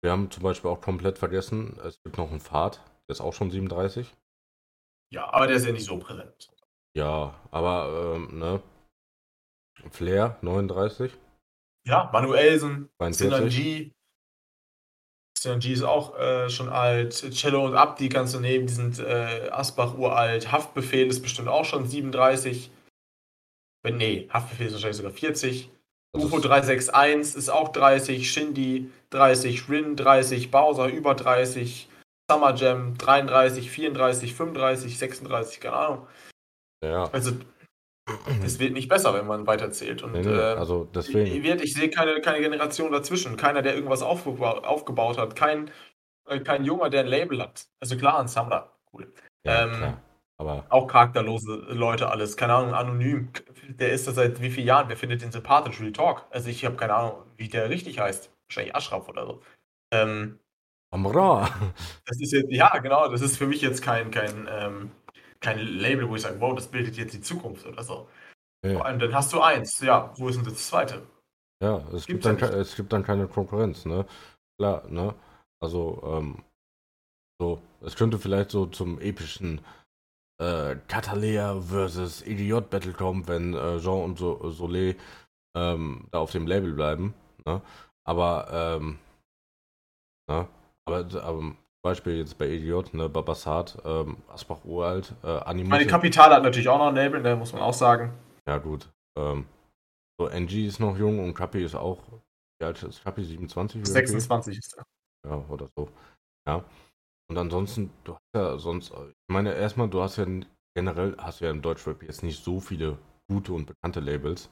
Wir 0.00 0.12
haben 0.12 0.30
zum 0.30 0.44
Beispiel 0.44 0.70
auch 0.70 0.80
komplett 0.80 1.18
vergessen, 1.18 1.76
es 1.84 2.00
gibt 2.04 2.18
noch 2.18 2.30
einen 2.30 2.38
Fahrt, 2.38 2.80
der 3.08 3.14
ist 3.14 3.20
auch 3.20 3.32
schon 3.32 3.50
37. 3.50 4.14
Ja, 5.10 5.32
aber 5.32 5.48
der 5.48 5.56
ist 5.56 5.66
ja 5.66 5.72
nicht 5.72 5.86
so 5.86 5.98
präsent. 5.98 6.50
Ja, 6.94 7.34
aber, 7.50 8.14
ähm, 8.16 8.38
ne? 8.38 8.62
Flair, 9.90 10.38
39. 10.42 11.12
Ja, 11.86 12.10
Manuelsen, 12.12 12.90
Synergie, 13.10 13.92
CNG 15.38 15.72
ist 15.72 15.82
auch 15.82 16.18
äh, 16.18 16.50
schon 16.50 16.68
alt. 16.68 17.12
Cello 17.32 17.64
und 17.64 17.74
Abdi 17.74 18.08
kannst 18.08 18.34
du 18.34 18.40
nehmen, 18.40 18.66
die 18.66 18.72
sind 18.72 18.98
äh, 18.98 19.48
Asbach 19.50 19.96
uralt. 19.96 20.52
Haftbefehl 20.52 21.08
ist 21.08 21.22
bestimmt 21.22 21.48
auch 21.48 21.64
schon 21.64 21.86
37. 21.86 22.70
Wenn, 23.82 23.96
nee, 23.96 24.28
Haftbefehl 24.30 24.66
ist 24.66 24.72
wahrscheinlich 24.74 24.96
sogar 24.96 25.12
40. 25.12 25.70
UFO 26.16 26.38
361 26.40 27.36
ist 27.36 27.50
auch 27.50 27.68
30, 27.68 28.30
Shindy 28.30 28.90
30, 29.10 29.68
Rin 29.68 29.94
30, 29.94 30.50
Bowser 30.50 30.88
über 30.88 31.14
30, 31.14 31.88
Summer 32.30 32.54
Jam 32.54 32.96
33, 32.96 33.70
34, 33.70 34.34
35, 34.34 34.98
36, 34.98 35.60
keine 35.60 35.76
Ahnung. 35.76 36.06
Ja. 36.82 37.04
Also 37.12 37.32
es 38.44 38.58
wird 38.58 38.72
nicht 38.72 38.88
besser, 38.88 39.12
wenn 39.14 39.26
man 39.26 39.46
weiterzählt. 39.46 40.02
Und 40.02 40.12
Nee, 40.12 40.22
nee, 40.22 40.28
äh, 40.32 40.54
also 40.54 40.84
deswegen. 40.94 41.26
ich, 41.36 41.42
wird- 41.42 41.60
ich 41.62 41.74
sehe 41.74 41.90
keine, 41.90 42.20
keine 42.20 42.40
Generation 42.40 42.90
dazwischen. 42.92 43.36
Keiner, 43.36 43.62
der 43.62 43.74
irgendwas 43.74 44.02
aufgeba 44.02 44.52
aufgebaut 44.60 45.18
hat. 45.18 45.36
Kein, 45.36 45.70
äh, 46.26 46.40
kein 46.40 46.64
Junger, 46.64 46.88
der 46.90 47.00
ein 47.00 47.06
Label 47.06 47.42
hat. 47.42 47.66
Also 47.80 47.96
klar, 47.96 48.18
ein 48.20 48.28
Sammler. 48.28 48.72
Cool. 48.92 49.12
Ja, 49.44 49.64
ähm. 49.64 49.94
Aber 50.40 50.64
Auch 50.68 50.86
charakterlose 50.86 51.52
Leute, 51.70 52.10
alles. 52.10 52.36
Keine 52.36 52.54
Ahnung, 52.54 52.72
anonym. 52.72 53.30
Der 53.70 53.90
ist 53.92 54.06
das 54.06 54.14
seit 54.14 54.40
wie 54.40 54.50
vielen 54.50 54.68
Jahren? 54.68 54.88
Wer 54.88 54.96
findet 54.96 55.20
den 55.20 55.32
sympathisch? 55.32 55.80
Real 55.80 55.92
Talk. 55.92 56.26
Also 56.30 56.48
ich 56.48 56.64
habe 56.64 56.76
keine 56.76 56.94
Ahnung, 56.94 57.24
wie 57.36 57.48
der 57.48 57.68
richtig 57.70 57.98
heißt. 57.98 58.30
Wahrscheinlich 58.48 58.76
Ashraf 58.76 59.08
oder 59.08 59.26
so. 59.26 59.42
Ähm, 59.92 60.38
Amra! 60.92 61.48
das 62.06 62.20
ist 62.20 62.32
jetzt, 62.32 62.52
ja, 62.52 62.78
genau, 62.78 63.08
das 63.08 63.20
ist 63.20 63.36
für 63.36 63.48
mich 63.48 63.60
jetzt 63.62 63.82
kein, 63.82 64.12
kein, 64.12 64.48
ähm, 64.48 64.92
kein 65.40 65.58
Label, 65.58 66.08
wo 66.08 66.16
ich 66.16 66.22
sage, 66.22 66.40
wow, 66.40 66.54
das 66.54 66.68
bildet 66.70 66.96
jetzt 66.96 67.14
die 67.14 67.20
Zukunft 67.20 67.66
oder 67.66 67.82
so. 67.82 68.08
Vor 68.64 68.70
Ja, 68.70 68.82
allem, 68.86 68.98
dann 68.98 69.14
hast 69.14 69.32
du 69.32 69.40
eins. 69.40 69.80
Ja, 69.80 70.12
wo 70.18 70.28
ist 70.28 70.36
denn 70.36 70.44
das 70.44 70.68
zweite? 70.68 71.06
ja 71.62 71.78
es, 71.92 72.06
Gibt's 72.06 72.24
gibt 72.24 72.24
dann, 72.24 72.36
es 72.38 72.76
gibt 72.76 72.92
dann 72.92 73.04
keine 73.04 73.28
Konkurrenz, 73.28 73.84
ne? 73.84 74.06
Klar, 74.60 74.88
ne? 74.88 75.14
Also, 75.60 76.02
ähm, 76.04 76.44
so, 77.40 77.62
es 77.82 77.96
könnte 77.96 78.18
vielleicht 78.18 78.50
so 78.50 78.66
zum 78.66 79.00
epischen 79.00 79.60
äh, 80.40 80.76
Catalea 80.88 81.60
versus 81.60 82.22
Idiot 82.26 82.70
Battle 82.70 82.92
kommen, 82.92 83.26
wenn 83.28 83.54
äh, 83.54 83.78
Jean 83.80 84.04
und 84.04 84.18
so 84.18 84.50
Soleil 84.50 84.96
ähm, 85.56 86.08
da 86.10 86.18
auf 86.18 86.32
dem 86.32 86.46
Label 86.46 86.72
bleiben, 86.72 87.14
ne? 87.46 87.62
Aber, 88.04 88.48
ähm, 88.52 88.98
ne? 90.28 90.48
Aber, 90.86 90.98
aber 91.22 91.38
zum 91.40 91.56
Beispiel 91.82 92.18
jetzt 92.18 92.38
bei 92.38 92.48
Idiot, 92.48 92.92
ne? 92.94 93.08
Babassat, 93.08 93.78
ähm, 93.84 94.16
Asbach 94.28 94.64
Uralt, 94.64 95.14
äh, 95.22 95.26
Meine 95.26 95.46
Animation. 95.46 95.88
Kapitale 95.88 96.34
hat 96.34 96.42
natürlich 96.42 96.68
auch 96.68 96.78
noch 96.78 96.88
ein 96.88 96.94
Label, 96.94 97.20
ne, 97.20 97.36
muss 97.36 97.52
man 97.52 97.62
auch 97.62 97.74
sagen. 97.74 98.12
Ja, 98.48 98.58
gut. 98.58 98.88
Ähm, 99.16 99.46
so, 100.20 100.26
NG 100.28 100.66
ist 100.66 100.80
noch 100.80 100.96
jung 100.98 101.20
und 101.24 101.34
Kapi 101.34 101.62
ist 101.64 101.74
auch. 101.74 102.02
Wie 102.60 102.66
alt 102.66 102.82
ist 102.82 103.04
Kapi? 103.04 103.22
27? 103.22 103.76
irgendwie? 103.76 103.92
26 103.92 104.58
ist 104.58 104.76
er. 104.76 104.84
Ja, 105.28 105.44
oder 105.48 105.68
so. 105.76 105.88
Ja. 106.46 106.64
Und 107.30 107.38
ansonsten, 107.38 107.90
du 108.04 108.14
hast 108.14 108.22
ja 108.34 108.58
sonst. 108.58 108.90
Ich 108.90 109.32
meine, 109.32 109.54
erstmal, 109.54 109.88
du 109.88 110.02
hast 110.02 110.16
ja 110.16 110.26
generell, 110.74 111.16
hast 111.18 111.40
ja 111.40 111.50
im 111.50 111.62
Deutschrap 111.62 112.02
jetzt 112.02 112.22
nicht 112.22 112.42
so 112.42 112.58
viele 112.58 112.98
gute 113.30 113.52
und 113.52 113.66
bekannte 113.66 114.00
Labels. 114.00 114.50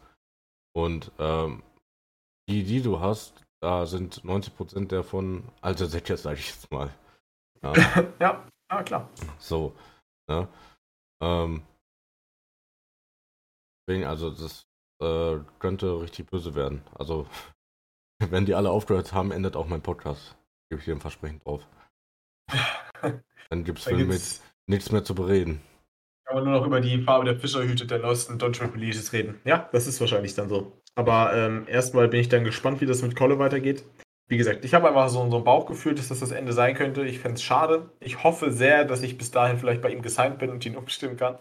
Und 0.75 1.11
ähm, 1.19 1.63
die, 2.49 2.63
die 2.63 2.83
du 2.83 3.01
hast, 3.01 3.45
da 3.61 3.87
sind 3.87 4.23
90% 4.25 4.89
davon 4.89 5.45
alte 5.63 5.87
Säcke, 5.87 6.17
sag 6.17 6.39
ich 6.39 6.49
jetzt 6.49 6.71
mal. 6.71 6.91
Ja. 7.63 7.73
Ja, 8.21 8.47
ja, 8.71 8.83
klar. 8.83 9.11
So, 9.39 9.75
ne? 10.29 10.49
Ähm, 11.23 11.63
deswegen, 13.87 14.05
also 14.05 14.31
das 14.31 14.67
äh, 15.03 15.39
könnte 15.59 16.01
richtig 16.01 16.31
böse 16.31 16.55
werden. 16.55 16.83
Also, 16.95 17.27
wenn 18.31 18.47
die 18.47 18.55
alle 18.55 18.71
aufgehört 18.71 19.13
haben, 19.13 19.31
endet 19.31 19.57
auch 19.57 19.69
mein 19.69 19.83
Podcast. 19.83 20.37
Gebe 20.71 20.81
ich 20.81 20.85
dir 20.87 20.95
ein 20.95 21.01
Versprechen 21.01 21.41
drauf. 21.41 21.67
Dann 23.51 23.65
gibt 23.65 23.79
es 23.79 23.85
Da 23.85 23.91
für 23.91 23.97
mich 23.97 24.09
gibt's, 24.09 24.43
nichts 24.67 24.91
mehr 24.91 25.05
zu 25.05 25.15
bereden. 25.15 25.61
kann 26.27 26.37
man 26.37 26.45
nur 26.45 26.59
noch 26.59 26.67
über 26.67 26.81
die 26.81 27.01
Farbe 27.03 27.25
der 27.27 27.39
Fischerhüte 27.39 27.87
der 27.87 28.01
neuesten 28.01 28.39
Deutschrap 28.39 28.75
Releases 28.75 29.13
reden. 29.13 29.41
Ja, 29.45 29.69
das 29.73 29.87
ist 29.87 30.01
wahrscheinlich 30.01 30.35
dann 30.35 30.49
so. 30.49 30.73
Aber 30.97 31.33
ähm, 31.35 31.67
erstmal 31.69 32.09
bin 32.09 32.21
ich 32.21 32.29
dann 32.29 32.43
gespannt, 32.43 32.81
wie 32.81 32.87
das 32.87 33.03
mit 33.03 33.15
Kolle 33.15 33.39
weitergeht. 33.39 33.85
Wie 34.29 34.37
gesagt, 34.37 34.65
ich 34.65 34.75
habe 34.75 34.89
einfach 34.89 35.09
so, 35.09 35.31
so 35.31 35.39
ein 35.39 35.45
Bauchgefühl, 35.45 35.95
dass 35.95 36.09
das 36.09 36.21
das 36.21 36.33
Ende 36.33 36.53
sein 36.53 36.75
könnte. 36.75 37.05
Ich 37.07 37.21
fände 37.21 37.37
es 37.37 37.43
schade. 37.43 37.91
Ich 38.01 38.25
hoffe 38.25 38.51
sehr, 38.51 38.85
dass 38.85 39.03
ich 39.03 39.17
bis 39.17 39.31
dahin 39.31 39.59
vielleicht 39.59 39.83
bei 39.83 39.91
ihm 39.91 40.03
gesigned 40.03 40.39
bin 40.39 40.51
und 40.51 40.67
ihn 40.67 40.77
umstimmen 40.83 41.17
kann. 41.17 41.39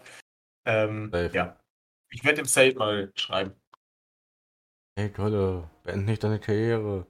Ähm, 0.66 1.10
ja. 1.32 1.58
Ich 2.10 2.24
werde 2.24 2.40
im 2.40 2.46
Sale 2.46 2.74
mal 2.74 3.12
schreiben. 3.16 3.52
Hey, 4.98 5.10
Kolle, 5.12 5.68
beend 5.82 6.06
nicht 6.06 6.22
deine 6.24 6.38
Karriere. 6.38 7.06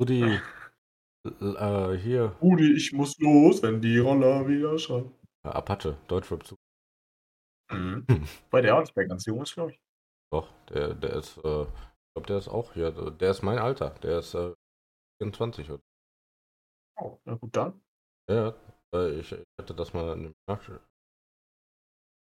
Rudi, 0.00 0.22
äh, 1.24 1.92
hier, 1.96 2.36
Rudi, 2.40 2.74
ich 2.74 2.92
muss 2.92 3.18
los, 3.18 3.62
wenn 3.62 3.80
die 3.80 3.98
Roller 3.98 4.46
wieder 4.46 4.78
schreien. 4.78 5.12
äh, 5.44 5.48
Apache, 5.48 5.96
Deutschrap 6.08 6.46
zu. 6.46 6.54
Mhm. 7.72 8.06
Hm. 8.10 8.28
Weil 8.50 8.62
der 8.62 8.76
auch 8.76 8.80
nicht 8.80 8.94
mehr 8.96 9.06
ganz 9.06 9.24
jung 9.26 9.42
ist, 9.42 9.54
glaube 9.54 9.72
ich. 9.72 9.80
Doch, 10.32 10.48
der, 10.68 10.94
der 10.94 11.14
ist, 11.14 11.38
äh, 11.38 11.62
ich 11.62 12.14
glaube, 12.14 12.26
der 12.28 12.38
ist 12.38 12.48
auch 12.48 12.72
hier, 12.74 12.90
der 12.92 13.30
ist 13.30 13.42
mein 13.42 13.58
Alter, 13.58 13.90
der 14.02 14.18
ist 14.18 14.34
äh, 14.34 14.52
24 15.20 15.70
oder 15.70 15.82
Oh, 17.00 17.18
na 17.24 17.34
gut, 17.34 17.56
dann. 17.56 17.80
Ja, 18.28 18.54
ich, 19.18 19.32
hatte 19.58 19.74
das 19.74 19.94
mal 19.94 20.16
nämlich 20.16 20.36
nach. 20.46 20.68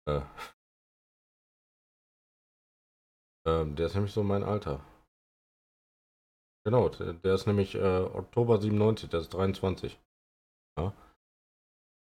Äh, 0.07 0.21
ähm, 3.45 3.75
der 3.75 3.85
ist 3.85 3.93
nämlich 3.93 4.13
so 4.13 4.23
mein 4.23 4.43
Alter. 4.43 4.83
Genau, 6.65 6.89
der, 6.89 7.13
der 7.13 7.35
ist 7.35 7.45
nämlich 7.45 7.75
äh, 7.75 7.99
Oktober 8.01 8.59
97, 8.59 9.09
der 9.09 9.19
ist 9.19 9.33
23. 9.33 9.99
Ja. 10.79 10.93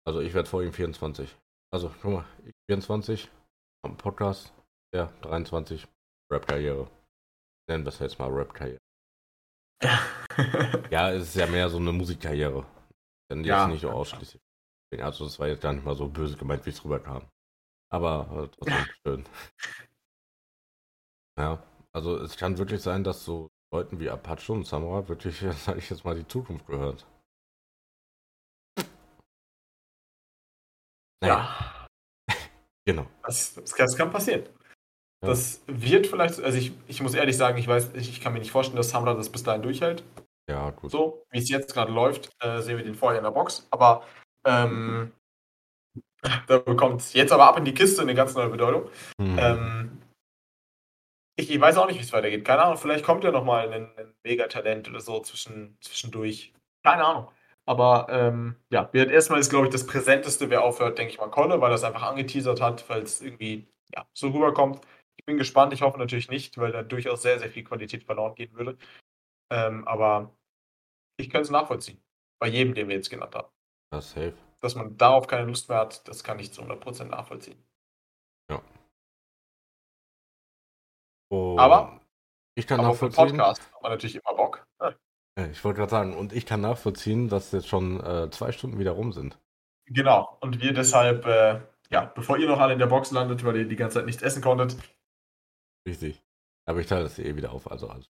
Also 0.07 0.21
ich 0.21 0.35
werde 0.35 0.49
vor 0.49 0.63
ihm 0.63 0.73
24. 0.73 1.37
Also, 1.71 1.91
guck 2.01 2.13
mal, 2.13 2.25
ich 2.45 2.55
24 2.71 3.31
am 3.85 3.97
Podcast, 3.99 4.55
der 4.95 5.09
23 5.21 5.87
Rap-Karriere. 6.33 6.91
Nennen 7.69 7.85
wir 7.85 7.91
es 7.91 7.99
jetzt 7.99 8.19
mal 8.19 8.31
Rap-Karriere. 8.31 8.79
Ja, 10.91 11.11
es 11.13 11.29
ist 11.29 11.37
ja 11.37 11.47
mehr 11.47 11.69
so 11.69 11.79
eine 11.79 11.93
Musikkarriere. 11.93 12.65
Jetzt 13.31 13.47
Ja. 13.47 13.67
nicht 13.67 13.83
so 13.83 13.91
ausschließlich. 13.91 14.41
Also 15.01 15.25
das 15.25 15.39
war 15.39 15.49
jetzt 15.49 15.61
gar 15.61 15.73
nicht 15.73 15.85
mal 15.85 15.95
so 15.95 16.09
böse 16.09 16.37
gemeint, 16.37 16.65
wie 16.65 16.71
es 16.71 16.85
rüberkam. 16.85 17.29
Aber 17.91 18.51
trotzdem 18.53 18.87
schön. 19.07 19.25
Ja, 21.39 21.63
also 21.93 22.17
es 22.19 22.37
kann 22.37 22.59
wirklich 22.59 22.81
sein, 22.83 23.05
dass 23.05 23.25
so 23.25 23.49
Leuten 23.73 24.01
wie 24.01 24.11
Apache 24.11 24.53
und 24.53 24.67
Samurai 24.67 25.07
wirklich, 25.09 25.39
sag 25.59 25.77
ich 25.77 25.91
jetzt 25.91 26.05
mal, 26.05 26.17
die 26.17 26.27
Zukunft 26.27 26.67
gehört. 26.67 27.07
Naja, 31.21 31.89
ja, 32.29 32.37
genau. 32.87 33.07
das, 33.25 33.55
das, 33.55 33.97
kann, 33.97 34.11
passieren. 34.11 34.45
Ja. 35.21 35.31
Das 35.31 35.63
wird 35.67 36.07
vielleicht, 36.07 36.39
also 36.41 36.57
ich, 36.57 36.73
ich 36.87 37.03
muss 37.03 37.15
ehrlich 37.15 37.37
sagen, 37.37 37.59
ich 37.59 37.67
weiß, 37.67 37.95
ich, 37.95 38.09
ich 38.09 38.21
kann 38.21 38.33
mir 38.33 38.39
nicht 38.39 38.53
vorstellen, 38.53 38.77
dass 38.77 38.91
Samra 38.91 39.15
das 39.15 39.31
bis 39.31 39.43
dahin 39.43 39.63
durchhält. 39.63 40.05
Ja, 40.49 40.71
gut. 40.71 40.91
So, 40.91 41.27
wie 41.31 41.39
es 41.39 41.49
jetzt 41.49 41.73
gerade 41.75 41.93
läuft, 41.93 42.31
äh, 42.41 42.61
sehen 42.61 42.79
wir 42.79 42.85
den 42.85 42.95
vorher 42.95 43.19
in 43.19 43.25
der 43.25 43.31
Box. 43.31 43.69
Aber 43.71 44.03
ähm, 44.47 45.13
da 46.47 46.59
bekommt 46.59 47.13
jetzt 47.13 47.33
aber 47.33 47.47
ab 47.47 47.59
in 47.59 47.65
die 47.65 47.75
Kiste 47.75 48.03
eine 48.03 48.15
ganz 48.15 48.35
neue 48.35 48.49
Bedeutung. 48.49 48.91
Hm. 49.21 49.39
Ähm, 49.39 50.03
ich, 51.39 51.51
ich 51.51 51.61
weiß 51.61 51.77
auch 51.77 51.87
nicht, 51.87 51.99
wie 51.99 52.03
es 52.03 52.13
weitergeht. 52.13 52.45
Keine 52.45 52.63
Ahnung, 52.63 52.79
vielleicht 52.79 53.05
kommt 53.05 53.23
ja 53.25 53.31
nochmal 53.31 53.73
ein, 53.73 53.89
ein 53.97 54.15
Megatalent 54.25 54.89
oder 54.89 55.01
so 55.01 55.21
zwischen, 55.21 55.77
zwischendurch. 55.81 56.53
Keine 56.83 57.05
Ahnung. 57.05 57.29
Aber 57.67 58.07
ähm, 58.09 58.57
ja, 58.71 58.89
wird 58.93 59.11
erstmal 59.11 59.41
ist, 59.41 59.51
glaube 59.51 59.67
ich, 59.67 59.73
das 59.73 59.87
Präsenteste, 59.87 60.49
wer 60.49 60.65
aufhört, 60.65 60.97
denke 60.97 61.13
ich 61.13 61.19
mal, 61.19 61.29
Kolle, 61.29 61.61
weil 61.61 61.71
das 61.71 61.85
einfach 61.85 62.03
angeteasert 62.03 62.63
hat, 62.63 62.89
weil 62.89 63.03
es 63.03 63.21
irgendwie 63.21 63.69
ja, 63.95 64.07
so 64.15 64.29
rüberkommt. 64.29 64.81
Ich 65.17 65.27
bin 65.27 65.37
gespannt, 65.37 65.75
ich 65.75 65.83
hoffe 65.83 65.99
natürlich 65.99 66.31
nicht, 66.31 66.57
weil 66.57 66.73
da 66.73 66.83
durchaus 66.83 67.21
sehr, 67.21 67.39
sehr 67.39 67.51
viel 67.51 67.65
Qualität 67.65 68.05
verloren 68.05 68.35
gehen 68.35 68.55
würde. 68.55 68.79
Ähm, 69.51 69.87
aber 69.87 70.35
ich 71.19 71.31
kann 71.31 71.43
es 71.43 71.51
nachvollziehen. 71.51 72.01
Bei 72.41 72.49
jedem, 72.49 72.75
den 72.75 72.89
wir 72.89 72.97
jetzt 72.97 73.11
genannt 73.11 73.35
haben. 73.35 73.49
Ja, 73.93 74.01
safe. 74.01 74.35
Dass 74.61 74.75
man 74.75 74.97
darauf 74.97 75.27
keine 75.27 75.47
Lust 75.47 75.69
mehr 75.69 75.79
hat, 75.79 76.07
das 76.09 76.23
kann 76.25 76.39
ich 76.39 76.53
zu 76.53 76.63
100% 76.63 77.05
nachvollziehen. 77.05 77.63
Und 81.31 81.59
Aber- 81.59 82.01
ich 82.57 82.67
kann 82.67 82.81
Aber 82.81 82.89
nachvollziehen. 82.91 83.37
Podcast 83.37 83.61
hat 83.75 83.83
man 83.83 83.93
natürlich 83.93 84.17
immer 84.17 84.35
Bock. 84.35 84.67
Ja, 84.81 84.95
Ja, 85.39 85.47
Ich 85.49 85.63
wollte 85.63 85.79
gerade 85.79 85.91
sagen, 85.91 86.17
und 86.17 86.33
ich 86.33 86.47
kann 86.47 86.61
nachvollziehen, 86.63 87.29
dass 87.29 87.53
jetzt 87.53 87.69
schon 87.69 88.01
äh, 88.03 88.31
zwei 88.31 88.51
Stunden 88.51 88.79
wieder 88.79 88.93
rum 88.93 89.13
sind. 89.13 89.39
Genau. 89.87 90.39
Und 90.41 90.61
wir 90.63 90.73
deshalb, 90.73 91.27
äh, 91.27 91.61
ja, 91.91 92.07
bevor 92.07 92.39
ihr 92.39 92.49
noch 92.49 92.59
alle 92.61 92.73
in 92.73 92.79
der 92.79 92.87
Box 92.87 93.11
landet, 93.11 93.45
weil 93.45 93.57
ihr 93.57 93.69
die 93.69 93.77
ganze 93.77 93.99
Zeit 93.99 94.07
nichts 94.07 94.23
essen 94.23 94.43
konntet, 94.43 94.77
Richtig. 95.87 96.23
Aber 96.67 96.81
ich 96.81 96.87
teile 96.87 97.05
das 97.05 97.19
eh 97.19 97.35
wieder 97.37 97.53
auf, 97.53 97.71
also 97.71 97.89
alles. 97.89 98.11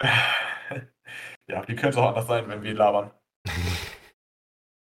ja, 1.50 1.66
wie 1.68 1.74
könnte 1.76 1.90
es 1.90 1.96
auch 1.96 2.08
anders 2.08 2.26
sein, 2.26 2.48
wenn 2.48 2.62
wir 2.62 2.74
labern? 2.74 3.10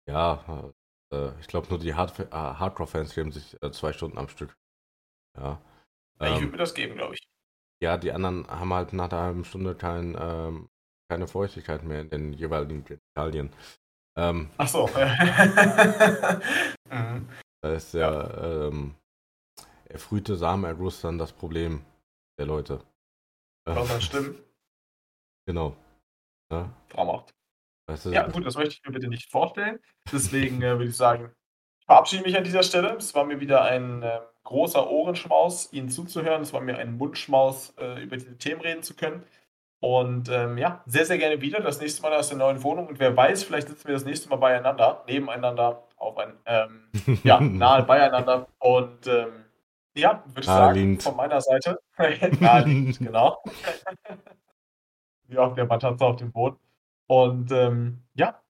Ja, 0.09 0.71
äh, 1.13 1.39
ich 1.39 1.47
glaube 1.47 1.67
nur 1.69 1.79
die 1.79 1.93
Hard 1.93 2.17
äh, 2.19 2.25
Hardcore-Fans 2.31 3.13
geben 3.13 3.31
sich 3.31 3.61
äh, 3.61 3.71
zwei 3.71 3.91
Stunden 3.93 4.17
am 4.17 4.29
Stück. 4.29 4.55
Ja. 5.37 5.61
Ja, 6.21 6.27
ich 6.29 6.39
würde 6.41 6.45
Ähm, 6.45 6.51
mir 6.51 6.57
das 6.57 6.73
geben, 6.73 6.95
glaube 6.95 7.15
ich. 7.15 7.21
ja, 7.83 7.97
die 7.97 8.11
anderen 8.11 8.47
haben 8.47 8.73
halt 8.73 8.93
nach 8.93 9.11
einer 9.11 9.21
halben 9.21 9.45
Stunde 9.45 9.75
kein, 9.75 10.15
ähm, 10.19 10.69
keine 11.09 11.27
Feuchtigkeit 11.27 11.83
mehr 11.83 12.01
in 12.01 12.09
den 12.09 12.33
jeweiligen 12.33 12.85
Genitalien. 12.85 13.53
Ähm, 14.17 14.49
Ach 14.57 14.67
so. 14.67 14.87
mhm. 16.91 17.29
da 17.61 17.73
ist 17.73 17.93
der 17.93 18.69
ähm, 18.71 18.95
erfrühte 19.85 20.35
Samenerguss 20.35 21.01
dann 21.01 21.17
das 21.17 21.33
Problem 21.33 21.85
der 22.39 22.47
Leute. 22.47 22.81
Äh, 23.67 23.75
Kann 23.75 23.87
man 23.87 24.01
stimmen. 24.01 24.35
genau. 25.45 25.75
Ja, 26.51 26.69
Traumhaft. 26.89 27.33
Weißt 27.87 28.05
du, 28.05 28.09
ja, 28.09 28.27
gut, 28.27 28.45
das 28.45 28.55
möchte 28.55 28.75
ich 28.75 28.85
mir 28.85 28.91
bitte 28.91 29.07
nicht 29.07 29.31
vorstellen. 29.31 29.79
Deswegen 30.11 30.61
äh, 30.61 30.77
würde 30.77 30.89
ich 30.89 30.97
sagen, 30.97 31.31
ich 31.79 31.85
verabschiede 31.85 32.23
mich 32.23 32.37
an 32.37 32.43
dieser 32.43 32.63
Stelle. 32.63 32.95
Es 32.97 33.15
war 33.15 33.23
mir 33.23 33.39
wieder 33.39 33.63
ein 33.63 34.03
äh, 34.03 34.19
großer 34.43 34.89
Ohrenschmaus, 34.89 35.71
Ihnen 35.71 35.89
zuzuhören. 35.89 36.41
Es 36.41 36.53
war 36.53 36.61
mir 36.61 36.77
ein 36.77 36.97
Mundschmaus, 36.97 37.73
äh, 37.77 38.01
über 38.03 38.17
diese 38.17 38.37
Themen 38.37 38.61
reden 38.61 38.83
zu 38.83 38.95
können. 38.95 39.23
Und 39.79 40.27
ähm, 40.29 40.57
ja, 40.57 40.83
sehr, 40.85 41.05
sehr 41.05 41.17
gerne 41.17 41.39
wieder. 41.39 41.61
Das 41.61 41.79
nächste 41.79 42.01
Mal 42.01 42.13
aus 42.13 42.29
der 42.29 42.37
neuen 42.37 42.63
Wohnung. 42.63 42.87
Und 42.87 42.99
wer 42.99 43.15
weiß, 43.15 43.43
vielleicht 43.43 43.67
sitzen 43.69 43.87
wir 43.87 43.93
das 43.93 44.05
nächste 44.05 44.27
Mal 44.29 44.37
beieinander, 44.37 45.03
nebeneinander, 45.07 45.87
auf 45.97 46.17
ein, 46.17 46.33
ähm, 46.45 46.89
ja, 47.23 47.39
nahe 47.41 47.83
beieinander. 47.83 48.47
Und 48.59 49.07
ähm, 49.07 49.45
ja, 49.95 50.23
würde 50.27 50.41
ich 50.41 50.45
sagen, 50.45 50.99
von 50.99 51.15
meiner 51.15 51.41
Seite. 51.41 51.79
naheliegend, 52.39 52.99
genau. 52.99 53.41
Wie 55.27 55.37
auch 55.37 55.55
der 55.55 55.65
Matratze 55.65 56.05
auf 56.05 56.17
dem 56.17 56.31
Boot. 56.31 56.57
Und 57.07 57.51
ähm, 57.51 58.03
ja, 58.15 58.41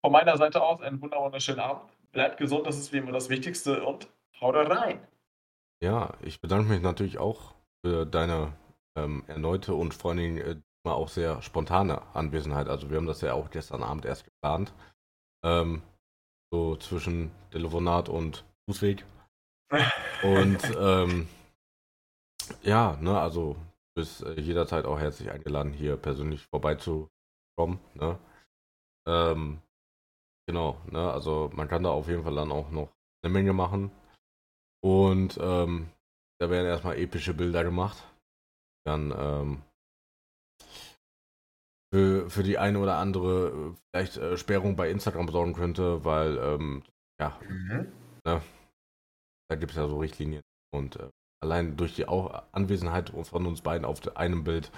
von 0.00 0.12
meiner 0.12 0.36
Seite 0.36 0.62
aus 0.62 0.80
einen 0.80 1.00
wunderschönen 1.00 1.60
Abend. 1.60 1.90
Bleibt 2.12 2.38
gesund, 2.38 2.66
das 2.66 2.78
ist 2.78 2.92
wie 2.92 2.98
immer 2.98 3.12
das 3.12 3.28
Wichtigste 3.28 3.84
und 3.84 4.08
haut 4.40 4.54
rein. 4.54 5.00
Ja, 5.82 6.14
ich 6.22 6.40
bedanke 6.40 6.68
mich 6.68 6.82
natürlich 6.82 7.18
auch 7.18 7.54
für 7.84 8.06
deine 8.06 8.52
ähm, 8.96 9.24
erneute 9.26 9.74
und 9.74 9.94
vor 9.94 10.10
allen 10.10 10.18
Dingen 10.18 10.38
äh, 10.38 10.56
auch 10.84 11.08
sehr 11.08 11.42
spontane 11.42 12.00
Anwesenheit. 12.14 12.68
Also 12.68 12.90
wir 12.90 12.96
haben 12.96 13.06
das 13.06 13.20
ja 13.20 13.34
auch 13.34 13.50
gestern 13.50 13.82
Abend 13.82 14.06
erst 14.06 14.24
geplant. 14.24 14.72
Ähm, 15.44 15.82
so 16.50 16.76
zwischen 16.76 17.30
Telefonat 17.50 18.08
und 18.08 18.44
Fußweg. 18.66 19.04
und 20.22 20.58
ähm, 20.80 21.28
ja, 22.62 22.96
ne, 23.00 23.20
also 23.20 23.56
bist 23.98 24.22
äh, 24.22 24.40
jederzeit 24.40 24.84
auch 24.84 25.00
herzlich 25.00 25.28
eingeladen, 25.32 25.72
hier 25.72 25.96
persönlich 25.96 26.46
vorbeizukommen. 26.46 27.80
Ne? 27.94 28.16
Ähm, 29.08 29.60
genau, 30.46 30.80
ne, 30.86 31.10
also 31.10 31.50
man 31.52 31.66
kann 31.66 31.82
da 31.82 31.90
auf 31.90 32.06
jeden 32.06 32.22
Fall 32.22 32.36
dann 32.36 32.52
auch 32.52 32.70
noch 32.70 32.92
eine 33.24 33.32
Menge 33.32 33.52
machen. 33.52 33.90
Und 34.84 35.36
ähm, 35.42 35.90
da 36.40 36.48
werden 36.48 36.68
erstmal 36.68 36.96
epische 36.96 37.34
Bilder 37.34 37.64
gemacht. 37.64 37.98
Dann 38.86 39.12
ähm, 39.18 39.62
für, 41.92 42.30
für 42.30 42.44
die 42.44 42.56
eine 42.56 42.78
oder 42.78 42.98
andere 42.98 43.48
äh, 43.48 43.74
vielleicht 43.90 44.16
äh, 44.16 44.36
Sperrung 44.36 44.76
bei 44.76 44.90
Instagram 44.90 45.26
sorgen 45.28 45.54
könnte, 45.54 46.04
weil 46.04 46.38
ähm, 46.38 46.84
ja, 47.20 47.36
mhm. 47.42 47.92
ne, 48.24 48.42
da 49.50 49.56
gibt 49.56 49.72
es 49.72 49.76
ja 49.76 49.88
so 49.88 49.98
Richtlinien 49.98 50.42
und 50.72 50.94
äh, 50.96 51.10
allein 51.40 51.76
durch 51.76 51.94
die 51.94 52.08
auch 52.08 52.42
Anwesenheit 52.52 53.10
von 53.10 53.46
uns 53.46 53.62
beiden 53.62 53.84
auf 53.84 54.16
einem 54.16 54.44
Bild 54.44 54.70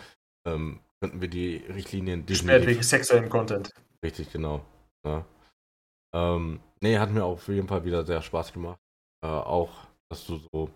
ähm, 0.46 0.80
könnten 1.00 1.20
wir 1.20 1.28
die 1.28 1.56
Richtlinien 1.56 2.26
Gesperrt 2.26 2.66
wegen 2.66 2.82
sexuellem 2.82 3.28
Content. 3.30 3.72
Richtig, 4.02 4.30
genau. 4.32 4.64
Ne? 5.04 5.24
Ähm, 6.14 6.61
nee, 6.80 6.98
hat 6.98 7.11
mir 7.11 7.24
auf 7.24 7.48
jeden 7.48 7.68
Fall 7.68 7.84
wieder 7.84 8.04
sehr 8.04 8.22
Spaß 8.22 8.52
gemacht. 8.52 8.78
Äh, 9.22 9.28
auch, 9.28 9.70
dass 10.11 10.26
du 10.26 10.36
so 10.36 10.70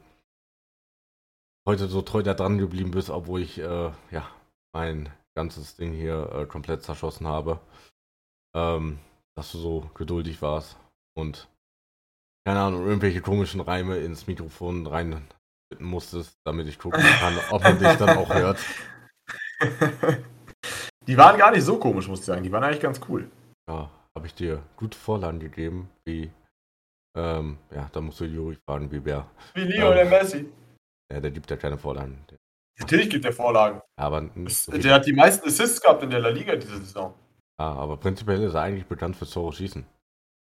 heute 1.66 1.89
so 1.89 2.03
treu 2.03 2.22
da 2.22 2.35
dran 2.35 2.59
geblieben 2.59 2.91
bist, 2.91 3.11
obwohl 3.11 3.41
ich 3.41 3.59
äh, 3.59 3.91
ja 4.11 4.30
mein 4.74 5.11
ganzes 5.35 5.76
Ding 5.76 5.93
hier 5.93 6.30
äh, 6.32 6.47
komplett 6.47 6.82
zerschossen 6.82 7.26
habe. 7.26 7.61
Ähm, 8.55 8.99
dass 9.37 9.51
du 9.51 9.59
so 9.59 9.91
geduldig 9.95 10.43
warst 10.43 10.76
und 11.16 11.49
keine 12.47 12.61
Ahnung, 12.61 12.87
irgendwelche 12.87 13.20
komischen 13.20 13.61
Reime 13.61 13.99
ins 13.99 14.26
Mikrofon 14.26 14.87
rein 14.87 15.26
musstest, 15.81 16.37
damit 16.45 16.66
ich 16.66 16.79
gucken 16.79 17.03
kann, 17.03 17.35
ob 17.51 17.62
man 17.62 17.79
dich 17.79 17.95
dann 17.97 18.16
auch 18.16 18.33
hört. 18.33 18.59
Die 21.07 21.16
waren 21.18 21.39
gar 21.39 21.51
nicht 21.51 21.64
so 21.64 21.79
komisch, 21.79 22.09
muss 22.09 22.20
ich 22.20 22.27
sagen. 22.27 22.43
Die 22.43 22.51
waren 22.51 22.64
eigentlich 22.64 22.81
ganz 22.81 23.01
cool. 23.09 23.31
Ja, 23.68 23.91
habe 24.16 24.27
ich 24.27 24.35
dir 24.35 24.62
gute 24.77 24.97
Vorlagen 24.97 25.39
gegeben, 25.39 25.91
wie 26.07 26.31
ähm, 27.16 27.59
ja, 27.72 27.89
da 27.93 28.01
musst 28.01 28.20
du 28.20 28.25
Juri 28.25 28.57
fragen, 28.68 28.91
wie 28.91 29.05
wer. 29.05 29.27
Wie 29.55 29.64
Leo 29.64 29.91
ähm, 29.91 29.95
der 29.95 30.05
Messi. 30.07 30.49
Ja, 31.12 31.20
der 31.20 31.31
gibt 31.31 31.51
ja 31.51 31.57
keine 31.57 31.79
Vorlagen. 31.79 32.25
Natürlich 32.81 33.09
gibt 33.09 33.25
er 33.25 33.33
Vorlagen. 33.33 33.81
Aber 33.97 34.29
so 34.49 34.72
der 34.72 34.95
hat 34.95 35.07
die 35.07 35.12
meisten 35.12 35.47
Assists 35.47 35.81
gehabt 35.81 36.03
in 36.03 36.11
der 36.11 36.18
La 36.18 36.31
Liga 36.31 36.57
diese 36.57 36.79
Saison. 36.79 37.14
Ah, 37.57 37.75
aber 37.75 37.97
prinzipiell 37.99 38.43
ist 38.43 38.55
er 38.55 38.62
eigentlich 38.62 38.87
bekannt 38.87 39.14
für 39.14 39.27
Tore 39.27 39.53
schießen. 39.53 39.87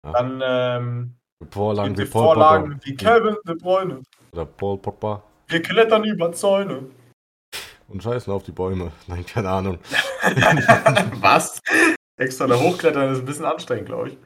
Ja. 0.06 0.12
Dann 0.12 0.40
ähm, 0.44 1.14
Vorlagen, 1.50 1.98
wie, 1.98 2.06
Vorlagen 2.06 2.80
wie 2.84 2.94
Kevin 2.94 3.36
De 3.44 3.56
Bruyne. 3.56 4.02
Oder 4.32 4.46
Paul 4.46 4.78
Pogba. 4.78 5.22
Wir 5.48 5.62
klettern 5.62 6.04
über 6.04 6.32
Zäune. 6.32 6.90
Und 7.88 8.02
scheißen 8.02 8.32
auf 8.32 8.44
die 8.44 8.52
Bäume. 8.52 8.92
Nein, 9.06 9.26
keine 9.26 9.50
Ahnung. 9.50 9.78
Was? 11.20 11.60
Extra 12.16 12.46
da 12.46 12.58
hochklettern 12.58 13.12
ist 13.12 13.20
ein 13.20 13.24
bisschen 13.24 13.44
anstrengend, 13.44 13.86
glaube 13.86 14.10
ich. 14.10 14.18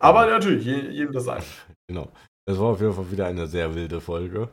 Aber 0.00 0.26
natürlich, 0.26 0.64
jedem 0.64 1.12
das 1.12 1.28
ein. 1.28 1.42
Genau. 1.86 2.10
Das 2.46 2.58
war 2.58 2.66
auf 2.66 2.80
jeden 2.80 2.94
Fall 2.94 3.10
wieder 3.10 3.26
eine 3.26 3.46
sehr 3.46 3.74
wilde 3.74 4.00
Folge. 4.00 4.48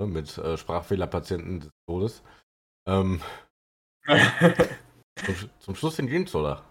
Ne, 0.00 0.06
mit 0.06 0.36
äh, 0.38 0.56
Sprachfehlerpatienten 0.56 1.60
des 1.60 1.70
Todes. 1.88 2.22
Ähm, 2.86 3.20
zum, 5.24 5.50
zum, 5.58 5.74
Schluss 5.74 5.96
den 5.96 6.06
geht's, 6.06 6.34
oder? 6.34 6.64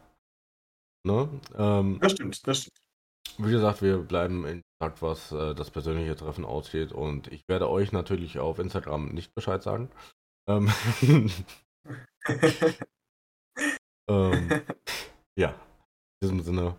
Ne? 1.05 1.29
Ähm, 1.55 1.99
das 2.01 2.13
stimmt, 2.13 2.47
das 2.47 2.61
stimmt. 2.61 2.77
Wie 3.37 3.51
gesagt, 3.51 3.81
wir 3.81 3.99
bleiben 3.99 4.45
in 4.45 4.61
Kontakt, 4.79 5.01
was 5.01 5.31
äh, 5.33 5.53
das 5.55 5.71
persönliche 5.71 6.15
Treffen 6.15 6.45
ausgeht. 6.45 6.93
Und 6.93 7.27
ich 7.27 7.47
werde 7.49 7.69
euch 7.69 7.91
natürlich 7.91 8.39
auf 8.39 8.59
Instagram 8.59 9.09
nicht 9.09 9.35
Bescheid 9.35 9.61
sagen. 9.61 9.89
Ähm, 10.47 10.71
ähm, 14.09 14.61
ja, 15.37 15.49
in 15.49 15.57
diesem 16.21 16.41
Sinne, 16.41 16.77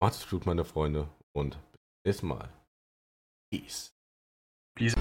macht's 0.00 0.28
gut, 0.28 0.46
meine 0.46 0.64
Freunde. 0.64 1.08
Und 1.34 1.58
bis 2.04 2.18
zum 2.18 2.28
nächsten 2.28 2.28
Mal. 2.28 2.48
Peace. 3.52 3.92
Peace. 4.74 4.94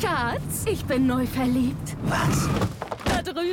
Schatz, 0.00 0.64
ich 0.66 0.82
bin 0.86 1.06
neu 1.06 1.26
verliebt. 1.26 1.96
Was? 2.04 2.48